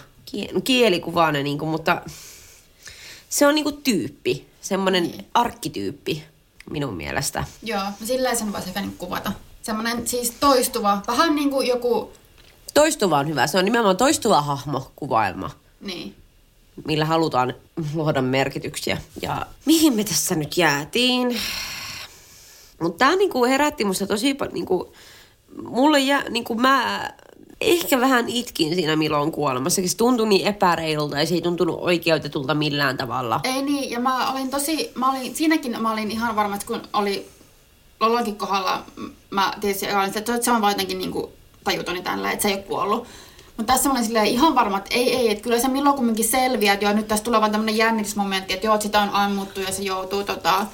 No, 0.54 0.62
Kielikuvainen, 0.64 1.44
niin 1.44 1.58
kuin, 1.58 1.70
mutta 1.70 2.02
se 3.30 3.48
on 3.48 3.56
niin 3.56 3.64
kuin 3.64 3.78
tyyppi, 3.78 4.48
semmoinen 4.62 5.04
niin. 5.04 5.26
arkkityyppi 5.34 6.24
minun 6.70 6.94
mielestä. 6.94 7.44
Joo, 7.64 7.84
no 7.84 8.06
silleen 8.06 8.38
sen 8.38 8.54
voisi 8.54 8.68
ehkä 8.68 8.82
niin 8.82 8.98
kuvata. 8.98 9.32
Semmoinen 9.68 10.08
siis 10.08 10.34
toistuva, 10.40 11.02
vähän 11.08 11.36
niin 11.36 11.50
kuin 11.50 11.68
joku, 11.68 12.12
Toistuva 12.74 13.18
on 13.18 13.28
hyvä, 13.28 13.48
se 13.48 13.58
on 13.58 13.66
nimenomaan 13.66 13.98
toistuva 13.98 14.42
hahmokuvailma, 14.42 15.50
niin. 15.82 16.16
millä 16.86 17.06
halutaan 17.06 17.54
luoda 17.94 18.22
merkityksiä. 18.22 18.98
Ja 19.22 19.46
mihin 19.66 19.94
me 19.94 20.04
tässä 20.04 20.36
nyt 20.36 20.58
jäätiin? 20.58 21.40
Mutta 22.82 22.98
tämä 22.98 23.16
niinku 23.16 23.46
herätti 23.46 23.86
musta 23.86 24.08
tosi 24.08 24.34
paljon, 24.34 24.54
niinku, 24.54 24.94
mulle 25.64 26.00
jää, 26.00 26.30
niinku 26.30 26.56
mä 26.56 27.10
ehkä 27.62 28.00
vähän 28.00 28.30
itkin 28.30 28.76
siinä 28.76 28.96
Milon 28.96 29.32
kuolemassa. 29.32 29.82
Se 29.88 29.98
tuntui 29.98 30.28
niin 30.28 30.48
epäreilulta 30.48 31.20
ja 31.20 31.26
se 31.26 31.36
ei 31.36 31.42
tuntunut 31.42 31.80
oikeutetulta 31.82 32.54
millään 32.54 32.98
tavalla. 32.98 33.40
Ei 33.44 33.62
niin, 33.62 33.92
ja 33.92 34.00
mä 34.00 34.32
olin 34.32 34.50
tosi, 34.50 34.92
mä 34.96 35.12
olin, 35.12 35.36
siinäkin 35.36 35.82
mä 35.82 35.92
olin 35.94 36.12
ihan 36.12 36.36
varma, 36.36 36.56
että 36.56 36.68
kun 36.68 36.82
oli 36.94 37.37
Lollankin 38.00 38.36
kohdalla, 38.36 38.84
mä 39.30 39.54
tietysti 39.62 39.86
se, 39.86 40.20
että 40.20 40.42
se 40.42 40.52
on 40.52 40.62
vaan 40.62 40.72
jotenkin 40.72 40.98
niin 40.98 41.14
tajutoni 41.64 42.02
tällä, 42.02 42.32
että 42.32 42.44
se 42.44 42.48
ei 42.50 42.56
ole 42.56 42.64
kuollut. 42.64 43.08
Mutta 43.58 43.74
tässä 43.74 43.90
mä 43.90 44.00
olin 44.00 44.26
ihan 44.26 44.56
varma, 44.56 44.78
että 44.78 44.96
ei, 44.96 45.16
ei, 45.16 45.32
että 45.32 45.44
kyllä 45.44 45.60
se 45.60 45.68
milloin 45.68 45.96
kumminkin 45.96 46.28
selviää, 46.28 46.74
että 46.74 46.86
joo, 46.86 46.94
nyt 46.94 47.08
tässä 47.08 47.26
tulee 47.26 47.40
vaan 47.40 47.52
tämmöinen 47.52 47.78
jännitysmomentti, 47.78 48.54
että 48.54 48.68
joo, 48.68 48.76
että 48.76 48.84
sitä 48.84 49.02
on 49.02 49.10
ammuttu 49.10 49.62
ja 49.62 49.72
se 49.72 49.84
joutuu 49.84 50.24
tota, 50.24 50.66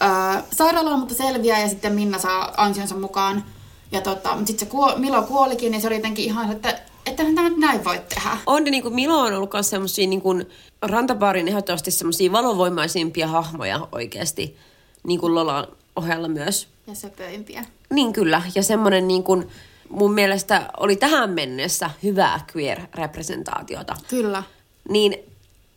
ää, 0.00 0.42
sairaalaan, 0.52 0.98
mutta 0.98 1.14
selviää 1.14 1.60
ja 1.60 1.68
sitten 1.68 1.92
Minna 1.92 2.18
saa 2.18 2.54
ansionsa 2.56 2.94
mukaan. 2.94 3.44
Ja 3.92 4.00
tota, 4.00 4.28
mutta 4.28 4.46
sitten 4.46 4.66
se 4.66 4.70
kuo, 4.70 4.96
Milo 4.96 5.22
kuolikin, 5.22 5.70
niin 5.72 5.80
se 5.80 5.86
oli 5.86 5.96
jotenkin 5.96 6.24
ihan, 6.24 6.52
että 6.52 6.80
että 7.06 7.24
tämä 7.24 7.50
näin 7.56 7.84
voi 7.84 8.00
tehdä. 8.08 8.36
On 8.46 8.64
niin 8.64 8.82
kuin 8.82 8.94
Milo 8.94 9.18
on 9.18 9.32
ollut 9.32 9.52
myös 9.52 9.70
semmosia 9.70 10.06
niin 10.06 10.20
kuin 10.20 10.48
Rantapaarin 10.82 11.48
ehdottomasti 11.48 11.90
semmosia 11.90 12.32
valovoimaisimpia 12.32 13.28
hahmoja 13.28 13.88
oikeasti. 13.92 14.56
Niin 15.06 15.20
kuin 15.20 15.34
Lolan 15.34 15.66
ohella 16.00 16.28
myös. 16.28 16.68
Ja 16.86 16.94
söpöimpiä. 16.94 17.64
Niin 17.90 18.12
kyllä, 18.12 18.42
ja 18.54 18.62
semmoinen 18.62 19.08
niin 19.08 19.22
kuin 19.22 19.48
mun 19.88 20.14
mielestä 20.14 20.70
oli 20.76 20.96
tähän 20.96 21.30
mennessä 21.30 21.90
hyvää 22.02 22.46
queer-representaatiota. 22.52 23.94
Kyllä. 24.08 24.42
Niin 24.88 25.14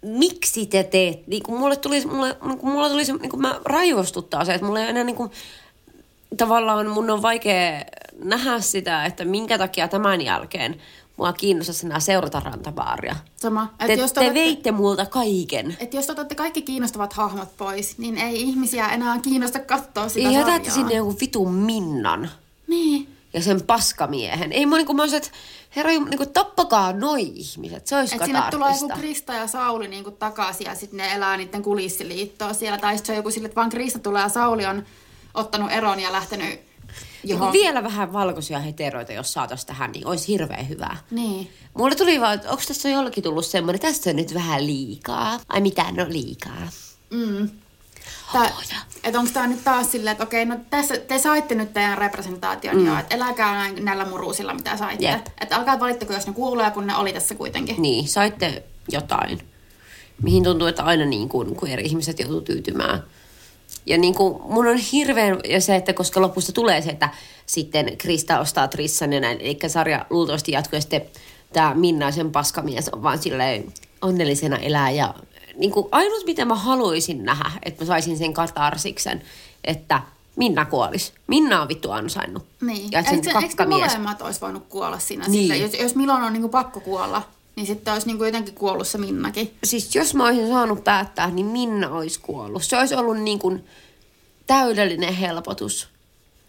miksi 0.01 0.65
te 0.65 0.83
teet, 0.83 1.27
niin 1.27 1.43
kuin 1.43 1.59
mulle 1.59 1.75
tuli, 1.75 2.05
mulle, 2.05 2.37
niin 2.45 2.57
kuin 2.57 2.73
mulle 2.73 2.89
tuli 2.89 3.05
se, 3.05 3.13
niin 3.13 3.29
kuin 3.29 3.41
mä 3.41 3.59
raivostuttaa 3.65 4.45
se, 4.45 4.53
että 4.53 4.67
mulle 4.67 4.83
ei 4.83 4.89
enää 4.89 5.03
niin 5.03 5.15
kuin, 5.15 5.31
tavallaan 6.37 6.87
mun 6.87 7.09
on 7.09 7.21
vaikea 7.21 7.85
nähdä 8.23 8.59
sitä, 8.59 9.05
että 9.05 9.25
minkä 9.25 9.57
takia 9.57 9.87
tämän 9.87 10.21
jälkeen 10.21 10.81
mua 11.17 11.33
kiinnostaisi 11.33 11.85
enää 11.85 11.99
seurata 11.99 12.39
rantabaaria. 12.39 13.15
Sama. 13.35 13.73
Et 13.79 13.87
Te, 13.87 13.93
jos 13.93 14.13
te 14.13 14.19
olette- 14.19 14.33
veitte 14.39 14.71
multa 14.71 15.05
kaiken. 15.05 15.77
että 15.79 15.95
jos 15.97 16.09
otatte 16.09 16.35
kaikki 16.35 16.61
kiinnostavat 16.61 17.13
hahmot 17.13 17.57
pois, 17.57 17.97
niin 17.97 18.17
ei 18.17 18.41
ihmisiä 18.41 18.87
enää 18.87 19.19
kiinnosta 19.19 19.59
katsoa 19.59 20.09
sitä 20.09 20.29
Ja 20.29 20.39
jätätte 20.39 20.69
sinne 20.69 20.93
jonkun 20.95 21.17
vitun 21.21 21.51
Minnan 21.53 22.29
Niin. 22.67 23.15
ja 23.33 23.41
sen 23.41 23.61
paskamiehen. 23.61 24.51
Ei 24.51 24.65
mä 24.65 24.77
niinku, 24.77 24.93
mä 24.93 25.01
olisin, 25.01 25.17
että 25.17 25.29
herra, 25.75 25.91
niinku, 25.91 26.25
tappakaa 26.25 26.93
noi 26.93 27.21
ihmiset. 27.35 27.87
Se 27.87 27.95
olisi 27.97 28.15
Että 28.15 28.25
sinne 28.25 28.41
tulee 28.51 28.71
joku. 28.81 28.99
Krista 28.99 29.33
ja 29.33 29.47
Sauli 29.47 29.87
niinku 29.87 30.11
takaisin 30.11 30.65
ja 30.65 30.75
sitten 30.75 30.97
ne 30.97 31.13
elää 31.13 31.37
niiden 31.37 31.63
kulissiliittoa 31.63 32.53
siellä. 32.53 32.77
Tai 32.77 32.93
sitten 32.93 33.05
se 33.07 33.11
on 33.11 33.17
joku 33.17 33.31
sille, 33.31 33.45
että 33.45 33.55
vaan 33.55 33.69
Krista 33.69 33.99
tulee 33.99 34.21
ja 34.21 34.29
Sauli 34.29 34.65
on 34.65 34.83
ottanut 35.33 35.71
eron 35.71 35.99
ja 35.99 36.11
lähtenyt 36.11 36.59
Johon. 37.23 37.53
vielä 37.53 37.83
vähän 37.83 38.13
valkoisia 38.13 38.59
heteroita, 38.59 39.13
jos 39.13 39.33
saataisiin 39.33 39.67
tähän, 39.67 39.91
niin 39.91 40.07
olisi 40.07 40.27
hirveän 40.27 40.69
hyvää. 40.69 40.97
Niin. 41.11 41.49
Mulle 41.73 41.95
tuli 41.95 42.21
vaan, 42.21 42.33
että 42.35 42.49
onko 42.49 42.63
tässä 42.67 42.89
jollakin 42.89 43.23
tullut 43.23 43.45
semmoinen, 43.45 43.81
tästä 43.81 44.09
on 44.09 44.15
nyt 44.15 44.33
vähän 44.33 44.65
liikaa. 44.67 45.39
Ai 45.49 45.61
mitä, 45.61 45.91
no 45.91 46.05
liikaa. 46.09 46.69
Mm. 47.09 47.49
Että 49.03 49.19
onko 49.19 49.31
tämä 49.33 49.47
nyt 49.47 49.63
taas 49.63 49.91
silleen, 49.91 50.11
että 50.11 50.23
okei, 50.23 50.45
no 50.45 50.59
tässä, 50.69 50.97
te 50.97 51.19
saitte 51.19 51.55
nyt 51.55 51.73
teidän 51.73 51.97
representaation 51.97 52.75
mm. 52.75 52.85
jo, 52.85 52.97
että 52.97 53.15
eläkää 53.15 53.53
näin, 53.53 53.85
näillä 53.85 54.05
muruusilla, 54.05 54.53
mitä 54.53 54.77
saitte. 54.77 55.05
Jep. 55.05 55.25
Että 55.41 55.55
alkaa 55.55 55.79
valittako, 55.79 56.13
jos 56.13 56.27
ne 56.27 56.33
kuulee, 56.33 56.71
kun 56.71 56.87
ne 56.87 56.95
oli 56.95 57.13
tässä 57.13 57.35
kuitenkin. 57.35 57.75
Niin, 57.81 58.07
saitte 58.07 58.63
jotain. 58.91 59.39
Mihin 60.21 60.43
tuntuu, 60.43 60.67
että 60.67 60.83
aina 60.83 61.05
niin 61.05 61.29
kuin, 61.29 61.55
kun 61.55 61.69
eri 61.69 61.83
ihmiset 61.83 62.19
joutuu 62.19 62.41
tyytymään. 62.41 63.03
Ja 63.85 63.97
niin 63.97 64.15
kuin, 64.15 64.41
mun 64.45 64.67
on 64.67 64.77
hirveän, 64.77 65.39
ja 65.49 65.61
se, 65.61 65.75
että 65.75 65.93
koska 65.93 66.21
lopussa 66.21 66.53
tulee 66.53 66.81
se, 66.81 66.89
että 66.89 67.09
sitten 67.45 67.97
Krista 67.97 68.39
ostaa 68.39 68.67
Trissan 68.67 69.13
ja 69.13 69.19
näin, 69.19 69.37
eli 69.41 69.59
sarja 69.67 70.05
luultavasti 70.09 70.51
jatkuu, 70.51 70.77
ja 70.77 70.81
sitten 70.81 71.01
tämä 71.53 71.73
Minna 71.75 72.11
sen 72.11 72.31
paskamies 72.31 72.89
on 72.89 73.03
vaan 73.03 73.17
silleen 73.17 73.73
onnellisena 74.01 74.57
elää, 74.57 74.91
ja 74.91 75.13
niin 75.57 75.71
kuin, 75.71 75.87
ainut 75.91 76.25
mitä 76.25 76.45
mä 76.45 76.55
haluaisin 76.55 77.25
nähdä, 77.25 77.51
että 77.63 77.83
mä 77.83 77.87
saisin 77.87 78.17
sen 78.17 78.33
katarsiksen, 78.33 79.21
että 79.63 80.01
Minna 80.35 80.65
kuolisi. 80.65 81.13
Minna 81.27 81.61
on 81.61 81.67
vittu 81.67 81.91
ansainnut. 81.91 82.45
Niin. 82.61 82.91
Ja 82.91 83.03
sen 83.03 83.13
eikö, 83.13 83.39
eikö 83.39 83.65
molemmat 83.65 84.21
olisi 84.21 84.41
voinut 84.41 84.63
kuolla 84.69 84.99
siinä? 84.99 85.25
Niin. 85.27 85.41
Sille, 85.41 85.57
jos, 85.57 85.73
jos 85.73 85.95
Milon 85.95 86.23
on 86.23 86.33
niinku 86.33 86.49
pakko 86.49 86.79
kuolla, 86.79 87.21
niin 87.55 87.67
sitten 87.67 87.93
olisi 87.93 88.07
niinku 88.07 88.23
jotenkin 88.23 88.55
kuollut 88.55 88.87
se 88.87 88.97
Minnakin. 88.97 89.53
siis 89.63 89.95
jos 89.95 90.15
mä 90.15 90.25
olisin 90.25 90.47
saanut 90.47 90.83
päättää, 90.83 91.29
niin 91.29 91.45
Minna 91.45 91.89
olisi 91.89 92.19
kuollut. 92.19 92.63
Se 92.63 92.77
olisi 92.77 92.95
ollut 92.95 93.19
niin 93.19 93.39
kuin 93.39 93.63
täydellinen 94.47 95.13
helpotus. 95.13 95.93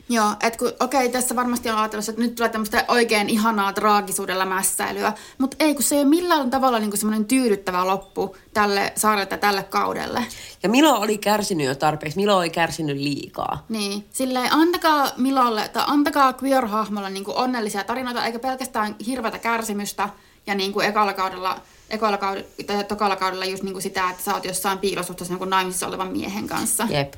Joo, 0.09 0.31
että 0.43 0.59
kun, 0.59 0.73
okei, 0.81 1.09
tässä 1.09 1.37
varmasti 1.37 1.71
on 1.71 1.79
ajatellut, 1.79 2.09
että 2.09 2.21
nyt 2.21 2.35
tulee 2.35 2.49
tämmöistä 2.49 2.85
oikein 2.89 3.29
ihanaa 3.29 3.73
traagisuudella 3.73 4.45
mässäilyä, 4.45 5.13
mutta 5.39 5.57
ei, 5.61 5.75
kun 5.75 5.83
se 5.83 5.95
ei 5.95 6.01
ole 6.01 6.09
millään 6.09 6.51
tavalla 6.51 6.79
niinku 6.79 6.97
semmoinen 6.97 7.25
tyydyttävä 7.25 7.87
loppu 7.87 8.37
tälle 8.55 8.93
saarelle 8.97 9.37
tälle 9.37 9.63
kaudelle. 9.63 10.25
Ja 10.63 10.69
Milo 10.69 10.95
oli 11.01 11.19
kärsinyt 11.19 11.67
jo 11.67 11.75
tarpeeksi. 11.75 12.19
Milo 12.19 12.37
oli 12.37 12.51
kärsinyt 12.51 12.97
liikaa. 12.97 13.65
Niin, 13.69 14.05
silleen 14.13 14.53
antakaa 14.53 15.11
Milolle, 15.17 15.69
tai 15.69 15.85
antakaa 15.87 16.35
queer-hahmolle 16.43 17.11
niinku 17.11 17.33
onnellisia 17.37 17.85
tarinoita, 17.85 18.25
eikä 18.25 18.39
pelkästään 18.39 18.97
hirveätä 19.07 19.39
kärsimystä, 19.39 20.09
ja 20.47 20.55
niinku 20.55 20.81
ekalla 20.81 21.13
kaudella, 21.13 21.61
ekalla 21.91 22.17
kaudella, 22.17 22.49
tai 22.67 22.85
tokalla 22.85 23.17
kaudella 23.17 23.45
just 23.45 23.63
niinku 23.63 23.81
sitä, 23.81 24.11
että 24.11 24.23
sä 24.23 24.35
oot 24.35 24.45
jossain 24.45 24.79
piilosuhteessa 24.79 25.33
jonkun 25.33 25.51
naimisissa 25.51 25.87
olevan 25.87 26.13
miehen 26.13 26.49
kanssa. 26.49 26.87
Jep. 26.91 27.15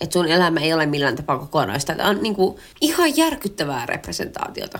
että 0.00 0.12
sun 0.12 0.28
elämä 0.28 0.60
ei 0.60 0.72
ole 0.72 0.86
millään 0.86 1.16
tapaa 1.16 1.38
kokonaista. 1.38 1.94
Tämä 1.94 2.08
on 2.08 2.22
niin 2.22 2.34
kuin 2.34 2.58
ihan 2.80 3.16
järkyttävää 3.16 3.86
representaatiota. 3.86 4.78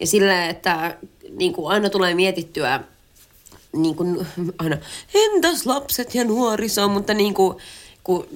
Ja 0.00 0.06
sillä, 0.06 0.48
että 0.48 0.96
niin 1.30 1.52
kuin 1.52 1.72
aina 1.72 1.90
tulee 1.90 2.14
mietittyä, 2.14 2.80
niin 3.72 3.96
kuin 3.96 4.26
aina, 4.58 4.76
entäs 5.14 5.66
lapset 5.66 6.14
ja 6.14 6.24
nuoriso, 6.24 6.88
mutta 6.88 7.14
niin 7.14 7.34
kuin, 7.34 7.58
kun 8.04 8.26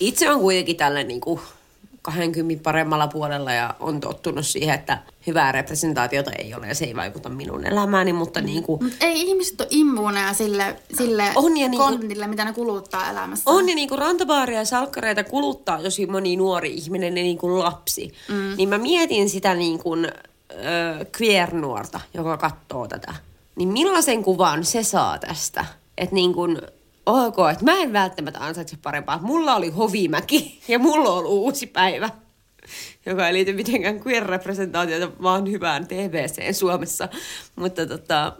itse 0.00 0.30
on 0.30 0.40
kuitenkin 0.40 0.76
tällä 0.76 1.02
niin 1.02 1.20
kuin 1.20 1.40
20 2.04 2.62
paremmalla 2.62 3.08
puolella 3.08 3.52
ja 3.52 3.74
on 3.80 4.00
tottunut 4.00 4.46
siihen, 4.46 4.74
että 4.74 4.98
hyvää 5.26 5.52
representaatiota 5.52 6.30
ei 6.38 6.54
ole 6.54 6.68
ja 6.68 6.74
se 6.74 6.84
ei 6.84 6.96
vaikuta 6.96 7.28
minun 7.28 7.66
elämääni, 7.66 8.12
mutta 8.12 8.40
mm. 8.40 8.46
niin 8.46 8.62
kuin... 8.62 8.84
Mut 8.84 8.92
ei 9.00 9.20
ihmiset 9.20 9.60
ole 9.60 9.68
immuuneja 9.70 10.34
sille, 10.34 10.76
sille 10.96 11.24
On 11.34 11.56
ja 11.56 11.68
niinku- 11.68 11.86
kontille, 11.86 12.26
mitä 12.26 12.44
ne 12.44 12.52
kuluttaa 12.52 13.10
elämässä. 13.10 13.50
On 13.50 13.68
ja 13.68 13.74
niin 13.74 13.88
kuin 13.88 13.98
rantabaaria 13.98 14.58
ja 14.58 14.64
salkkareita 14.64 15.24
kuluttaa 15.24 15.82
tosi 15.82 16.06
moni 16.06 16.36
nuori 16.36 16.74
ihminen 16.74 17.16
ja 17.16 17.22
niin 17.22 17.38
kuin 17.38 17.58
lapsi. 17.58 18.12
Mm. 18.28 18.56
Niin 18.56 18.68
mä 18.68 18.78
mietin 18.78 19.30
sitä 19.30 19.54
niin 19.54 19.78
kuin, 19.78 20.04
äh, 20.04 21.06
queer-nuorta, 21.20 22.00
joka 22.14 22.36
katsoo 22.36 22.88
tätä. 22.88 23.14
Niin 23.56 23.68
millaisen 23.68 24.22
kuvan 24.22 24.64
se 24.64 24.82
saa 24.82 25.18
tästä? 25.18 25.64
Että 25.98 26.14
niin 26.14 26.32
kuin, 26.32 26.58
ok, 27.06 27.36
että 27.52 27.64
mä 27.64 27.78
en 27.78 27.92
välttämättä 27.92 28.40
ansaitse 28.44 28.76
parempaa. 28.82 29.18
Mulla 29.22 29.54
oli 29.54 29.70
Hovimäki 29.70 30.60
ja 30.68 30.78
mulla 30.78 31.10
on 31.10 31.18
ollut 31.18 31.32
uusi 31.32 31.66
päivä, 31.66 32.10
joka 33.06 33.28
ei 33.28 33.34
liity 33.34 33.52
mitenkään 33.52 34.00
queer-representaatiota, 34.00 35.22
vaan 35.22 35.50
hyvään 35.50 35.86
TVC 35.86 36.54
Suomessa. 36.56 37.08
Mutta 37.56 37.86
tota, 37.86 38.32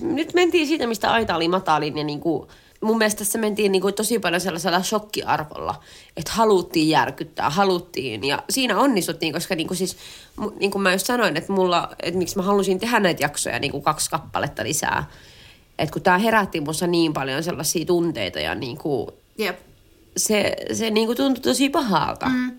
nyt 0.00 0.34
mentiin 0.34 0.66
siitä, 0.66 0.86
mistä 0.86 1.12
aita 1.12 1.36
oli 1.36 1.48
matalin 1.48 1.98
ja 1.98 2.04
niinku, 2.04 2.48
mun 2.80 2.98
mielestä 2.98 3.18
tässä 3.18 3.38
mentiin 3.38 3.72
niinku 3.72 3.92
tosi 3.92 4.18
paljon 4.18 4.40
sellaisella 4.40 4.82
shokkiarvolla, 4.82 5.74
että 6.16 6.32
haluttiin 6.32 6.88
järkyttää, 6.88 7.50
haluttiin 7.50 8.24
ja 8.24 8.42
siinä 8.50 8.78
onnistuttiin, 8.78 9.32
koska 9.32 9.54
niinku 9.54 9.74
siis, 9.74 9.96
mu- 10.40 10.56
niin 10.58 10.70
kuin 10.70 10.82
mä 10.82 10.92
just 10.92 11.06
sanoin, 11.06 11.36
että 11.36 11.52
mulla, 11.52 11.88
että 12.02 12.18
miksi 12.18 12.36
mä 12.36 12.42
halusin 12.42 12.80
tehdä 12.80 13.00
näitä 13.00 13.24
jaksoja 13.24 13.58
niinku 13.58 13.80
kaksi 13.80 14.10
kappaletta 14.10 14.64
lisää, 14.64 15.04
että 15.78 15.92
kun 15.92 16.02
tämä 16.02 16.18
herätti 16.18 16.60
musta 16.60 16.86
niin 16.86 17.12
paljon 17.12 17.42
sellaisia 17.42 17.84
tunteita 17.84 18.40
ja 18.40 18.54
niinku, 18.54 19.10
Jep. 19.38 19.58
se, 20.16 20.56
se 20.72 20.90
niinku 20.90 21.14
tuntui 21.14 21.42
tosi 21.42 21.68
pahalta. 21.68 22.26
Mm. 22.26 22.58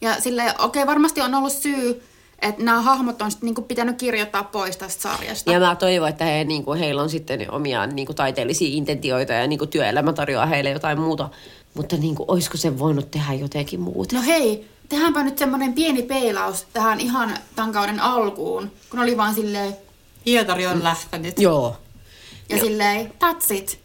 Ja 0.00 0.20
sille 0.20 0.42
okei, 0.42 0.82
okay, 0.82 0.86
varmasti 0.86 1.20
on 1.20 1.34
ollut 1.34 1.52
syy, 1.52 2.02
että 2.42 2.62
nämä 2.62 2.80
hahmot 2.80 3.22
on 3.22 3.30
sitten 3.30 3.46
niinku 3.46 3.62
pitänyt 3.62 3.98
kirjoittaa 3.98 4.44
pois 4.44 4.76
tästä 4.76 5.02
sarjasta. 5.02 5.52
Ja 5.52 5.60
mä 5.60 5.76
toivon, 5.76 6.08
että 6.08 6.24
he, 6.24 6.44
niin 6.44 6.64
kuin, 6.64 6.78
heillä 6.78 7.02
on 7.02 7.10
sitten 7.10 7.50
omia 7.50 7.86
niin 7.86 8.06
kuin, 8.06 8.16
taiteellisia 8.16 8.76
intentioita 8.76 9.32
ja 9.32 9.46
niin 9.46 9.58
kuin, 9.58 9.70
työelämä 9.70 10.12
tarjoaa 10.12 10.46
heille 10.46 10.70
jotain 10.70 11.00
muuta. 11.00 11.28
Mutta 11.74 11.96
niin 11.96 12.14
kuin, 12.14 12.30
olisiko 12.30 12.56
se 12.56 12.78
voinut 12.78 13.10
tehdä 13.10 13.32
jotenkin 13.32 13.80
muuta? 13.80 14.16
No 14.16 14.22
hei, 14.22 14.68
tehdäänpä 14.88 15.22
nyt 15.22 15.38
semmoinen 15.38 15.72
pieni 15.72 16.02
peilaus 16.02 16.66
tähän 16.72 17.00
ihan 17.00 17.36
tämän 17.56 17.72
kauden 17.72 18.00
alkuun, 18.00 18.70
kun 18.90 19.00
oli 19.00 19.16
vaan 19.16 19.34
silleen, 19.34 19.76
Hietari 20.26 20.66
on 20.66 20.84
lähtenyt. 20.84 21.38
Joo. 21.38 21.76
Ja 22.52 22.60
silleen, 22.60 23.12
that's 23.24 23.54
it. 23.54 23.78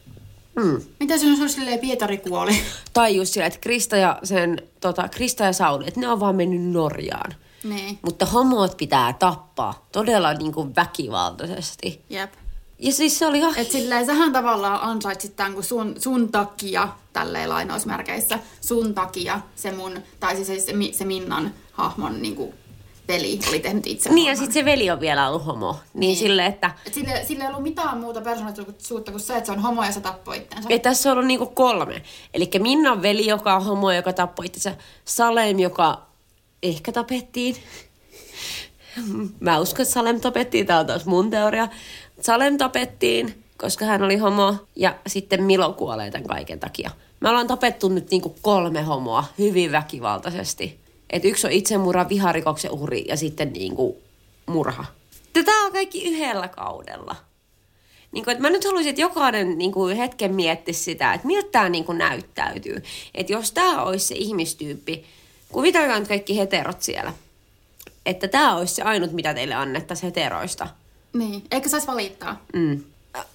Mm. 0.55 0.81
Mitä 0.99 1.17
se 1.17 1.25
on 1.41 1.49
silleen, 1.49 1.79
Pietari 1.79 2.17
kuoli? 2.17 2.59
Tai 2.93 3.15
just 3.15 3.33
sillä, 3.33 3.45
että 3.45 3.59
Krista 3.59 3.97
ja, 3.97 4.19
sen, 4.23 4.61
tota, 4.81 5.09
Krista 5.09 5.43
ja 5.43 5.53
Sauli, 5.53 5.87
että 5.87 5.99
ne 5.99 6.07
on 6.07 6.19
vaan 6.19 6.35
mennyt 6.35 6.61
Norjaan. 6.61 7.33
niin, 7.63 7.99
Mutta 8.01 8.25
homot 8.25 8.77
pitää 8.77 9.13
tappaa 9.13 9.87
todella 9.91 10.33
niin 10.33 10.51
kuin 10.53 10.75
väkivaltaisesti. 10.75 12.01
jep. 12.09 12.33
Ja 12.79 12.91
siis 12.91 13.19
se 13.19 13.27
oli 13.27 13.37
ihan... 13.37 13.57
Et 13.57 13.71
silleen 13.71 14.05
sähän 14.05 14.33
tavallaan 14.33 14.81
ansaitsit 14.81 15.35
tämän, 15.35 15.53
kun 15.53 15.63
sun, 15.63 15.95
sun 15.99 16.31
takia, 16.31 16.89
tälleen 17.13 17.49
lainausmerkeissä, 17.49 18.39
sun 18.61 18.93
takia 18.93 19.41
se 19.55 19.71
mun, 19.71 19.99
tai 20.19 20.35
siis 20.35 20.47
se, 20.47 20.59
se, 20.59 20.73
se 20.93 21.05
Minnan 21.05 21.53
hahmon 21.71 22.21
niin 22.21 22.35
kuin, 22.35 22.53
peli 23.07 23.39
oli 23.49 23.59
tehnyt 23.59 23.87
itse. 23.87 24.09
Niin 24.09 24.27
ja 24.27 24.35
sitten 24.35 24.53
se 24.53 24.65
veli 24.65 24.89
on 24.91 24.99
vielä 24.99 25.29
ollut 25.29 25.45
homo. 25.45 25.71
Niin, 25.71 25.99
niin. 25.99 26.17
silleen, 26.17 26.53
että 26.53 26.71
Et 26.85 26.93
sille, 26.93 27.23
sille 27.27 27.43
ei 27.43 27.49
ollut 27.49 27.63
mitään 27.63 27.97
muuta 27.97 28.21
persoonallisuutta 28.21 29.11
kuin 29.11 29.21
se, 29.21 29.37
että 29.37 29.45
se 29.45 29.51
on 29.51 29.59
homo 29.59 29.83
ja 29.83 29.91
se 29.91 30.01
tappoi 30.01 30.37
itsensä. 30.37 30.69
Et 30.71 30.81
tässä 30.81 31.09
on 31.09 31.13
ollut 31.13 31.27
niinku 31.27 31.45
kolme. 31.45 32.01
Eli 32.33 32.49
Minnan 32.59 33.01
veli, 33.01 33.27
joka 33.27 33.55
on 33.55 33.65
homo, 33.65 33.91
joka 33.91 34.13
tappoi 34.13 34.45
itsensä. 34.45 34.75
Salem, 35.05 35.59
joka 35.59 36.01
ehkä 36.63 36.91
tapettiin. 36.91 37.55
Mä 39.39 39.59
uskon, 39.59 39.83
että 39.83 39.93
Salem 39.93 40.21
tapettiin. 40.21 40.65
Tämä 40.65 40.79
on 40.79 40.85
taas 40.85 41.05
mun 41.05 41.29
teoria. 41.29 41.67
Salem 42.21 42.57
tapettiin, 42.57 43.43
koska 43.57 43.85
hän 43.85 44.03
oli 44.03 44.17
homo. 44.17 44.55
Ja 44.75 44.95
sitten 45.07 45.43
Milo 45.43 45.73
kuolee 45.73 46.11
tämän 46.11 46.27
kaiken 46.27 46.59
takia. 46.59 46.91
Me 47.19 47.29
ollaan 47.29 47.47
tapettu 47.47 47.89
nyt 47.89 48.11
niinku 48.11 48.35
kolme 48.41 48.81
homoa 48.81 49.23
hyvin 49.37 49.71
väkivaltaisesti. 49.71 50.86
Et 51.09 51.25
yksi 51.25 51.47
on 51.47 51.53
itsemurha, 51.53 52.09
viharikoksen 52.09 52.71
uhri 52.71 53.05
ja 53.07 53.17
sitten 53.17 53.53
niinku 53.53 54.01
murha. 54.45 54.85
Tämä 55.33 55.65
on 55.65 55.71
kaikki 55.71 56.03
yhdellä 56.03 56.47
kaudella. 56.47 57.15
Niin 58.11 58.23
kuin, 58.23 58.31
että 58.31 58.41
mä 58.41 58.49
nyt 58.49 58.65
haluaisin, 58.65 58.89
että 58.89 59.01
jokainen 59.01 59.57
niin 59.57 59.71
kuin, 59.71 59.97
hetken 59.97 60.35
miettisi 60.35 60.83
sitä, 60.83 61.13
että 61.13 61.27
miltä 61.27 61.49
tämä 61.51 61.69
niin 61.69 61.85
kuin, 61.85 61.97
näyttäytyy. 61.97 62.83
Että 63.15 63.33
jos 63.33 63.51
tämä 63.51 63.83
olisi 63.83 64.05
se 64.05 64.15
ihmistyyppi, 64.15 65.05
kuvitelkaa 65.49 65.99
nyt 65.99 66.07
kaikki 66.07 66.37
heterot 66.37 66.81
siellä, 66.81 67.13
että 68.05 68.27
tämä 68.27 68.55
olisi 68.55 68.75
se 68.75 68.81
ainut, 68.81 69.11
mitä 69.11 69.33
teille 69.33 69.55
annettaisiin 69.55 70.07
heteroista. 70.07 70.67
Niin, 71.13 71.43
eikä 71.51 71.69
saisi 71.69 71.87
valittaa. 71.87 72.41
Mm. 72.53 72.83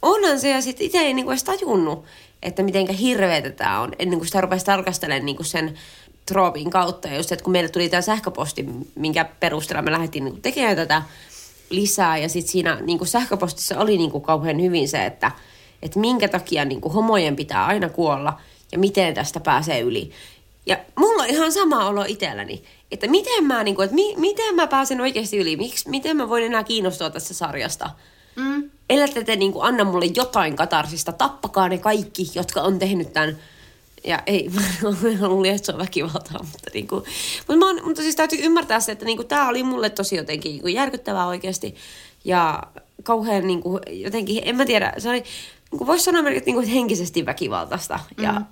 Onhan 0.02 0.40
se, 0.40 0.50
ja 0.50 0.62
sitten 0.62 0.86
itse 0.86 0.98
ei 0.98 1.14
niin 1.14 1.24
kuin, 1.24 1.32
edes 1.32 1.44
tajunnut, 1.44 2.04
että 2.42 2.62
mitenkä 2.62 2.92
hirveetä 2.92 3.50
tämä 3.50 3.80
on, 3.80 3.92
ennen 3.98 4.18
kuin 4.18 4.26
sitä 4.26 4.40
rupesi 4.40 4.64
tarkastelemaan 4.64 5.26
niin 5.26 5.36
kuin 5.36 5.46
sen 5.46 5.78
troopin 6.26 6.70
kautta. 6.70 7.08
Ja 7.08 7.16
just, 7.16 7.32
että 7.32 7.42
kun 7.42 7.52
meille 7.52 7.68
tuli 7.68 7.88
tämä 7.88 8.00
sähköposti, 8.00 8.66
minkä 8.94 9.24
perusteella 9.24 9.82
me 9.82 9.92
lähdettiin 9.92 10.24
niin 10.24 10.42
tekemään 10.42 10.76
tätä 10.76 11.02
lisää, 11.70 12.18
ja 12.18 12.28
sitten 12.28 12.52
siinä 12.52 12.78
niin 12.80 12.98
kuin 12.98 13.08
sähköpostissa 13.08 13.78
oli 13.78 13.96
niin 13.96 14.10
kuin, 14.10 14.22
kauhean 14.22 14.62
hyvin 14.62 14.88
se, 14.88 15.06
että, 15.06 15.30
että 15.82 15.98
minkä 15.98 16.28
takia 16.28 16.64
niin 16.64 16.80
kuin, 16.80 16.94
homojen 16.94 17.36
pitää 17.36 17.66
aina 17.66 17.88
kuolla, 17.88 18.40
ja 18.72 18.78
miten 18.78 19.14
tästä 19.14 19.40
pääsee 19.40 19.80
yli. 19.80 20.10
Ja 20.66 20.78
mulla 20.96 21.22
on 21.22 21.28
ihan 21.28 21.52
sama 21.52 21.86
olo 21.86 22.04
itselläni, 22.08 22.62
että 22.90 23.08
miten 23.08 23.44
mä, 23.44 23.64
niin 23.64 23.74
kuin, 23.74 23.84
että 23.84 23.94
mi, 23.94 24.14
miten 24.16 24.54
mä 24.54 24.66
pääsen 24.66 25.00
oikeasti 25.00 25.38
yli, 25.38 25.56
Miks, 25.56 25.86
miten 25.86 26.16
mä 26.16 26.28
voin 26.28 26.44
enää 26.44 26.64
kiinnostua 26.64 27.10
tästä 27.10 27.34
sarjasta. 27.34 27.90
Mm. 28.36 28.70
Ellette 28.90 29.24
te 29.24 29.36
niin 29.36 29.52
kuin, 29.52 29.64
anna 29.64 29.84
mulle 29.84 30.06
jotain 30.16 30.56
katarsista, 30.56 31.12
tappakaa 31.12 31.68
ne 31.68 31.78
kaikki, 31.78 32.30
jotka 32.34 32.60
on 32.60 32.78
tehnyt 32.78 33.12
tämän. 33.12 33.38
Ja 34.04 34.22
ei, 34.26 34.50
mä 35.20 35.28
luulin, 35.28 35.54
että 35.54 35.66
se 35.66 35.72
on 35.72 35.78
väkivaltaa, 35.78 36.42
mutta, 36.42 36.70
niin 36.74 36.88
kuin, 36.88 37.04
mutta, 37.38 37.56
mä 37.56 37.66
oon, 37.66 37.80
mutta 37.84 38.02
siis 38.02 38.16
täytyy 38.16 38.38
ymmärtää 38.42 38.80
se, 38.80 38.92
että 38.92 39.04
niin 39.04 39.16
kuin, 39.16 39.28
tämä 39.28 39.48
oli 39.48 39.62
mulle 39.62 39.90
tosi 39.90 40.16
jotenkin 40.16 40.50
niin 40.52 40.62
kuin, 40.62 40.74
järkyttävää 40.74 41.26
oikeasti. 41.26 41.74
Ja 42.24 42.62
kauhean 43.02 43.46
niin 43.46 43.62
kuin, 43.62 43.80
jotenkin, 43.90 44.42
en 44.44 44.56
mä 44.56 44.64
tiedä, 44.64 44.92
se 44.98 45.08
oli, 45.08 45.20
niin 45.20 45.78
kuin 45.78 45.86
voisi 45.86 46.04
sanoa 46.04 46.22
melkein 46.22 46.44
niin 46.44 46.54
kuin, 46.54 46.66
henkisesti 46.66 47.26
väkivaltaista. 47.26 47.98
Ja, 48.22 48.32
Mm. 48.32 48.46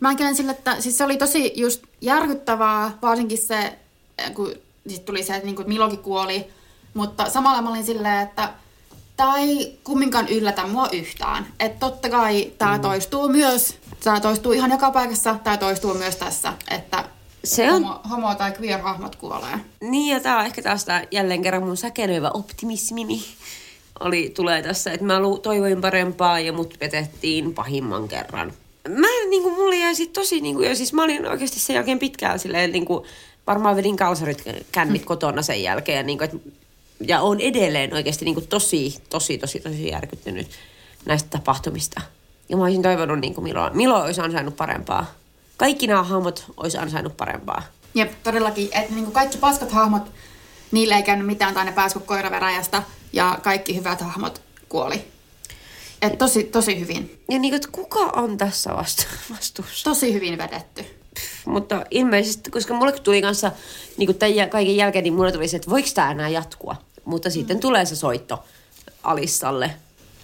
Mä 0.00 0.34
sille, 0.34 0.52
että 0.52 0.80
siis 0.80 0.98
se 0.98 1.04
oli 1.04 1.16
tosi 1.16 1.52
just 1.56 1.82
järkyttävää, 2.00 2.98
varsinkin 3.02 3.38
se, 3.38 3.78
kun 4.34 4.54
sit 4.88 5.04
tuli 5.04 5.22
se, 5.22 5.34
että 5.34 5.46
niinku 5.46 5.62
Milokin 5.66 5.98
kuoli, 5.98 6.46
mutta 6.94 7.30
samalla 7.30 7.62
mä 7.62 7.70
olin 7.70 7.84
silleen, 7.84 8.22
että 8.22 8.52
tämä 9.16 9.36
ei 9.38 9.78
kumminkaan 9.84 10.28
yllätä 10.28 10.66
mua 10.66 10.88
yhtään. 10.92 11.46
Että 11.60 11.78
totta 11.78 12.10
kai 12.10 12.52
tämä 12.58 12.76
mm. 12.76 12.82
toistuu 12.82 13.28
myös, 13.28 13.78
tämä 14.04 14.20
toistuu 14.20 14.52
ihan 14.52 14.70
joka 14.70 14.90
paikassa, 14.90 15.36
tämä 15.44 15.56
toistuu 15.56 15.94
myös 15.94 16.16
tässä, 16.16 16.52
että 16.70 17.04
Se 17.44 17.72
on- 17.72 17.84
homo, 17.84 18.00
homo 18.10 18.34
tai 18.34 18.52
queer-hahmot 18.60 19.16
kuolee. 19.16 19.58
Niin, 19.80 20.14
ja 20.14 20.20
tämä 20.20 20.38
on 20.38 20.46
ehkä 20.46 20.62
taas 20.62 20.84
tää 20.84 21.04
jälleen 21.10 21.42
kerran 21.42 21.62
mun 21.62 21.76
säkenöivä 21.76 22.30
optimismini 22.34 23.24
oli, 24.00 24.32
tulee 24.36 24.62
tässä, 24.62 24.92
että 24.92 25.06
mä 25.06 25.20
toivoin 25.42 25.80
parempaa 25.80 26.40
ja 26.40 26.52
mut 26.52 26.74
petettiin 26.78 27.54
pahimman 27.54 28.08
kerran. 28.08 28.52
Mä 28.88 29.06
en, 29.22 29.30
niinku, 29.30 29.50
mulle 29.50 29.76
jäi 29.76 29.94
sit 29.94 30.12
tosi, 30.12 30.40
niinku, 30.40 30.62
ja 30.62 30.76
siis 30.76 30.92
mä 30.92 31.04
olin 31.04 31.26
oikeasti 31.26 31.60
sen 31.60 31.74
jälkeen 31.74 31.98
pitkään 31.98 32.38
silleen, 32.38 32.72
niinku, 32.72 33.06
varmaan 33.46 33.76
vedin 33.76 33.96
kalsarit 33.96 34.44
kännit 34.72 35.04
kotona 35.04 35.42
sen 35.42 35.62
jälkeen, 35.62 35.96
ja, 35.96 36.02
niinku, 36.02 36.24
et, 36.24 36.32
ja 37.00 37.20
on 37.20 37.40
edelleen 37.40 37.94
oikeasti 37.94 38.24
niinku, 38.24 38.40
tosi, 38.40 38.94
tosi, 39.10 39.38
tosi, 39.38 39.60
tosi 39.60 39.88
järkyttynyt 39.88 40.48
näistä 41.06 41.28
tapahtumista. 41.30 42.00
Ja 42.48 42.56
mä 42.56 42.62
olisin 42.62 42.82
toivonut, 42.82 43.20
niinku, 43.20 43.40
Milo, 43.40 43.70
Milo 43.72 44.02
olisi 44.02 44.20
ansainnut 44.20 44.56
parempaa. 44.56 45.06
Kaikki 45.56 45.86
nämä 45.86 46.02
hahmot 46.02 46.44
olisi 46.56 46.78
ansainnut 46.78 47.16
parempaa. 47.16 47.62
Jep, 47.94 48.12
todellakin, 48.22 48.68
että 48.72 48.94
niinku 48.94 49.10
kaikki 49.10 49.38
paskat 49.38 49.72
hahmot, 49.72 50.02
niille 50.72 50.94
ei 50.94 51.02
käynyt 51.02 51.26
mitään 51.26 51.54
tai 51.54 51.64
ne 51.64 51.72
pääsi 51.72 51.92
kuin 51.92 52.06
koira 52.06 52.30
veräjästä 52.30 52.82
ja 53.12 53.38
kaikki 53.42 53.76
hyvät 53.76 54.00
hahmot 54.00 54.42
kuoli. 54.68 55.04
Et 56.02 56.18
tosi, 56.18 56.44
tosi 56.44 56.80
hyvin. 56.80 57.22
Ja 57.30 57.38
niin 57.38 57.50
kuin, 57.50 57.54
että 57.54 57.68
kuka 57.72 57.98
on 57.98 58.38
tässä 58.38 58.70
vastu- 58.70 59.32
vastuussa? 59.34 59.84
Tosi 59.84 60.12
hyvin 60.14 60.38
vedetty. 60.38 60.84
Mutta 61.44 61.84
ilmeisesti, 61.90 62.50
koska 62.50 62.74
mulle 62.74 62.92
tuli 62.92 63.22
kanssa 63.22 63.52
niin 63.96 64.06
kuin 64.06 64.18
tämän 64.18 64.50
kaiken 64.50 64.76
jälkeen, 64.76 65.02
niin 65.02 65.14
mulle 65.14 65.32
tuli 65.32 65.48
se, 65.48 65.56
että 65.56 65.70
voiko 65.70 65.88
tämä 65.94 66.10
enää 66.10 66.28
jatkua. 66.28 66.76
Mutta 67.04 67.30
sitten 67.30 67.60
tulee 67.60 67.84
se 67.84 67.96
soitto 67.96 68.44
Alissalle. 69.02 69.70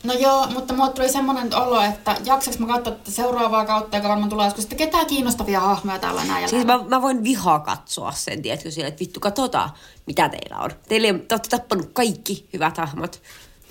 No 0.04 0.12
joo, 0.14 0.46
mutta 0.46 0.74
mulle 0.74 0.90
tuli 0.92 1.08
semmoinen 1.08 1.54
olo, 1.54 1.80
että 1.80 2.16
jaksaks 2.24 2.58
mä 2.58 2.66
katsoa 2.66 2.92
tätä 2.94 3.10
seuraavaa 3.10 3.64
kautta, 3.64 3.96
joka 3.96 4.08
varmaan 4.08 4.30
tulee 4.30 4.46
joskus, 4.46 4.64
että 4.64 4.76
ketään 4.76 5.06
kiinnostavia 5.06 5.60
hahmoja 5.60 5.98
täällä 5.98 6.24
näin. 6.24 6.48
Siis 6.48 6.66
mä, 6.66 6.78
mä 6.88 7.02
voin 7.02 7.24
vihaa 7.24 7.58
katsoa 7.60 8.12
sen, 8.12 8.42
tiedätkö, 8.42 8.70
siellä, 8.70 8.88
että 8.88 9.00
vittu 9.00 9.20
katsotaan, 9.20 9.70
mitä 10.06 10.28
teillä 10.28 10.56
on. 10.58 10.70
Teille, 10.88 11.12
te 11.12 11.34
olette 11.34 11.48
tappanut 11.48 11.90
kaikki 11.92 12.48
hyvät 12.52 12.76
hahmot. 12.76 13.22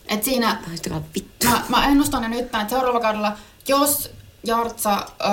Et 0.07 0.23
siinä, 0.23 0.57
vittu. 1.15 1.47
mä, 1.47 1.61
mä 1.69 1.85
ennustan 1.85 2.23
jo 2.23 2.29
nyt, 2.29 2.39
että 2.39 2.65
seuraavalla 2.69 2.99
kaudella, 2.99 3.31
jos 3.67 4.11
Jartsa 4.43 5.05
öö, 5.21 5.29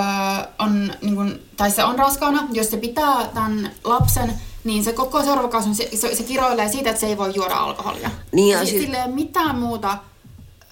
on, 0.59 0.92
niin 1.03 1.16
kun, 1.16 1.40
tai 1.57 1.70
se 1.70 1.84
on 1.84 1.99
raskaana, 1.99 2.49
jos 2.53 2.70
se 2.70 2.76
pitää 2.76 3.26
tämän 3.34 3.70
lapsen, 3.84 4.32
niin 4.64 4.84
se 4.84 4.92
koko 4.92 5.22
seuraava 5.22 5.49
kausi, 5.49 5.74
se, 5.74 5.88
se, 5.97 6.14
se 6.14 6.22
kiroilee 6.22 6.68
siitä, 6.68 6.90
että 6.90 7.01
se 7.01 7.07
ei 7.07 7.18
voi 7.18 7.32
juoda 7.34 7.55
alkoholia. 7.55 8.11
Niin, 8.32 8.53
ja 8.59 8.66
siis- 8.66 8.82
Sillä 8.82 9.05
ei 9.05 9.12
mitään 9.12 9.59
muuta 9.59 9.99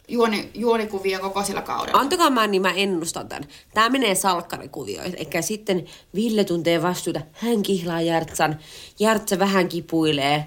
juoni, 0.08 0.50
juonikuvia 0.54 1.18
koko 1.18 1.44
sillä 1.44 1.62
kaudella. 1.62 2.00
Antakaa 2.00 2.30
mä, 2.30 2.46
niin 2.46 2.62
mä 2.62 2.72
ennustan 2.72 3.28
tämän. 3.28 3.48
Tää 3.74 3.88
menee 3.88 4.14
salkkarikuvioihin. 4.14 5.16
Eikä 5.16 5.42
sitten 5.42 5.84
Ville 6.14 6.44
tuntee 6.44 6.82
vastuuta. 6.82 7.20
Hän 7.32 7.62
kihlaa 7.62 8.00
Järtsan. 8.00 8.58
Järtsa 8.98 9.38
vähän 9.38 9.68
kipuilee. 9.68 10.46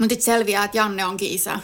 Mutta 0.00 0.12
sitten 0.12 0.34
selviää, 0.34 0.64
että 0.64 0.76
Janne 0.76 1.04
onkin 1.04 1.32
isä. 1.32 1.60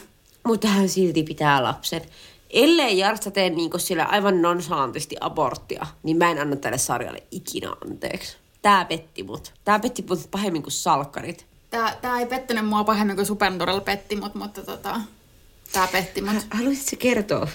Mutta 0.47 0.69
hän 0.69 0.89
silti 0.89 1.23
pitää 1.23 1.63
lapsen. 1.63 2.03
Ellei 2.51 2.99
Jartsa 2.99 3.31
tee 3.31 3.51
niinku 3.51 3.79
sillä 3.79 4.05
aivan 4.05 4.43
nonsalantisti 4.43 5.17
aborttia, 5.21 5.87
niin 6.03 6.17
mä 6.17 6.31
en 6.31 6.41
anna 6.41 6.57
tälle 6.57 6.79
sarjalle 6.79 7.23
ikinä 7.31 7.73
anteeksi. 7.85 8.37
Tää 8.63 8.85
petti 8.85 9.23
mut. 9.23 9.53
Tää 9.65 9.79
petti 9.79 10.05
mut 10.09 10.29
pahemmin 10.31 10.63
kuin 10.63 10.73
salkkarit. 10.73 11.47
Tää, 11.71 11.97
tää 12.03 12.19
ei 12.19 12.27
pettänyt 12.27 12.67
mua 12.67 12.85
pahemmin 12.85 13.17
kuin 13.17 13.27
Supernatural 13.27 13.81
petti, 13.81 14.17
mut, 14.17 14.35
mutta 14.35 14.63
tota, 14.63 15.01
tää 15.77 15.89
petti 15.93 16.23
mut. 16.23 16.47
Haluaisitko 16.51 16.97
kertoa? 16.99 17.49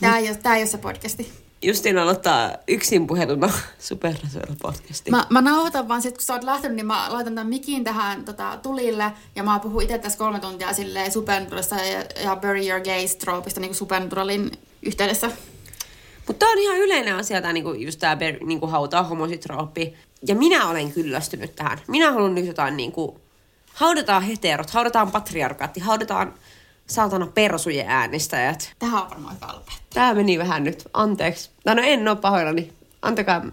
Tää 0.00 0.18
ei, 0.18 0.28
ole, 0.28 0.36
tää 0.36 0.56
ei 0.56 0.62
ole 0.62 0.66
se 0.66 0.78
podcasti. 0.78 1.32
Justiin 1.62 1.98
aloittaa 1.98 2.52
yksin 2.68 3.06
puheluna 3.06 3.52
Supernatural 3.78 4.56
podcasti. 4.62 5.10
Mä, 5.10 5.26
mä 5.30 5.40
nauhoitan 5.40 5.88
vaan 5.88 6.02
sit, 6.02 6.14
kun 6.14 6.24
sä 6.24 6.32
oot 6.32 6.44
lähtenyt, 6.44 6.76
niin 6.76 6.86
mä 6.86 7.12
laitan 7.12 7.34
tämän 7.34 7.46
mikin 7.46 7.84
tähän 7.84 8.24
tota, 8.24 8.58
tulille. 8.62 9.12
Ja 9.36 9.42
mä 9.42 9.58
puhun 9.58 9.82
itse 9.82 9.98
tässä 9.98 10.18
kolme 10.18 10.40
tuntia 10.40 10.72
silleen 10.72 11.12
Supernaturalista 11.12 11.74
ja, 11.74 12.04
ja 12.24 12.36
Bury 12.36 12.68
Your 12.68 12.80
Gaze 12.80 13.18
troopista 13.18 13.60
niin 13.60 13.74
Supernaturalin 13.74 14.50
yhteydessä. 14.82 15.30
Mutta 16.26 16.46
on 16.46 16.58
ihan 16.58 16.78
yleinen 16.78 17.14
asia, 17.14 17.40
tämä 17.40 17.52
niinku, 17.52 17.72
just 17.72 17.98
tämä 17.98 18.16
niinku, 18.46 18.66
hautaa 18.66 19.02
homositrooppi. 19.02 19.94
Ja 20.26 20.34
minä 20.34 20.68
olen 20.68 20.92
kyllästynyt 20.92 21.56
tähän. 21.56 21.78
Minä 21.88 22.12
haluan 22.12 22.34
nyt 22.34 22.46
jotain 22.46 22.76
niinku, 22.76 23.20
haudataan 23.74 24.22
heterot, 24.22 24.70
haudataan 24.70 25.12
patriarkaatti, 25.12 25.80
haudataan 25.80 26.34
saatana 26.86 27.26
persujen 27.26 27.88
äänestäjät. 27.88 28.72
Tähän 28.78 29.02
on 29.02 29.10
varmaan 29.10 29.34
hyvä 29.34 29.46
lopettaa. 29.46 29.76
Tää 29.94 30.14
meni 30.14 30.38
vähän 30.38 30.64
nyt, 30.64 30.88
anteeksi. 30.92 31.50
No, 31.64 31.74
no 31.74 31.82
en 31.84 32.08
oo 32.08 32.16
pahoillani. 32.16 32.72
Antakaa, 33.02 33.44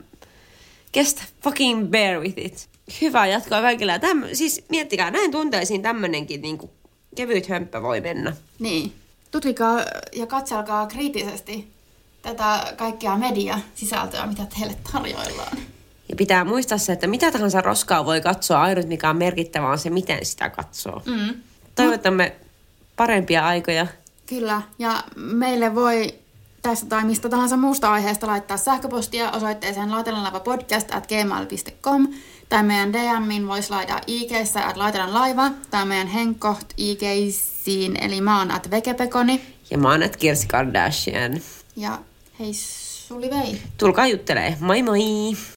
kestä, 0.91 1.21
fucking 1.43 1.89
bear 1.89 2.21
with 2.21 2.38
it. 2.38 2.69
Hyvää 3.01 3.27
jatkoa 3.27 3.61
kaikille. 3.61 3.99
Täm, 3.99 4.23
siis 4.34 4.65
miettikää, 4.69 5.11
näin 5.11 5.31
tunteisiin 5.31 5.81
tämmönenkin 5.81 6.41
niinku, 6.41 6.69
kevyt 7.15 7.49
hömppä 7.49 7.81
voi 7.81 8.01
mennä. 8.01 8.36
Niin. 8.59 8.93
Tutkikaa 9.31 9.79
ja 10.15 10.27
katselkaa 10.27 10.88
kriittisesti 10.88 11.71
tätä 12.21 12.73
kaikkea 12.77 13.17
media-sisältöä, 13.17 14.25
mitä 14.25 14.45
teille 14.59 14.75
tarjoillaan. 14.93 15.57
Ja 16.09 16.15
pitää 16.15 16.45
muistaa 16.45 16.77
se, 16.77 16.93
että 16.93 17.07
mitä 17.07 17.31
tahansa 17.31 17.61
roskaa 17.61 18.05
voi 18.05 18.21
katsoa, 18.21 18.61
ainut 18.61 18.88
mikä 18.88 19.09
on 19.09 19.17
merkittävää 19.17 19.69
on 19.69 19.79
se, 19.79 19.89
miten 19.89 20.25
sitä 20.25 20.49
katsoo. 20.49 21.01
Mm. 21.05 21.34
Toivotamme 21.75 22.36
parempia 22.96 23.48
aikoja. 23.48 23.88
Kyllä, 24.26 24.62
ja 24.80 25.04
meille 25.16 25.76
voi 25.76 26.14
tästä 26.62 26.86
tai 26.89 27.04
mistä 27.06 27.30
tahansa 27.30 27.58
muusta 27.58 27.91
aiheesta 27.91 28.28
laittaa 28.28 28.58
sähköpostia 28.58 29.32
osoitteeseen 29.32 29.91
laitelanlaiva.podcast 29.91 30.96
at 30.96 31.08
gmail.com 31.08 32.08
tai 32.50 32.64
meidän 32.64 32.94
DMin 32.94 33.48
voisi 33.48 33.70
laittaa 33.70 34.02
IGssä 34.08 34.68
at 34.68 34.78
laitelan 34.78 35.14
laiva 35.14 35.52
tai 35.72 35.86
meidän 35.86 36.08
henkkoht 36.08 36.68
IGsiin 36.78 38.04
eli 38.04 38.22
mä 38.22 38.39
oon 38.39 38.52
at 38.52 38.72
vekepekoni 38.72 39.41
Ja 39.72 39.78
mä 39.78 39.91
oon 39.91 40.02
Kirsi 40.20 40.48
Kardashian. 40.48 41.41
ja 41.76 42.00
hei 42.39 42.54
suli 42.54 43.30
vei. 43.30 43.62
Tulkaa 43.78 44.08
juttelee. 44.08 44.58
Moi 44.60 44.84
moi! 44.84 45.00